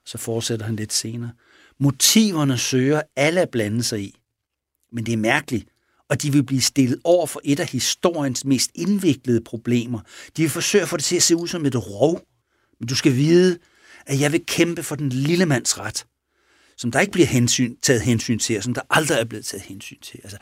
Så 0.07 0.19
fortsætter 0.19 0.67
han 0.67 0.77
lidt 0.77 0.93
senere. 0.93 1.33
Motiverne 1.79 2.59
søger 2.59 3.03
alle 3.17 3.41
at 3.41 3.51
blande 3.51 3.83
sig 3.83 4.01
i. 4.01 4.15
Men 4.93 5.07
det 5.07 5.13
er 5.13 5.17
mærkeligt, 5.17 5.69
og 6.11 6.23
de 6.23 6.33
vil 6.33 6.43
blive 6.43 6.61
stillet 6.61 6.99
over 7.05 7.27
for 7.27 7.41
et 7.45 7.61
af 7.61 7.67
historiens 7.67 8.45
mest 8.45 8.71
indviklede 8.75 9.41
problemer. 9.41 10.01
De 10.37 10.43
vil 10.43 10.51
forsøge 10.51 10.83
at 10.83 10.89
få 10.89 10.97
det 10.97 11.05
til 11.05 11.17
at 11.17 11.23
se 11.23 11.37
ud 11.37 11.49
som 11.49 11.67
et 11.67 11.91
rov. 11.91 12.21
Men 12.81 12.89
du 12.89 12.95
skal 12.95 13.17
vide, 13.17 13.59
at 14.07 14.21
jeg 14.21 14.33
vil 14.33 14.47
kæmpe 14.47 14.83
for 14.83 14.95
den 14.95 15.09
lille 15.09 15.47
mands 15.47 15.79
ret, 15.79 16.07
som 16.77 16.91
der 16.91 17.01
ikke 17.01 17.13
bliver 17.13 17.27
hensyn, 17.27 17.77
taget 17.83 18.03
hensyn 18.03 18.39
til, 18.39 18.57
og 18.57 18.63
som 18.63 18.75
der 18.75 18.81
aldrig 18.91 19.19
er 19.19 19.25
blevet 19.25 19.45
taget 19.45 19.63
hensyn 19.63 20.01
til. 20.03 20.21
Altså, 20.23 20.39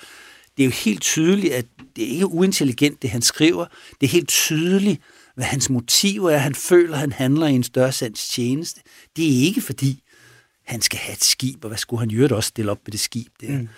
det 0.56 0.62
er 0.62 0.64
jo 0.64 0.72
helt 0.72 1.00
tydeligt, 1.00 1.54
at 1.54 1.66
det 1.96 2.04
er 2.04 2.08
ikke 2.08 2.26
uintelligent, 2.26 3.02
det 3.02 3.10
han 3.10 3.22
skriver. 3.22 3.66
Det 4.00 4.06
er 4.06 4.10
helt 4.10 4.28
tydeligt, 4.28 5.00
hvad 5.34 5.44
hans 5.44 5.70
motiv 5.70 6.24
er. 6.24 6.36
Han 6.36 6.54
føler, 6.54 6.94
at 6.94 7.00
han 7.00 7.12
handler 7.12 7.46
i 7.46 7.52
en 7.52 7.62
større 7.62 7.92
sands 7.92 8.28
tjeneste. 8.28 8.80
Det 9.16 9.24
er 9.24 9.46
ikke 9.46 9.60
fordi, 9.60 10.02
han 10.66 10.80
skal 10.80 10.98
have 10.98 11.12
et 11.12 11.24
skib, 11.24 11.64
og 11.64 11.68
hvad 11.68 11.78
skulle 11.78 12.00
han 12.00 12.10
jo 12.10 12.36
også 12.36 12.48
stille 12.48 12.70
op 12.70 12.80
med 12.86 12.92
det 12.92 13.00
skib 13.00 13.32
der. 13.40 13.58
Mm. 13.58 13.68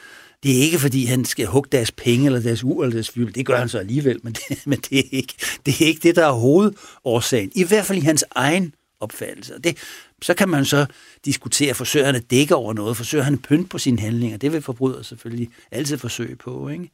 Det 0.44 0.58
er 0.58 0.62
ikke, 0.62 0.78
fordi 0.78 1.04
han 1.04 1.24
skal 1.24 1.46
hugge 1.46 1.68
deres 1.72 1.92
penge, 1.92 2.26
eller 2.26 2.40
deres 2.40 2.64
ur, 2.64 2.82
eller 2.82 2.94
deres 2.94 3.10
fyld. 3.10 3.32
Det 3.32 3.46
gør 3.46 3.56
han 3.56 3.68
så 3.68 3.78
alligevel, 3.78 4.20
men 4.22 4.32
det, 4.32 4.66
men 4.66 4.78
det, 4.78 4.98
er 4.98 5.08
ikke, 5.10 5.34
det 5.66 5.82
er 5.82 5.86
ikke 5.86 6.00
det, 6.02 6.16
der 6.16 6.26
er 6.26 6.32
hovedårsagen. 6.32 7.52
I 7.54 7.64
hvert 7.64 7.84
fald 7.84 7.98
i 7.98 8.04
hans 8.04 8.24
egen 8.30 8.74
opfattelse. 9.00 9.54
Og 9.54 9.64
det, 9.64 9.76
så 10.22 10.34
kan 10.34 10.48
man 10.48 10.64
så 10.64 10.86
diskutere, 11.24 11.74
forsøger 11.74 12.06
han 12.06 12.14
at 12.14 12.30
dække 12.30 12.54
over 12.54 12.72
noget, 12.72 12.96
forsøger 12.96 13.24
han 13.24 13.34
at 13.34 13.42
pynte 13.42 13.68
på 13.68 13.78
sine 13.78 13.98
handlinger. 13.98 14.36
Det 14.36 14.52
vil 14.52 14.62
forbrydere 14.62 15.04
selvfølgelig 15.04 15.48
altid 15.70 15.98
forsøge 15.98 16.36
på. 16.36 16.68
Ikke? 16.68 16.90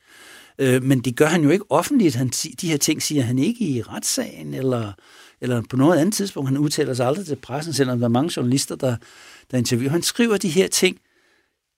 Øh, 0.58 0.82
men 0.82 1.00
det 1.00 1.16
gør 1.16 1.26
han 1.26 1.42
jo 1.42 1.50
ikke 1.50 1.64
offentligt. 1.70 2.14
Han, 2.14 2.28
de 2.60 2.68
her 2.68 2.76
ting 2.76 3.02
siger 3.02 3.22
han 3.22 3.38
ikke 3.38 3.64
i 3.64 3.82
retssagen, 3.82 4.54
eller, 4.54 4.92
eller 5.40 5.62
på 5.70 5.76
noget 5.76 5.98
andet 5.98 6.14
tidspunkt. 6.14 6.48
Han 6.48 6.58
udtaler 6.58 6.94
sig 6.94 7.06
aldrig 7.06 7.26
til 7.26 7.36
pressen, 7.36 7.72
selvom 7.72 7.98
der 7.98 8.04
er 8.04 8.10
mange 8.10 8.32
journalister, 8.36 8.76
der, 8.76 8.96
der 9.50 9.58
interviewer. 9.58 9.90
Han 9.90 10.02
skriver 10.02 10.36
de 10.36 10.48
her 10.48 10.68
ting 10.68 10.98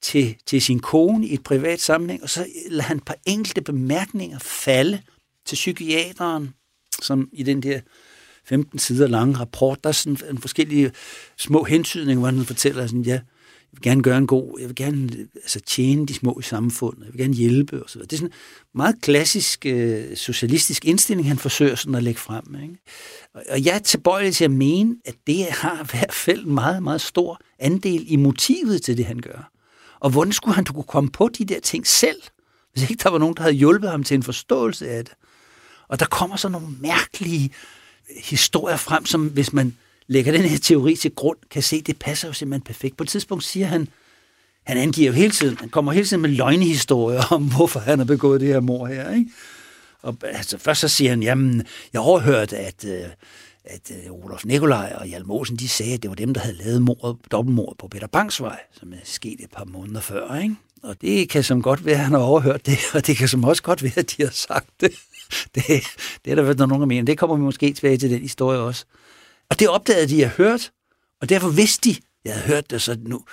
til, 0.03 0.37
til 0.47 0.63
sin 0.63 0.81
kone 0.81 1.27
i 1.27 1.35
et 1.35 1.43
privat 1.43 1.81
sammenhæng, 1.81 2.23
og 2.23 2.31
så 2.31 2.47
lader 2.69 2.83
han 2.83 2.97
et 2.97 3.05
par 3.05 3.17
enkelte 3.27 3.61
bemærkninger 3.61 4.39
falde 4.39 5.03
til 5.47 5.55
psykiateren, 5.55 6.55
som 7.03 7.29
i 7.33 7.43
den 7.43 7.63
der 7.63 7.81
15 8.45 8.79
sider 8.79 9.07
lange 9.07 9.39
rapport, 9.39 9.85
der 9.85 9.89
er 9.89 9.93
sådan 9.93 10.19
en 10.31 10.39
forskellige 10.39 10.93
små 11.39 11.65
hentydninger, 11.65 12.19
hvor 12.19 12.31
han 12.31 12.45
fortæller 12.45 12.87
sådan, 12.87 13.03
ja, 13.03 13.13
jeg 13.73 13.79
vil 13.79 13.83
gerne 13.83 14.03
gøre 14.03 14.19
en 14.19 14.27
god, 14.27 14.59
jeg 14.61 14.69
vil 14.69 14.77
gerne 14.77 15.29
altså, 15.35 15.61
tjene 15.61 16.07
de 16.07 16.15
små 16.15 16.39
i 16.41 16.43
samfundet, 16.43 17.05
jeg 17.05 17.13
vil 17.13 17.21
gerne 17.21 17.35
hjælpe 17.35 17.85
osv. 17.85 18.01
Det 18.01 18.13
er 18.13 18.17
sådan 18.17 18.29
en 18.29 18.35
meget 18.75 19.01
klassisk 19.01 19.67
øh, 19.67 20.17
socialistisk 20.17 20.85
indstilling, 20.85 21.29
han 21.29 21.39
forsøger 21.39 21.75
sådan 21.75 21.95
at 21.95 22.03
lægge 22.03 22.21
frem. 22.21 22.57
Ikke? 22.63 22.77
Og 23.51 23.65
jeg 23.65 23.75
er 23.75 23.79
tilbøjelig 23.79 24.35
til 24.35 24.45
at 24.45 24.51
mene, 24.51 24.97
at 25.05 25.15
det 25.27 25.45
har 25.51 25.85
i 25.85 25.87
hvert 25.91 26.13
fald 26.13 26.45
en 26.45 26.55
meget, 26.55 26.83
meget 26.83 27.01
stor 27.01 27.41
andel 27.59 28.05
i 28.13 28.17
motivet 28.17 28.83
til 28.83 28.97
det, 28.97 29.05
han 29.05 29.19
gør. 29.19 29.52
Og 30.03 30.11
hvordan 30.11 30.33
skulle 30.33 30.55
han 30.55 30.65
kunne 30.65 30.83
komme 30.83 31.11
på 31.11 31.29
de 31.39 31.45
der 31.45 31.61
ting 31.61 31.87
selv, 31.87 32.23
hvis 32.73 32.91
ikke 32.91 33.03
der 33.03 33.11
var 33.11 33.19
nogen, 33.19 33.35
der 33.37 33.43
havde 33.43 33.55
hjulpet 33.55 33.91
ham 33.91 34.05
til 34.05 34.15
en 34.15 34.23
forståelse 34.23 34.91
af 34.91 35.05
det? 35.05 35.15
Og 35.89 36.01
der 36.01 36.07
kommer 36.07 36.37
så 36.37 36.49
nogle 36.49 36.69
mærkelige 36.81 37.51
historier 38.25 38.77
frem, 38.77 39.07
som 39.07 39.27
hvis 39.27 39.53
man 39.53 39.77
lægger 40.07 40.33
den 40.33 40.43
her 40.43 40.59
teori 40.59 40.97
til 40.97 41.15
grund, 41.15 41.39
kan 41.51 41.63
se, 41.63 41.83
det 41.83 41.99
passer 41.99 42.29
jo 42.29 42.33
simpelthen 42.33 42.63
perfekt. 42.63 42.97
På 42.97 43.05
et 43.05 43.09
tidspunkt 43.09 43.45
siger 43.45 43.67
han, 43.67 43.89
han 44.65 44.77
angiver 44.77 45.07
jo 45.07 45.13
hele 45.13 45.31
tiden, 45.31 45.57
han 45.61 45.69
kommer 45.69 45.93
hele 45.93 46.07
tiden 46.07 46.23
med 46.23 46.31
løgnehistorier 46.31 47.23
om, 47.31 47.51
hvorfor 47.51 47.81
han 47.81 47.99
har 47.99 48.07
begået 48.07 48.41
det 48.41 48.49
her 48.49 48.61
mor 48.61 48.87
her. 48.87 49.15
Ikke? 49.15 49.31
Og 50.03 50.17
altså, 50.23 50.59
først 50.59 50.81
så 50.81 50.89
siger 50.89 51.11
han, 51.11 51.23
jamen, 51.23 51.67
jeg 51.93 52.01
har 52.01 52.07
overhørt, 52.07 52.53
at, 52.53 52.85
øh, 52.85 53.05
at 53.65 53.91
øh, 53.91 54.13
Olof 54.13 54.45
Nikolaj 54.45 54.97
og 55.01 55.07
Hjalm 55.07 55.31
Olsen, 55.31 55.57
de 55.57 55.69
sagde, 55.69 55.95
at 55.95 56.03
det 56.03 56.11
var 56.11 56.15
dem, 56.15 56.35
der 56.35 56.41
havde 56.41 56.57
lavet 56.57 56.83
mordet, 56.83 57.17
dobbeltmordet 57.31 57.79
på 57.79 57.89
Peter 57.89 58.07
Bangsvej, 58.07 58.61
som 58.73 58.93
er 58.93 58.97
sket 59.05 59.41
et 59.41 59.51
par 59.51 59.65
måneder 59.65 60.01
før. 60.01 60.37
Ikke? 60.37 60.57
Og 60.83 61.01
det 61.01 61.29
kan 61.29 61.45
som 61.45 61.63
godt 61.63 61.85
være, 61.85 61.95
at 61.95 62.05
han 62.05 62.13
har 62.13 62.21
overhørt 62.21 62.67
det, 62.67 62.79
og 62.95 63.07
det 63.07 63.17
kan 63.17 63.29
som 63.29 63.45
også 63.45 63.63
godt 63.63 63.83
være, 63.83 63.93
at 63.99 64.15
de 64.17 64.23
har 64.23 64.31
sagt 64.31 64.81
det. 64.81 64.93
det, 65.55 65.65
det 66.25 66.31
er 66.31 66.35
der 66.35 66.43
vel 66.43 66.57
nogen, 66.57 66.81
der 66.81 66.87
mener. 66.87 67.05
Det 67.05 67.19
kommer 67.19 67.37
vi 67.37 67.43
måske 67.43 67.73
tilbage 67.73 67.97
til 67.97 68.11
den 68.11 68.21
historie 68.21 68.59
også. 68.59 68.85
Og 69.51 69.59
det 69.59 69.69
opdagede 69.69 70.09
de, 70.09 70.19
jeg 70.19 70.29
hørt, 70.29 70.73
og 71.21 71.29
derfor 71.29 71.49
vidste 71.49 71.91
de, 71.91 71.97
jeg 72.25 72.35
havde 72.35 72.47
hørt 72.47 72.71
det, 72.71 72.83
så, 72.83 72.97
nu, 73.01 73.25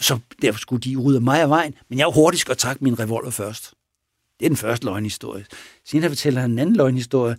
så 0.00 0.18
derfor 0.42 0.58
skulle 0.60 0.82
de 0.82 0.98
ud 0.98 1.14
af 1.14 1.22
mig 1.22 1.40
af 1.40 1.48
vejen. 1.48 1.74
Men 1.88 1.98
jeg 1.98 2.06
var 2.06 2.12
hurtigt 2.12 2.40
skal 2.40 2.56
trække 2.56 2.84
min 2.84 2.98
revolver 2.98 3.30
først. 3.30 3.74
Det 4.40 4.46
er 4.46 4.50
den 4.50 4.56
første 4.56 4.86
løgnhistorie. 4.86 5.44
Senere 5.84 6.10
fortæller 6.10 6.40
han 6.40 6.50
en 6.50 6.58
anden 6.58 6.76
løgnhistorie, 6.76 7.36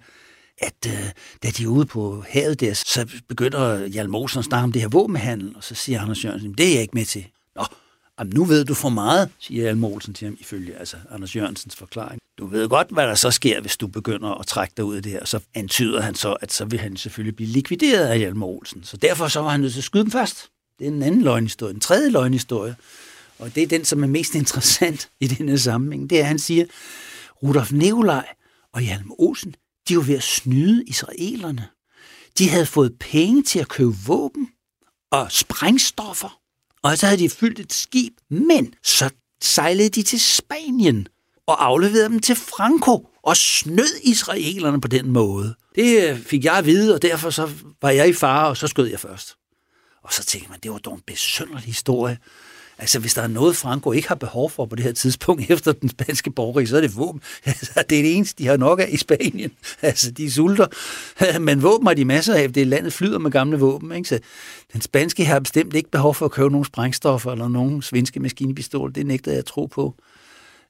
at 0.58 0.88
øh, 0.88 1.12
da 1.44 1.50
de 1.50 1.64
er 1.64 1.68
ude 1.68 1.86
på 1.86 2.24
havet 2.30 2.60
der, 2.60 2.74
så 2.74 3.08
begynder 3.28 3.88
Hjalm 3.88 4.16
at 4.16 4.30
snakke 4.30 4.64
om 4.64 4.72
det 4.72 4.82
her 4.82 4.90
våbenhandel, 4.90 5.56
og 5.56 5.64
så 5.64 5.76
siger 5.76 6.02
Anders 6.02 6.26
Jørgensen, 6.26 6.54
det 6.54 6.68
er 6.68 6.74
jeg 6.74 6.82
ikke 6.82 6.96
med 6.96 7.06
til. 7.06 7.26
Nå, 7.56 7.66
jamen, 8.20 8.34
nu 8.34 8.46
ved 8.46 8.66
du 8.66 8.74
for 8.74 8.90
meget, 8.90 9.30
siger 9.40 9.62
Hjalm 9.62 9.84
Olsen 9.84 10.14
til 10.14 10.26
ham, 10.26 10.38
ifølge 10.40 10.76
altså 10.76 10.98
Anders 11.12 11.36
Jørgensens 11.36 11.76
forklaring. 11.76 12.22
Du 12.38 12.46
ved 12.46 12.70
godt, 12.70 12.88
hvad 12.92 13.08
der 13.08 13.16
så 13.16 13.32
sker, 13.32 13.62
hvis 13.62 13.78
du 13.78 13.88
begynder 13.88 14.30
at 14.40 14.48
trække 14.48 14.74
dig 14.78 14.86
ud 14.86 14.96
af 14.96 15.04
det 15.04 15.12
her. 15.12 15.26
Så 15.26 15.40
antyder 15.54 16.02
han 16.02 16.16
så, 16.16 16.34
at 16.34 16.52
så 16.52 16.66
vil 16.66 16.80
han 16.80 16.98
selvfølgelig 16.98 17.36
blive 17.36 17.50
likvideret 17.50 18.08
af 18.08 18.20
Hjalm 18.20 18.44
Olsen. 18.44 18.84
Så 18.84 18.98
derfor 18.98 19.28
så 19.28 19.42
var 19.42 19.50
han 19.50 19.60
nødt 19.60 19.74
til 19.74 19.80
at 19.80 19.84
skyde 19.84 20.04
dem 20.04 20.12
først. 20.12 20.50
Det 20.80 20.88
er 20.88 20.92
en 20.92 21.04
anden 21.04 21.22
løgnhistorie. 21.22 21.74
En 21.74 21.80
tredje 21.80 22.10
løgnhistorie. 22.10 22.76
Og 23.40 23.56
det 23.56 23.64
er 23.64 23.68
den, 23.68 23.86
som 23.86 24.04
er 24.04 24.08
mest 24.08 24.36
interessant 24.42 25.10
i 25.20 25.28
denne 25.28 25.60
sammenhæng. 25.60 26.10
Det 26.10 26.18
er, 26.18 26.22
at 26.22 26.28
han 26.28 26.40
siger, 26.40 26.66
Rudolf 27.44 27.72
Neulej 27.72 28.26
og 28.74 28.82
Hjalm 28.82 29.12
Olsen, 29.18 29.56
de 29.90 29.98
var 29.98 30.04
ved 30.04 30.16
at 30.16 30.24
snyde 30.24 30.84
israelerne. 30.84 31.68
De 32.38 32.50
havde 32.50 32.66
fået 32.66 33.00
penge 33.00 33.44
til 33.44 33.60
at 33.60 33.68
købe 33.68 33.96
våben 34.06 34.48
og 35.12 35.32
sprængstoffer. 35.32 36.40
Og 36.84 36.98
så 36.98 37.06
havde 37.06 37.22
de 37.22 37.30
fyldt 37.30 37.60
et 37.60 37.74
skib, 37.74 38.14
men 38.30 38.74
så 38.84 39.10
sejlede 39.42 39.90
de 39.90 40.04
til 40.04 40.20
Spanien 40.20 41.08
og 41.48 41.66
afleverede 41.66 42.10
dem 42.10 42.20
til 42.20 42.36
Franco 42.36 43.10
og 43.24 43.38
snød 43.38 44.00
israelerne 44.04 44.82
på 44.82 44.88
den 44.88 45.10
måde. 45.10 45.56
Det 45.76 46.10
øh, 46.10 46.20
fik 46.20 46.46
jeg 46.46 46.58
at 46.58 46.66
vide, 46.66 46.96
og 46.96 47.02
derfor 47.02 47.30
så 47.30 47.50
var 47.82 47.90
jeg 47.90 48.10
i 48.10 48.14
fare, 48.14 48.48
og 48.48 48.58
så 48.58 48.68
skød 48.68 48.88
jeg 48.88 49.00
først. 49.00 49.36
Og 50.04 50.14
så 50.14 50.24
tænkte 50.24 50.50
man, 50.52 50.60
det 50.64 50.72
var 50.72 50.78
dog 50.78 50.94
en 50.94 51.02
besynderlig 51.08 51.64
historie. 51.66 52.18
Altså, 52.78 53.00
hvis 53.00 53.14
der 53.14 53.22
er 53.22 53.28
noget, 53.28 53.56
Franco 53.56 53.92
ikke 53.92 54.08
har 54.08 54.16
behov 54.16 54.50
for 54.50 54.66
på 54.66 54.76
det 54.76 54.84
her 54.84 54.92
tidspunkt 54.92 55.44
efter 55.52 55.72
den 55.72 55.90
spanske 55.90 56.32
borgerkrig, 56.32 56.68
så 56.68 56.78
er 56.78 56.82
det 56.82 56.98
våben. 56.98 57.22
Altså, 57.46 57.84
det 57.90 58.00
er 58.00 58.04
det 58.04 58.16
eneste, 58.16 58.44
de 58.44 58.48
har 58.48 58.58
nok 58.58 58.80
af 58.80 58.88
i 58.90 58.98
Spanien. 58.98 59.52
Altså, 59.82 60.12
de 60.12 60.32
sulter. 60.32 60.68
Men 61.40 61.64
våben 61.64 61.88
har 61.88 61.94
de 61.94 62.06
masser 62.06 62.34
af. 62.34 62.54
Det 62.54 62.62
er 62.62 62.66
landet 62.66 62.94
flyder 62.94 63.20
med 63.20 63.32
gamle 63.32 63.60
våben. 63.60 63.92
Ikke? 63.92 64.10
Så 64.10 64.20
den 64.74 64.82
spanske 64.82 65.26
har 65.26 65.40
bestemt 65.40 65.76
ikke 65.76 65.92
behov 65.92 66.16
for 66.16 66.26
at 66.26 66.32
købe 66.32 66.50
nogle 66.50 66.66
sprængstoffer 66.66 67.32
eller 67.32 67.48
nogle 67.48 67.84
svenske 67.84 68.20
maskinpistoler. 68.20 68.94
Det 68.94 69.06
nægter 69.06 69.32
jeg 69.32 69.40
at 69.40 69.46
tro 69.46 69.66
på. 69.66 69.96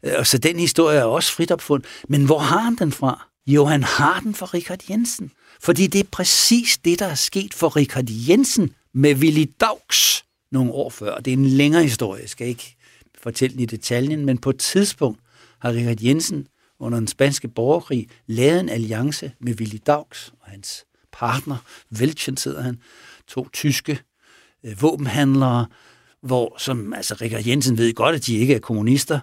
Øh, 0.06 0.14
og 0.18 0.28
så 0.28 0.38
den 0.38 0.60
historie 0.60 1.00
er 1.00 1.04
også 1.04 1.32
frit 1.32 1.52
opfundet. 1.52 1.88
Men 2.10 2.26
hvor 2.26 2.40
har 2.40 2.60
han 2.60 2.76
den 2.76 2.92
fra? 2.92 3.28
Jo, 3.48 3.66
han 3.66 3.84
har 3.84 4.20
den 4.20 4.36
fra 4.36 4.46
Richard 4.46 4.80
Jensen. 4.90 5.32
Fordi 5.62 5.88
det 5.88 6.00
er 6.00 6.10
præcis 6.12 6.78
det, 6.78 7.00
der 7.00 7.06
er 7.06 7.16
sket 7.16 7.54
for 7.54 7.76
Richard 7.76 8.06
Jensen 8.10 8.72
med 8.94 9.16
Willy 9.16 9.46
Daugs 9.62 10.25
nogle 10.56 10.72
år 10.72 10.90
før. 10.90 11.18
Det 11.18 11.34
er 11.34 11.38
en 11.38 11.46
længere 11.46 11.84
historie, 11.84 12.22
jeg 12.22 12.30
skal 12.30 12.48
ikke 12.48 12.76
fortælle 13.22 13.54
den 13.54 13.64
i 13.64 13.66
detaljen, 13.66 14.26
men 14.26 14.38
på 14.38 14.50
et 14.50 14.60
tidspunkt 14.60 15.20
har 15.60 15.74
Richard 15.74 16.02
Jensen 16.02 16.48
under 16.80 17.00
den 17.00 17.08
spanske 17.08 17.48
borgerkrig 17.48 18.08
lavet 18.28 18.60
en 18.60 18.70
alliance 18.70 19.32
med 19.40 19.60
Willy 19.60 19.78
Daugs 19.88 20.34
og 20.42 20.50
hans 20.50 20.86
partner, 21.12 21.58
Velchen 21.90 22.38
sidder 22.38 22.62
han, 22.62 22.80
to 23.28 23.50
tyske 23.54 24.00
øh, 24.64 24.82
våbenhandlere, 24.82 25.66
hvor, 26.22 26.56
som, 26.58 26.94
altså 26.94 27.16
Richard 27.22 27.46
Jensen 27.46 27.78
ved 27.78 27.94
godt, 27.94 28.16
at 28.16 28.26
de 28.26 28.38
ikke 28.38 28.56
er 28.56 28.60
kommunister, 28.60 29.20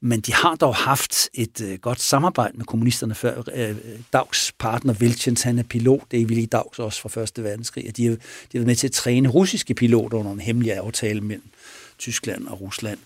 men 0.00 0.20
de 0.20 0.32
har 0.32 0.54
dog 0.54 0.74
haft 0.74 1.28
et 1.34 1.60
øh, 1.60 1.78
godt 1.78 2.00
samarbejde 2.00 2.56
med 2.56 2.64
kommunisterne 2.64 3.14
før. 3.14 3.42
Øh, 3.54 3.76
Dags 4.12 4.52
partner 4.58 4.92
Vilchens, 4.92 5.42
han 5.42 5.58
er 5.58 5.62
pilot, 5.62 6.02
det 6.10 6.20
er 6.20 6.26
Willy 6.26 6.46
Dags 6.52 6.78
også 6.78 7.00
fra 7.00 7.08
Første 7.08 7.44
Verdenskrig, 7.44 7.84
og 7.88 7.96
de 7.96 8.06
har, 8.06 8.12
de 8.12 8.18
har 8.52 8.58
været 8.58 8.66
med 8.66 8.76
til 8.76 8.86
at 8.86 8.92
træne 8.92 9.28
russiske 9.28 9.74
piloter 9.74 10.18
under 10.18 10.32
en 10.32 10.40
hemmelig 10.40 10.72
aftale 10.72 11.20
mellem 11.20 11.50
Tyskland 11.98 12.46
og 12.46 12.60
Rusland. 12.60 12.98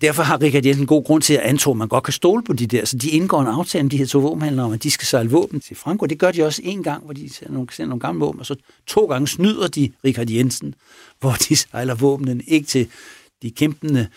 Derfor 0.00 0.22
har 0.22 0.42
Richard 0.42 0.64
Jensen 0.64 0.86
god 0.86 1.04
grund 1.04 1.22
til 1.22 1.34
at 1.34 1.40
antage, 1.40 1.72
at 1.72 1.76
man 1.76 1.88
godt 1.88 2.04
kan 2.04 2.12
stole 2.12 2.42
på 2.42 2.52
de 2.52 2.66
der. 2.66 2.84
Så 2.84 2.96
de 2.96 3.10
indgår 3.10 3.40
en 3.40 3.46
aftale 3.46 3.82
med 3.82 3.90
de 3.90 3.96
her 3.96 4.06
to 4.06 4.18
våbenhandlere 4.18 4.66
om, 4.66 4.72
at 4.72 4.82
de 4.82 4.90
skal 4.90 5.06
sejle 5.06 5.30
våben 5.30 5.60
til 5.60 5.76
Franco. 5.76 6.06
Det 6.06 6.18
gør 6.18 6.30
de 6.30 6.44
også 6.46 6.62
en 6.64 6.82
gang, 6.82 7.04
hvor 7.04 7.12
de 7.12 7.34
sender 7.34 7.52
nogle, 7.52 7.68
sender 7.72 7.88
nogle 7.88 8.00
gamle 8.00 8.20
våben, 8.20 8.40
og 8.40 8.46
så 8.46 8.56
to 8.86 9.06
gange 9.06 9.28
snyder 9.28 9.68
de 9.68 9.92
Richard 10.04 10.30
Jensen, 10.30 10.74
hvor 11.20 11.32
de 11.48 11.56
sejler 11.56 11.94
våbenen 11.94 12.42
ikke 12.46 12.66
til 12.66 12.88
de 13.42 13.50
kæmpende 13.50 14.08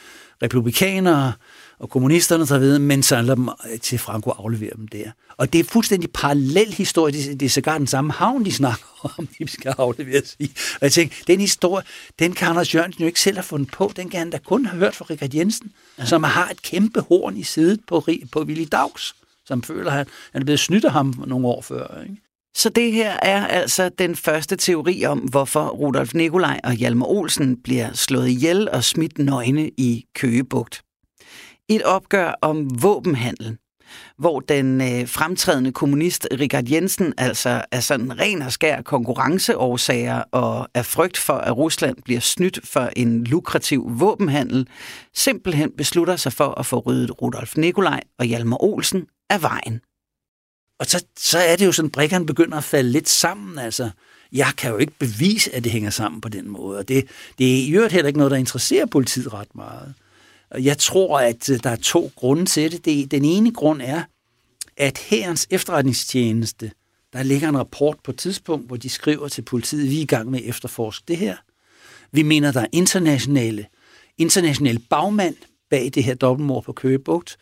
republikanere, 0.44 1.34
og 1.82 1.90
kommunisterne 1.90 2.46
tager 2.46 2.60
ved, 2.60 2.80
men 2.80 3.04
så 3.04 3.22
dem 3.22 3.50
øh, 3.50 3.80
til 3.80 4.00
Franco 4.00 4.30
afleverer 4.30 4.76
dem 4.76 4.88
der. 4.88 5.12
Og 5.38 5.54
det 5.54 5.60
er 5.60 5.64
fuldstændig 5.64 6.10
parallel 6.14 6.74
historie. 6.74 7.14
Det, 7.14 7.40
det 7.40 7.46
er 7.46 7.50
sågar 7.50 7.78
den 7.78 7.88
samme 7.88 8.12
havn, 8.12 8.46
de 8.46 8.52
snakker 8.52 8.86
om, 9.18 9.28
de 9.40 9.48
skal 9.48 9.76
afleveres 9.78 10.36
i. 10.40 10.52
Og 10.74 10.82
jeg 10.82 10.92
tænker, 10.92 11.16
den 11.28 11.40
historie, 11.40 11.86
den 12.20 12.34
kan 12.34 12.48
Anders 12.48 12.76
Jørgensen 12.76 13.02
jo 13.02 13.08
ikke 13.08 13.20
selv 13.20 13.38
have 13.38 13.44
fundet 13.44 13.72
på. 13.72 13.92
Den 13.96 14.10
kan 14.10 14.20
han 14.20 14.30
da 14.30 14.38
kun 14.38 14.66
have 14.66 14.80
hørt 14.80 14.96
fra 14.96 15.06
Richard 15.10 15.34
Jensen, 15.34 15.72
ja. 15.98 16.06
som 16.06 16.24
har 16.24 16.50
et 16.50 16.62
kæmpe 16.62 17.02
horn 17.02 17.38
i 17.38 17.44
sidet 17.44 17.80
på, 17.88 18.06
på 18.32 18.42
Willy 18.44 18.68
Dags, 18.72 19.16
som 19.46 19.64
føler, 19.64 19.92
at 19.92 19.98
han, 19.98 20.06
han 20.34 20.42
er 20.42 20.46
blevet 20.46 20.60
snydt 20.60 20.86
af 20.86 20.92
ham 20.92 21.24
nogle 21.28 21.48
år 21.48 21.62
før. 21.62 22.02
Ikke? 22.04 22.22
Så 22.56 22.70
det 22.70 22.92
her 22.92 23.18
er 23.22 23.48
altså 23.48 23.90
den 23.90 24.16
første 24.16 24.56
teori 24.56 25.06
om, 25.06 25.20
hvorfor 25.20 25.68
Rudolf 25.68 26.14
Nikolaj 26.14 26.60
og 26.64 26.74
Hjalmar 26.74 27.06
Olsen 27.06 27.58
bliver 27.64 27.94
slået 27.94 28.30
ihjel 28.30 28.70
og 28.70 28.84
smidt 28.84 29.18
nøgne 29.18 29.70
i 29.78 30.06
Køgebugt 30.16 30.84
et 31.76 31.84
opgør 31.84 32.34
om 32.42 32.82
våbenhandel, 32.82 33.58
hvor 34.18 34.40
den 34.40 34.82
øh, 34.82 35.08
fremtrædende 35.08 35.72
kommunist 35.72 36.28
Richard 36.40 36.70
Jensen 36.70 37.14
altså 37.18 37.66
er 37.72 37.80
sådan 37.80 38.20
ren 38.20 38.42
og 38.42 38.52
skær 38.52 38.82
konkurrenceårsager 38.82 40.24
og 40.32 40.68
er 40.74 40.84
frygt 40.84 41.18
for, 41.18 41.34
at 41.34 41.58
Rusland 41.58 41.98
bliver 42.06 42.20
snydt 42.20 42.60
for 42.64 42.90
en 42.96 43.24
lukrativ 43.24 43.86
våbenhandel, 43.88 44.68
simpelthen 45.16 45.72
beslutter 45.78 46.16
sig 46.16 46.34
for 46.34 46.60
at 46.60 46.66
få 46.66 46.80
ryddet 46.80 47.22
Rudolf 47.22 47.58
Nikolaj 47.58 48.02
og 48.20 48.26
Hjalmar 48.26 48.64
Olsen 48.64 49.08
af 49.30 49.42
vejen. 49.42 49.82
Og 50.80 50.86
så, 50.86 51.06
så 51.20 51.38
er 51.38 51.56
det 51.56 51.66
jo 51.66 51.72
sådan, 51.72 51.88
at 51.88 51.92
brikkerne 51.92 52.26
begynder 52.26 52.58
at 52.58 52.64
falde 52.64 52.92
lidt 52.92 53.10
sammen. 53.10 53.60
Altså, 53.60 53.90
jeg 54.32 54.52
kan 54.58 54.72
jo 54.72 54.78
ikke 54.78 54.94
bevise, 55.00 55.56
at 55.56 55.64
det 55.64 55.72
hænger 55.72 55.90
sammen 55.90 56.22
på 56.22 56.30
den 56.30 56.50
måde. 56.50 56.80
Og 56.80 56.88
det, 56.88 57.08
det 57.38 57.54
er 57.54 57.68
i 57.68 57.72
øvrigt 57.72 57.94
heller 57.94 58.08
ikke 58.08 58.18
noget, 58.18 58.32
der 58.32 58.38
interesserer 58.38 58.86
politiet 58.86 59.34
ret 59.34 59.56
meget. 59.56 59.94
Jeg 60.60 60.78
tror, 60.78 61.20
at 61.20 61.50
øh, 61.50 61.60
der 61.64 61.70
er 61.70 61.76
to 61.76 62.12
grunde 62.16 62.46
til 62.46 62.86
det. 62.86 63.12
Den 63.12 63.26
ene 63.26 63.52
grund 63.52 63.82
er, 63.82 64.04
at 64.78 64.98
herrens 64.98 65.48
efterretningstjeneste 65.50 66.72
Der 67.14 67.24
ligger 67.24 67.50
en 67.50 67.58
rapport 67.58 67.98
på 68.04 68.12
et 68.12 68.18
tidspunkt, 68.18 68.68
hvor 68.68 68.78
de 68.78 68.90
skriver 68.90 69.28
til 69.28 69.42
politiet, 69.42 69.90
vi 69.90 69.98
er 69.98 70.02
i 70.02 70.06
gang 70.06 70.32
med 70.32 70.40
at 70.40 70.50
efterforske 70.50 71.04
det 71.08 71.18
her. 71.18 71.36
Vi 72.12 72.24
mener, 72.24 72.52
der 72.52 72.62
er 72.62 72.68
internationale, 72.72 73.66
internationale 74.18 74.80
bagmand 74.90 75.36
bag 75.70 75.92
det 75.94 76.04
her 76.04 76.16
dobbeltmord 76.16 76.64
på 76.64 76.74
Køge 76.74 77.00
Bugt, 77.00 77.38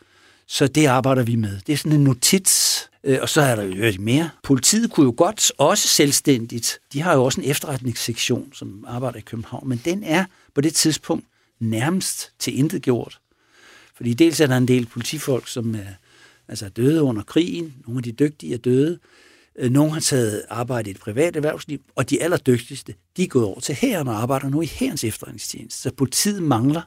så 0.48 0.68
det 0.68 0.86
arbejder 0.86 1.24
vi 1.24 1.36
med. 1.36 1.60
Det 1.68 1.74
er 1.74 1.78
sådan 1.78 1.92
en 1.92 2.04
notits, 2.04 2.90
øh, 3.04 3.18
og 3.22 3.30
så 3.30 3.42
er 3.42 3.56
der 3.56 3.64
jo 3.64 3.76
hørt 3.76 4.00
mere. 4.00 4.30
Politiet 4.44 4.92
kunne 4.92 5.06
jo 5.06 5.14
godt, 5.18 5.52
også 5.58 5.88
selvstændigt, 5.88 6.80
de 6.94 7.02
har 7.02 7.14
jo 7.14 7.24
også 7.24 7.42
en 7.42 7.50
efterretningssektion, 7.50 8.54
som 8.54 8.86
arbejder 8.88 9.18
i 9.18 9.22
København, 9.22 9.70
men 9.70 9.82
den 9.86 10.04
er 10.04 10.26
på 10.56 10.62
det 10.62 10.74
tidspunkt 10.76 11.26
nærmest 11.60 12.32
til 12.40 12.60
intet 12.60 12.82
gjort. 12.82 13.20
Fordi 13.96 14.14
dels 14.14 14.40
er 14.40 14.48
der 14.48 14.58
en 14.58 14.68
del 14.68 14.86
politifolk, 14.86 15.48
som 15.48 15.76
er, 15.76 15.94
altså 16.48 16.66
er 16.66 16.70
døde 16.70 17.04
under 17.04 17.24
krigen, 17.24 17.76
nogle 17.88 18.00
af 18.00 18.04
de 18.04 18.12
dygtige 18.12 18.54
er 18.54 18.58
døde, 18.58 19.00
øh, 19.60 19.72
nogle 19.72 19.92
har 19.92 20.00
taget 20.00 20.44
arbejde 20.50 20.90
i 20.90 20.92
et 20.92 21.00
privat 21.00 21.36
erhvervsliv, 21.36 21.82
og 21.96 22.10
de 22.10 22.24
allerdygtigste, 22.24 22.94
de 23.18 23.24
er 23.24 23.28
gået 23.28 23.46
over 23.46 23.60
til 23.60 23.76
hæren 23.76 24.08
og 24.08 24.22
arbejder 24.22 24.50
nu 24.50 24.62
i 24.62 24.66
hærens 24.66 25.04
efterretningstjeneste. 25.04 25.82
Så 25.82 25.92
politiet 25.94 26.44
mangler 26.44 26.82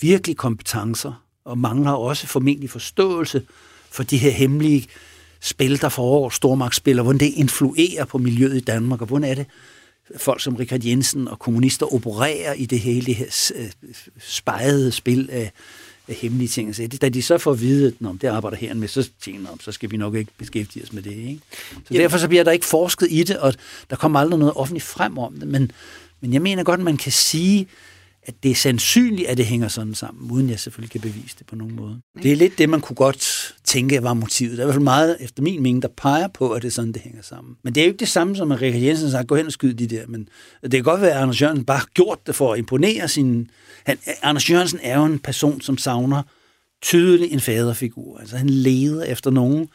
virkelig 0.00 0.36
kompetencer, 0.36 1.22
og 1.44 1.58
mangler 1.58 1.90
også 1.90 2.26
formentlig 2.26 2.70
forståelse 2.70 3.42
for 3.90 4.02
de 4.02 4.18
her 4.18 4.30
hemmelige 4.30 4.86
spil, 5.40 5.80
der 5.80 5.88
foregår, 5.88 6.30
stormagtsspil, 6.30 6.98
og 6.98 7.02
hvordan 7.02 7.20
det 7.20 7.32
influerer 7.34 8.04
på 8.04 8.18
miljøet 8.18 8.56
i 8.56 8.60
Danmark, 8.60 9.00
og 9.00 9.06
hvordan 9.06 9.30
er 9.30 9.34
det, 9.34 9.46
folk 10.16 10.42
som 10.42 10.56
Richard 10.56 10.84
Jensen 10.84 11.28
og 11.28 11.38
kommunister 11.38 11.94
opererer 11.94 12.52
i 12.52 12.66
det 12.66 12.80
hele 12.80 13.06
det 13.06 13.14
her 13.14 13.52
øh, 13.54 13.70
spejede 14.18 14.92
spil 14.92 15.28
af, 15.32 15.52
af 16.08 16.14
hemmelige 16.14 16.48
ting. 16.48 16.76
Så 16.76 16.88
da 17.00 17.08
de 17.08 17.22
så 17.22 17.38
får 17.38 17.52
at 17.52 17.60
vide, 17.60 17.86
at 17.86 17.94
det 18.20 18.28
arbejder 18.28 18.56
her 18.56 18.74
med, 18.74 18.88
så 18.88 19.10
tænker 19.24 19.40
de, 19.40 19.62
så 19.62 19.72
skal 19.72 19.90
vi 19.90 19.96
nok 19.96 20.14
ikke 20.14 20.30
beskæftige 20.38 20.82
os 20.82 20.92
med 20.92 21.02
det. 21.02 21.10
Ikke? 21.12 21.40
Så 21.60 21.80
Jamen. 21.90 22.02
derfor 22.02 22.18
så 22.18 22.28
bliver 22.28 22.44
der 22.44 22.50
ikke 22.50 22.66
forsket 22.66 23.06
i 23.10 23.22
det, 23.22 23.38
og 23.38 23.54
der 23.90 23.96
kommer 23.96 24.20
aldrig 24.20 24.38
noget 24.38 24.54
offentligt 24.56 24.84
frem 24.84 25.18
om 25.18 25.34
det. 25.34 25.48
Men, 25.48 25.72
men 26.20 26.32
jeg 26.32 26.42
mener 26.42 26.64
godt, 26.64 26.80
at 26.80 26.84
man 26.84 26.96
kan 26.96 27.12
sige, 27.12 27.68
at 28.26 28.34
det 28.42 28.50
er 28.50 28.54
sandsynligt, 28.54 29.28
at 29.28 29.36
det 29.36 29.46
hænger 29.46 29.68
sådan 29.68 29.94
sammen, 29.94 30.30
uden 30.30 30.50
jeg 30.50 30.60
selvfølgelig 30.60 30.90
kan 30.90 31.00
bevise 31.00 31.36
det 31.38 31.46
på 31.46 31.56
nogen 31.56 31.76
måde. 31.76 32.00
Det 32.22 32.32
er 32.32 32.36
lidt 32.36 32.58
det, 32.58 32.68
man 32.68 32.80
kunne 32.80 32.96
godt 32.96 33.54
tænke 33.64 34.02
var 34.02 34.14
motivet. 34.14 34.52
Der 34.52 34.58
er 34.58 34.64
i 34.64 34.66
hvert 34.66 34.74
fald 34.74 34.84
meget, 34.84 35.16
efter 35.20 35.42
min 35.42 35.62
mening, 35.62 35.82
der 35.82 35.88
peger 35.96 36.28
på, 36.28 36.50
at 36.50 36.62
det 36.62 36.68
er 36.68 36.72
sådan, 36.72 36.92
det 36.92 37.02
hænger 37.02 37.22
sammen. 37.22 37.56
Men 37.62 37.74
det 37.74 37.80
er 37.80 37.84
jo 37.84 37.90
ikke 37.90 38.00
det 38.00 38.08
samme, 38.08 38.36
som 38.36 38.52
at 38.52 38.62
Richard 38.62 38.82
Jensen 38.82 39.10
sagde, 39.10 39.24
gå 39.24 39.36
hen 39.36 39.46
og 39.46 39.52
skyd 39.52 39.74
de 39.74 39.86
der. 39.86 40.06
Men 40.08 40.28
det 40.62 40.72
kan 40.72 40.82
godt 40.82 41.00
være, 41.00 41.10
at 41.10 41.22
Anders 41.22 41.42
Jørgensen 41.42 41.64
bare 41.64 41.78
har 41.78 41.88
gjort 41.94 42.26
det 42.26 42.34
for 42.34 42.52
at 42.52 42.58
imponere 42.58 43.08
sin... 43.08 43.50
Han, 43.84 43.98
Anders 44.22 44.50
Jørgensen 44.50 44.78
er 44.82 44.98
jo 44.98 45.04
en 45.04 45.18
person, 45.18 45.60
som 45.60 45.78
savner 45.78 46.22
tydelig 46.82 47.32
en 47.32 47.40
faderfigur. 47.40 48.18
Altså 48.18 48.36
han 48.36 48.50
leder 48.50 49.04
efter 49.04 49.30
nogen, 49.30 49.68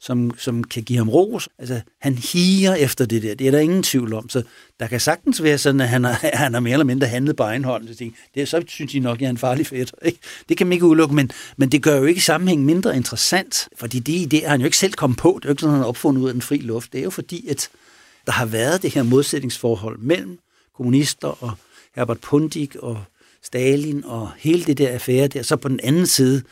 som, 0.00 0.38
som 0.38 0.64
kan 0.64 0.82
give 0.82 0.98
ham 0.98 1.08
ros. 1.08 1.48
Altså, 1.58 1.80
han 2.00 2.14
higer 2.14 2.74
efter 2.74 3.06
det 3.06 3.22
der. 3.22 3.34
Det 3.34 3.46
er 3.46 3.50
der 3.50 3.58
ingen 3.58 3.82
tvivl 3.82 4.12
om. 4.12 4.28
Så 4.28 4.42
der 4.80 4.86
kan 4.86 5.00
sagtens 5.00 5.42
være 5.42 5.58
sådan, 5.58 5.80
at 5.80 5.88
han 5.88 6.04
har, 6.04 6.20
han 6.34 6.54
har 6.54 6.60
mere 6.60 6.72
eller 6.72 6.84
mindre 6.84 7.06
handlet 7.06 7.36
på 7.36 7.42
egen 7.42 7.64
hånd. 7.64 7.88
Så, 7.88 8.10
det 8.34 8.48
så 8.48 8.64
synes 8.66 8.92
de 8.92 8.98
nok, 8.98 9.16
at 9.16 9.20
jeg 9.20 9.26
er 9.26 9.30
en 9.30 9.38
farlig 9.38 9.66
fedt. 9.66 9.94
Ikke? 10.04 10.18
Det 10.48 10.56
kan 10.56 10.66
man 10.66 10.72
ikke 10.72 10.86
udelukke, 10.86 11.14
men, 11.14 11.30
men 11.56 11.68
det 11.72 11.82
gør 11.82 11.96
jo 11.96 12.04
ikke 12.04 12.20
sammenhængen 12.20 12.66
mindre 12.66 12.96
interessant, 12.96 13.68
fordi 13.76 13.98
det 13.98 14.34
idéer 14.34 14.44
har 14.44 14.50
han 14.50 14.60
jo 14.60 14.64
ikke 14.64 14.76
selv 14.76 14.92
kommet 14.92 15.18
på. 15.18 15.38
Det 15.42 15.44
er 15.44 15.48
jo 15.48 15.52
ikke 15.52 15.60
sådan, 15.60 15.72
han 15.72 15.80
har 15.80 15.88
opfundet 15.88 16.22
ud 16.22 16.28
af 16.28 16.34
den 16.34 16.42
fri 16.42 16.58
luft. 16.58 16.92
Det 16.92 16.98
er 16.98 17.04
jo 17.04 17.10
fordi, 17.10 17.48
at 17.48 17.68
der 18.26 18.32
har 18.32 18.46
været 18.46 18.82
det 18.82 18.94
her 18.94 19.02
modsætningsforhold 19.02 19.98
mellem 19.98 20.38
kommunister 20.76 21.44
og 21.44 21.52
Herbert 21.96 22.20
Pundik 22.20 22.76
og 22.76 23.04
Stalin 23.42 24.04
og 24.04 24.30
hele 24.38 24.64
det 24.64 24.78
der 24.78 24.88
affære 24.88 25.28
der. 25.28 25.42
Så 25.42 25.56
på 25.56 25.68
den 25.68 25.80
anden 25.82 26.06
side 26.06 26.42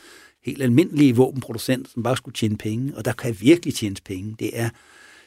helt 0.45 0.61
almindelige 0.61 1.15
våbenproducenter, 1.15 1.91
som 1.93 2.03
bare 2.03 2.17
skulle 2.17 2.35
tjene 2.35 2.57
penge, 2.57 2.97
og 2.97 3.05
der 3.05 3.13
kan 3.13 3.37
virkelig 3.39 3.75
tjene 3.75 3.95
penge. 4.05 4.35
Det 4.39 4.59
er, 4.59 4.69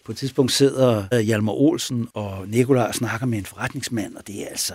på 0.05 0.13
et 0.13 0.19
tidspunkt 0.19 0.53
sidder 0.53 1.05
øh, 1.15 1.21
Hjalmar 1.21 1.53
Olsen 1.53 2.09
og 2.15 2.49
Nikolaj 2.49 2.87
og 2.87 2.95
snakker 2.95 3.27
med 3.27 3.39
en 3.39 3.47
forretningsmand, 3.47 4.17
og 4.17 4.27
det 4.27 4.43
er 4.43 4.47
altså, 4.47 4.75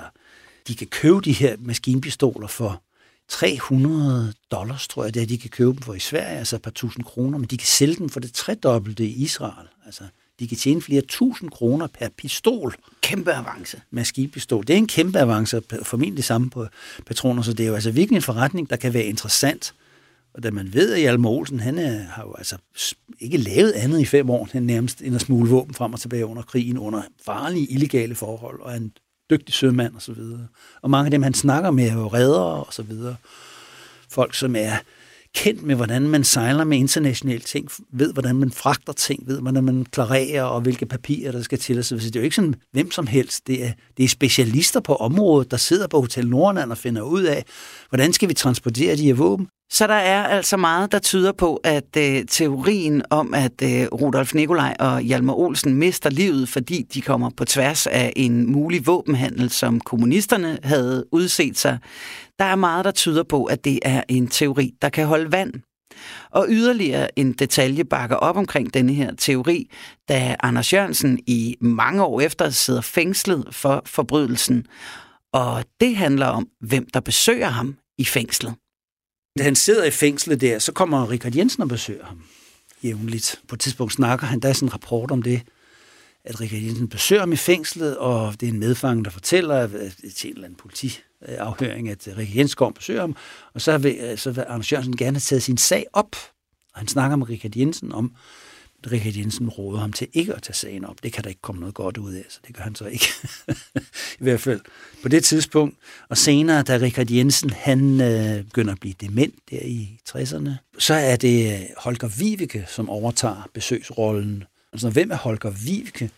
de 0.68 0.76
kan 0.76 0.88
købe 0.88 1.22
de 1.22 1.34
her 1.34 1.56
maskinpistoler 1.60 2.48
for 2.48 2.82
300 3.30 4.34
dollars, 4.52 4.88
tror 4.88 5.04
jeg, 5.04 5.14
det 5.14 5.22
er, 5.22 5.26
de 5.26 5.38
kan 5.38 5.50
købe 5.50 5.72
dem 5.72 5.82
for 5.82 5.94
i 5.94 6.00
Sverige, 6.00 6.38
altså 6.38 6.56
et 6.56 6.62
par 6.62 6.72
tusind 6.72 7.06
kroner, 7.06 7.38
men 7.38 7.48
de 7.48 7.58
kan 7.58 7.68
sælge 7.68 7.96
dem 7.96 8.10
for 8.10 8.20
det 8.20 8.34
tredobbelte 8.34 9.06
i 9.06 9.24
Israel. 9.24 9.68
Altså, 9.86 10.04
de 10.40 10.48
kan 10.48 10.58
tjene 10.58 10.82
flere 10.82 11.02
tusind 11.02 11.52
kroner 11.52 11.88
per 11.88 12.08
pistol. 12.18 12.76
Kæmpe 13.02 13.34
avance. 13.34 13.82
Maskinpistol. 13.92 14.68
Det 14.68 14.74
er 14.74 14.78
en 14.78 14.88
kæmpe 14.88 15.20
avance, 15.20 15.62
formentlig 15.84 16.24
samme 16.24 16.50
på 16.50 16.68
patroner, 17.06 17.42
så 17.42 17.54
det 17.54 17.64
er 17.64 17.68
jo 17.68 17.74
altså 17.74 17.92
virkelig 17.92 18.16
en 18.16 18.22
forretning, 18.22 18.70
der 18.70 18.76
kan 18.76 18.94
være 18.94 19.04
interessant 19.04 19.74
og 20.34 20.44
da 20.44 20.52
man 20.52 20.74
ved, 20.74 20.94
at 20.94 21.00
Hjalmar 21.00 21.30
Olsen, 21.30 21.60
han 21.60 21.78
er, 21.78 22.04
har 22.04 22.24
jo 22.24 22.34
altså 22.38 22.58
ikke 23.20 23.38
lavet 23.38 23.72
andet 23.72 24.00
i 24.00 24.06
fem 24.06 24.30
år, 24.30 24.50
han 24.52 24.64
nærmest 24.64 25.02
end 25.02 25.16
at 25.16 25.22
smule 25.22 25.50
våben 25.50 25.74
frem 25.74 25.94
og 25.94 26.00
tilbage 26.00 26.26
under 26.26 26.42
krigen, 26.42 26.78
under 26.78 27.02
farlige, 27.26 27.72
illegale 27.72 28.16
forhold, 28.16 28.62
og 28.62 28.72
er 28.72 28.76
en 28.76 28.92
dygtig 29.30 29.54
sømand 29.54 29.96
osv. 29.96 30.12
Og, 30.12 30.40
og 30.82 30.90
mange 30.90 31.08
af 31.08 31.12
dem, 31.12 31.24
han 31.24 31.34
snakker 31.34 31.72
med, 31.72 31.88
er 31.88 31.94
jo 31.94 32.08
reddere 32.08 32.64
og 32.64 32.74
så 32.74 32.84
videre. 32.84 33.16
Folk, 34.10 34.34
som 34.36 34.56
er 34.56 34.78
kendt 35.36 35.64
med, 35.64 35.76
hvordan 35.76 36.02
man 36.02 36.24
sejler 36.24 36.64
med 36.64 36.78
internationale 36.78 37.40
ting, 37.40 37.70
ved, 37.92 38.14
hvordan 38.14 38.36
man 38.36 38.52
fragter 38.52 38.94
ting, 38.94 39.28
ved, 39.28 39.42
hvordan 39.42 39.64
man 39.64 39.86
klarerer, 39.86 40.44
og 40.44 40.62
hvilke 40.62 40.86
papirer, 40.86 41.32
der 41.32 41.42
skal 41.42 41.60
til. 41.60 41.84
Så 41.84 41.96
det 41.96 42.16
er 42.16 42.20
jo 42.20 42.24
ikke 42.24 42.36
sådan 42.36 42.56
hvem 42.72 42.92
som 42.92 43.08
helst. 43.08 43.48
Det 43.48 43.66
er, 43.66 43.72
det 43.98 44.06
er 44.06 44.10
specialister 44.10 44.80
på 44.80 44.96
området, 44.96 45.52
der 45.52 45.58
sidder 45.58 45.88
på 45.88 46.02
Hotel 46.02 46.28
Nordland 46.28 46.72
og 46.72 46.78
finder 46.78 47.02
ud 47.02 47.24
af, 47.24 47.46
hvordan 47.90 48.14
skal 48.14 48.30
vi 48.30 48.34
transportere 48.34 48.96
de 48.96 49.06
her 49.06 49.14
våben. 49.14 49.48
Så 49.74 49.88
der 49.88 49.94
er 49.94 50.24
altså 50.24 50.58
meget, 50.58 50.92
der 50.92 51.00
tyder 51.00 51.32
på, 51.32 51.56
at 51.56 51.98
øh, 51.98 52.26
teorien 52.28 53.04
om, 53.10 53.34
at 53.34 53.62
øh, 53.64 53.88
Rudolf 53.88 54.34
Nikolaj 54.34 54.76
og 54.80 55.02
Hjalmar 55.02 55.34
Olsen 55.34 55.74
mister 55.74 56.10
livet, 56.10 56.50
fordi 56.50 56.86
de 56.94 57.02
kommer 57.02 57.30
på 57.38 57.46
tværs 57.46 57.88
af 57.88 58.14
en 58.16 58.52
mulig 58.52 58.88
våbenhandel, 58.88 59.50
som 59.50 59.80
kommunisterne 59.80 60.60
havde 60.64 61.06
udset 61.12 61.58
sig, 61.58 61.78
der 62.40 62.46
er 62.46 62.56
meget, 62.56 62.86
der 62.86 62.92
tyder 62.92 63.24
på, 63.24 63.44
at 63.44 63.66
det 63.66 63.80
er 63.82 64.04
en 64.10 64.28
teori, 64.28 64.74
der 64.82 64.90
kan 64.90 65.08
holde 65.08 65.32
vand. 65.32 65.54
Og 66.32 66.46
yderligere 66.50 67.20
en 67.20 67.34
detalje 67.34 67.84
bakker 67.84 68.16
op 68.16 68.38
omkring 68.38 68.74
denne 68.74 68.94
her 68.94 69.12
teori, 69.18 69.70
da 70.10 70.36
Anders 70.44 70.74
Jørgensen 70.74 71.20
i 71.28 71.56
mange 71.62 72.04
år 72.04 72.22
efter 72.22 72.50
sidder 72.50 72.82
fængslet 72.82 73.48
for 73.52 73.82
forbrydelsen. 73.86 74.66
Og 75.34 75.64
det 75.80 75.96
handler 75.96 76.28
om, 76.28 76.48
hvem 76.62 76.88
der 76.94 77.00
besøger 77.00 77.48
ham 77.48 77.76
i 77.98 78.06
fængslet. 78.06 78.54
Da 79.38 79.44
han 79.44 79.56
sidder 79.56 79.84
i 79.84 79.92
fængslet 79.92 80.42
der, 80.42 80.60
så 80.60 80.72
kommer 80.72 81.10
Richard 81.10 81.36
Jensen 81.36 81.64
og 81.64 81.70
besøger 81.70 82.06
ham 82.06 82.24
jævnligt. 82.84 83.42
På 83.48 83.56
et 83.56 83.60
tidspunkt 83.60 83.94
snakker 83.94 84.26
han, 84.28 84.40
der 84.40 84.50
er 84.50 84.54
sådan 84.54 84.68
en 84.68 84.74
rapport 84.74 85.12
om 85.12 85.22
det, 85.22 85.42
at 86.24 86.42
Richard 86.42 86.62
Jensen 86.62 86.88
besøger 86.88 87.20
ham 87.22 87.32
i 87.32 87.36
fængslet, 87.36 87.98
og 87.98 88.34
det 88.40 88.48
er 88.48 88.52
en 88.52 88.60
medfange, 88.60 89.04
der 89.04 89.10
fortæller 89.10 89.56
at 89.56 89.70
til 90.16 90.30
en 90.30 90.34
eller 90.34 90.46
anden 90.46 90.58
politiafhøring, 90.58 91.90
at 91.90 92.08
øh, 92.08 92.18
Richard 92.18 92.38
Jensen 92.38 92.56
går 92.56 92.66
og 92.66 92.74
besøger 92.74 93.02
ham, 93.02 93.16
og 93.54 93.62
så 93.62 93.78
vil, 93.78 93.98
øh, 94.02 94.18
så 94.18 94.32
vil 94.32 94.46
Anders 94.48 94.72
Jørgensen 94.72 94.98
gerne 94.98 95.16
have 95.16 95.20
taget 95.20 95.44
sin 95.44 95.58
sag 95.58 95.86
op, 95.94 96.16
og 96.74 96.80
han 96.80 96.88
snakker 96.88 97.16
med 97.18 97.30
Richard 97.30 97.56
Jensen 97.56 97.92
om, 97.92 98.16
Richard 98.92 99.14
Jensen 99.16 99.50
råder 99.50 99.80
ham 99.80 99.94
til 99.94 100.08
ikke 100.14 100.34
at 100.34 100.42
tage 100.42 100.54
sagen 100.54 100.86
op. 100.86 101.04
Det 101.04 101.14
kan 101.14 101.24
der 101.24 101.30
ikke 101.30 101.42
komme 101.42 101.60
noget 101.60 101.76
godt 101.76 101.98
ud 101.98 102.14
af, 102.14 102.26
så 102.30 102.40
det 102.48 102.56
gør 102.56 102.64
han 102.64 102.76
så 102.76 102.86
ikke. 102.86 103.06
I 104.20 104.24
hvert 104.24 104.42
fald 104.42 104.62
på 105.02 105.10
det 105.10 105.24
tidspunkt. 105.24 105.78
Og 106.10 106.18
senere, 106.18 106.64
da 106.64 106.78
Richard 106.78 107.12
Jensen 107.12 107.50
han 107.50 108.02
øh, 108.02 108.44
begynder 108.44 108.74
at 108.74 108.80
blive 108.80 108.94
dement 109.02 109.36
der 109.52 109.60
i 109.62 110.00
60'erne, 110.10 110.50
så 110.78 110.94
er 110.94 111.16
det 111.16 111.54
øh, 111.54 111.66
Holger 111.78 112.08
Viveke, 112.08 112.66
som 112.68 112.90
overtager 112.90 113.50
besøgsrollen. 113.54 114.44
Altså, 114.74 114.90
hvem 114.90 115.12
er 115.12 115.16
Holger 115.16 115.50
Viveke? 115.50 116.10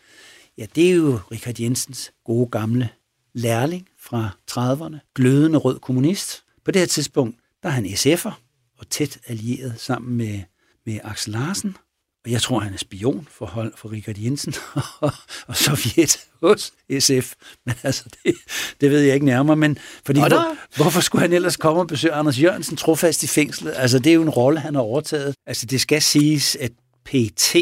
Ja, 0.57 0.65
det 0.75 0.89
er 0.89 0.95
jo 0.95 1.19
Richard 1.31 1.59
Jensens 1.59 2.11
gode 2.25 2.49
gamle 2.49 2.89
lærling 3.33 3.87
fra 3.99 4.29
30'erne. 4.51 5.11
Glødende 5.15 5.57
rød 5.57 5.79
kommunist. 5.79 6.43
På 6.65 6.71
det 6.71 6.81
her 6.81 6.87
tidspunkt, 6.87 7.37
der 7.63 7.69
er 7.69 7.73
han 7.73 7.85
SF'er 7.85 8.31
og 8.77 8.89
tæt 8.89 9.19
allieret 9.27 9.73
sammen 9.77 10.17
med, 10.17 10.41
med 10.85 10.99
Axel 11.03 11.33
Larsen. 11.33 11.77
Og 12.25 12.31
jeg 12.31 12.41
tror, 12.41 12.59
han 12.59 12.73
er 12.73 12.77
spion 12.77 13.27
for, 13.31 13.45
hold, 13.45 13.73
for 13.77 13.91
Richard 13.91 14.17
Jensen 14.17 14.53
og, 14.99 15.11
og 15.47 15.55
Sovjet 15.55 16.19
hos 16.41 16.73
SF. 16.99 17.33
Men 17.65 17.75
altså, 17.83 18.03
det, 18.23 18.35
det 18.81 18.91
ved 18.91 18.99
jeg 18.99 19.13
ikke 19.13 19.25
nærmere. 19.25 19.55
Men 19.55 19.77
fordi, 20.05 20.19
hvor, 20.19 20.57
hvorfor 20.77 21.01
skulle 21.01 21.21
han 21.21 21.33
ellers 21.33 21.57
komme 21.57 21.81
og 21.81 21.87
besøge 21.87 22.13
Anders 22.13 22.41
Jørgensen 22.41 22.77
trofast 22.77 23.23
i 23.23 23.27
fængslet? 23.27 23.73
Altså, 23.75 23.99
det 23.99 24.09
er 24.09 24.13
jo 24.13 24.21
en 24.21 24.29
rolle, 24.29 24.59
han 24.59 24.75
har 24.75 24.81
overtaget. 24.81 25.35
Altså, 25.45 25.65
det 25.65 25.81
skal 25.81 26.01
siges, 26.01 26.55
at 26.55 26.71
PT, 27.05 27.53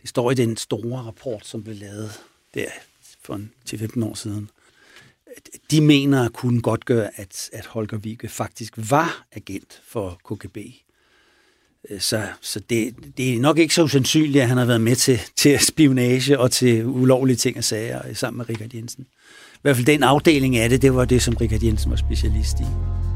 det 0.00 0.08
står 0.08 0.30
i 0.30 0.34
den 0.34 0.56
store 0.56 1.02
rapport, 1.02 1.46
som 1.46 1.64
blev 1.64 1.76
lavet 1.76 2.20
der 2.54 2.68
for 3.22 3.40
10-15 3.70 4.04
år 4.04 4.14
siden, 4.14 4.50
de 5.70 5.80
mener 5.80 6.24
at 6.24 6.32
kunne 6.32 6.62
godt 6.62 6.84
gøre, 6.84 7.10
at, 7.16 7.50
at 7.52 7.66
Holger 7.66 7.98
Wieke 7.98 8.28
faktisk 8.28 8.74
var 8.76 9.26
agent 9.32 9.82
for 9.84 10.20
KGB. 10.24 10.56
Øh, 11.90 12.00
så, 12.00 12.22
så 12.40 12.60
det, 12.70 12.94
det 13.16 13.34
er 13.34 13.40
nok 13.40 13.58
ikke 13.58 13.74
så 13.74 13.82
usandsynligt, 13.82 14.42
at 14.42 14.48
han 14.48 14.58
har 14.58 14.64
været 14.64 14.80
med 14.80 14.96
til, 14.96 15.20
til 15.36 15.58
spionage 15.58 16.38
og 16.38 16.50
til 16.50 16.86
ulovlige 16.86 17.36
ting 17.36 17.56
og 17.56 17.64
sager 17.64 18.14
sammen 18.14 18.38
med 18.38 18.48
Richard 18.48 18.74
Jensen. 18.74 19.06
I 19.54 19.60
hvert 19.62 19.76
fald 19.76 19.86
den 19.86 20.02
afdeling 20.02 20.56
af 20.56 20.68
det, 20.68 20.82
det 20.82 20.94
var 20.94 21.04
det, 21.04 21.22
som 21.22 21.36
Richard 21.36 21.62
Jensen 21.62 21.90
var 21.90 21.96
specialist 21.96 22.60
i. 22.60 22.64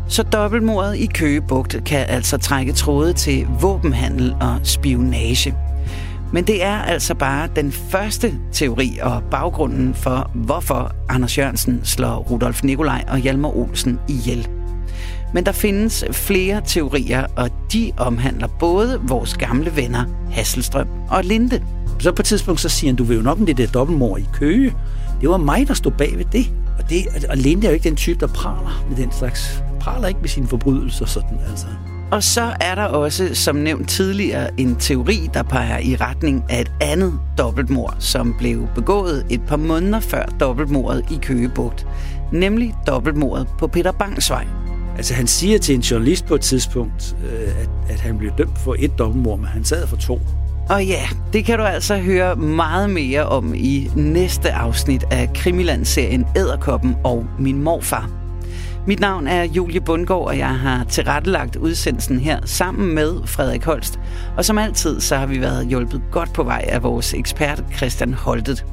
Så 0.09 0.23
dobbeltmordet 0.23 0.97
i 0.97 1.07
Køgebugt 1.07 1.77
kan 1.87 2.07
altså 2.09 2.39
trække 2.39 2.73
tråde 2.73 3.13
til 3.13 3.47
våbenhandel 3.61 4.35
og 4.41 4.61
spionage. 4.65 5.55
Men 6.33 6.47
det 6.47 6.63
er 6.63 6.79
altså 6.79 7.15
bare 7.15 7.49
den 7.57 7.73
første 7.73 8.35
teori 8.53 8.99
og 9.03 9.23
baggrunden 9.31 9.95
for, 9.95 10.31
hvorfor 10.35 10.95
Anders 11.09 11.39
Jørgensen 11.39 11.81
slår 11.85 12.17
Rudolf 12.31 12.63
Nikolaj 12.63 13.05
og 13.09 13.19
Hjalmar 13.19 13.57
Olsen 13.57 13.99
ihjel. 14.09 14.49
Men 15.35 15.47
der 15.47 15.53
findes 15.53 16.05
flere 16.13 16.63
teorier, 16.67 17.27
og 17.37 17.51
de 17.73 17.93
omhandler 17.97 18.47
både 18.47 19.01
vores 19.03 19.37
gamle 19.37 19.77
venner 19.77 20.05
Hasselstrøm 20.31 20.89
og 21.11 21.25
Linde. 21.25 21.63
Så 21.99 22.13
på 22.13 22.23
et 22.23 22.27
tidspunkt 22.27 22.61
så 22.61 22.69
siger 22.69 22.89
han, 22.89 22.97
du 22.97 23.05
vil 23.05 23.17
jo 23.17 23.23
nok 23.23 23.39
om 23.39 23.47
det 23.47 23.57
der 23.57 23.67
dobbeltmord 23.67 24.21
i 24.21 24.29
Køge. 24.33 24.75
Det 25.21 25.29
var 25.29 25.37
mig, 25.37 25.69
der 25.69 25.75
stod 25.75 25.93
bag 25.93 26.19
ved 26.19 26.25
det. 26.25 26.53
Og, 26.79 26.91
det, 26.91 27.25
og 27.31 27.37
Linde 27.37 27.67
er 27.67 27.71
jo 27.71 27.75
ikke 27.75 27.89
den 27.89 27.97
type, 27.97 28.21
der 28.21 28.27
praler 28.27 28.85
med 28.89 28.97
den 28.97 29.13
slags. 29.13 29.63
Praler 29.81 30.09
ikke 30.09 30.21
med 30.21 30.29
sine 30.29 30.47
forbrydelser 30.47 31.07
sådan, 31.07 31.39
altså. 31.51 31.67
Og 32.13 32.23
så 32.23 32.55
er 32.61 32.75
der 32.75 32.85
også, 32.85 33.35
som 33.35 33.57
nævnt 33.57 33.89
tidligere, 33.89 34.61
en 34.61 34.77
teori, 34.77 35.31
der 35.35 35.43
peger 35.43 35.79
i 35.79 35.97
retning 35.97 36.45
af 36.49 36.61
et 36.61 36.73
andet 36.81 37.13
dobbeltmord, 37.39 37.97
som 37.99 38.35
blev 38.39 38.69
begået 38.75 39.27
et 39.31 39.41
par 39.47 39.57
måneder 39.57 40.01
før 40.01 40.25
dobbeltmordet 40.41 41.05
i 41.11 41.19
Køgebugt, 41.23 41.87
nemlig 42.33 42.75
dobbeltmordet 42.87 43.49
på 43.59 43.67
Peter 43.67 43.93
Bangsvej. 43.93 44.47
Altså 44.97 45.15
han 45.15 45.27
siger 45.27 45.59
til 45.59 45.75
en 45.75 45.81
journalist 45.81 46.27
på 46.27 46.35
et 46.35 46.41
tidspunkt, 46.41 47.17
øh, 47.25 47.61
at, 47.63 47.71
at 47.89 48.01
han 48.01 48.19
blev 48.19 48.31
dømt 48.39 48.59
for 48.59 48.77
et 48.79 48.99
dobbeltmord, 48.99 49.39
men 49.39 49.49
han 49.49 49.65
sad 49.65 49.87
for 49.87 49.97
to. 49.97 50.21
Og 50.69 50.87
ja, 50.87 51.03
det 51.33 51.45
kan 51.45 51.59
du 51.59 51.65
altså 51.65 51.97
høre 51.97 52.37
meget 52.37 52.91
mere 52.91 53.27
om 53.27 53.55
i 53.55 53.91
næste 53.97 54.53
afsnit 54.53 55.05
af 55.11 55.31
Krimiland-serien 55.35 56.27
Æderkoppen 56.37 56.97
og 57.05 57.27
Min 57.39 57.63
Morfar. 57.63 58.11
Mit 58.87 59.01
navn 59.01 59.27
er 59.27 59.43
Julie 59.43 59.81
Bundgaard, 59.81 60.27
og 60.27 60.39
jeg 60.39 60.59
har 60.59 60.85
tilrettelagt 60.85 61.57
udsendelsen 61.57 62.19
her 62.19 62.41
sammen 62.45 62.95
med 62.95 63.27
Frederik 63.27 63.65
Holst. 63.65 64.01
Og 64.37 64.45
som 64.45 64.59
altid, 64.59 65.01
så 65.01 65.17
har 65.17 65.27
vi 65.27 65.41
været 65.41 65.67
hjulpet 65.67 66.03
godt 66.11 66.33
på 66.33 66.43
vej 66.43 66.65
af 66.69 66.83
vores 66.83 67.15
ekspert 67.15 67.65
Christian 67.77 68.15
Holtet. 68.15 68.65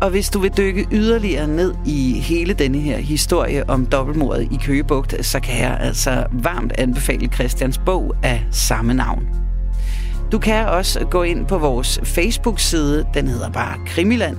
Og 0.00 0.10
hvis 0.10 0.30
du 0.30 0.38
vil 0.38 0.50
dykke 0.56 0.86
yderligere 0.92 1.46
ned 1.46 1.74
i 1.86 2.12
hele 2.12 2.52
denne 2.52 2.78
her 2.78 2.98
historie 2.98 3.70
om 3.70 3.86
dobbeltmordet 3.86 4.48
i 4.50 4.58
Køgebugt, 4.64 5.26
så 5.26 5.40
kan 5.40 5.62
jeg 5.62 5.78
altså 5.80 6.24
varmt 6.32 6.72
anbefale 6.78 7.28
Christians 7.34 7.78
bog 7.78 8.14
af 8.22 8.46
samme 8.50 8.94
navn. 8.94 9.28
Du 10.32 10.38
kan 10.38 10.66
også 10.66 11.04
gå 11.10 11.22
ind 11.22 11.46
på 11.46 11.58
vores 11.58 12.00
Facebook-side, 12.04 13.06
den 13.14 13.28
hedder 13.28 13.50
bare 13.50 13.74
Krimiland, 13.86 14.36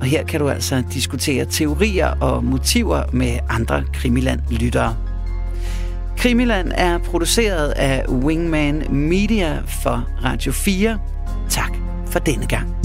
og 0.00 0.06
her 0.06 0.24
kan 0.24 0.40
du 0.40 0.48
altså 0.48 0.82
diskutere 0.92 1.44
teorier 1.44 2.08
og 2.20 2.44
motiver 2.44 3.02
med 3.12 3.38
andre 3.48 3.82
Krimiland-lyttere. 3.94 4.96
Krimiland 6.16 6.72
er 6.74 6.98
produceret 6.98 7.68
af 7.68 8.04
Wingman 8.08 8.86
Media 8.90 9.58
for 9.66 10.08
Radio 10.24 10.52
4. 10.52 10.98
Tak 11.48 11.72
for 12.10 12.18
denne 12.18 12.46
gang. 12.46 12.81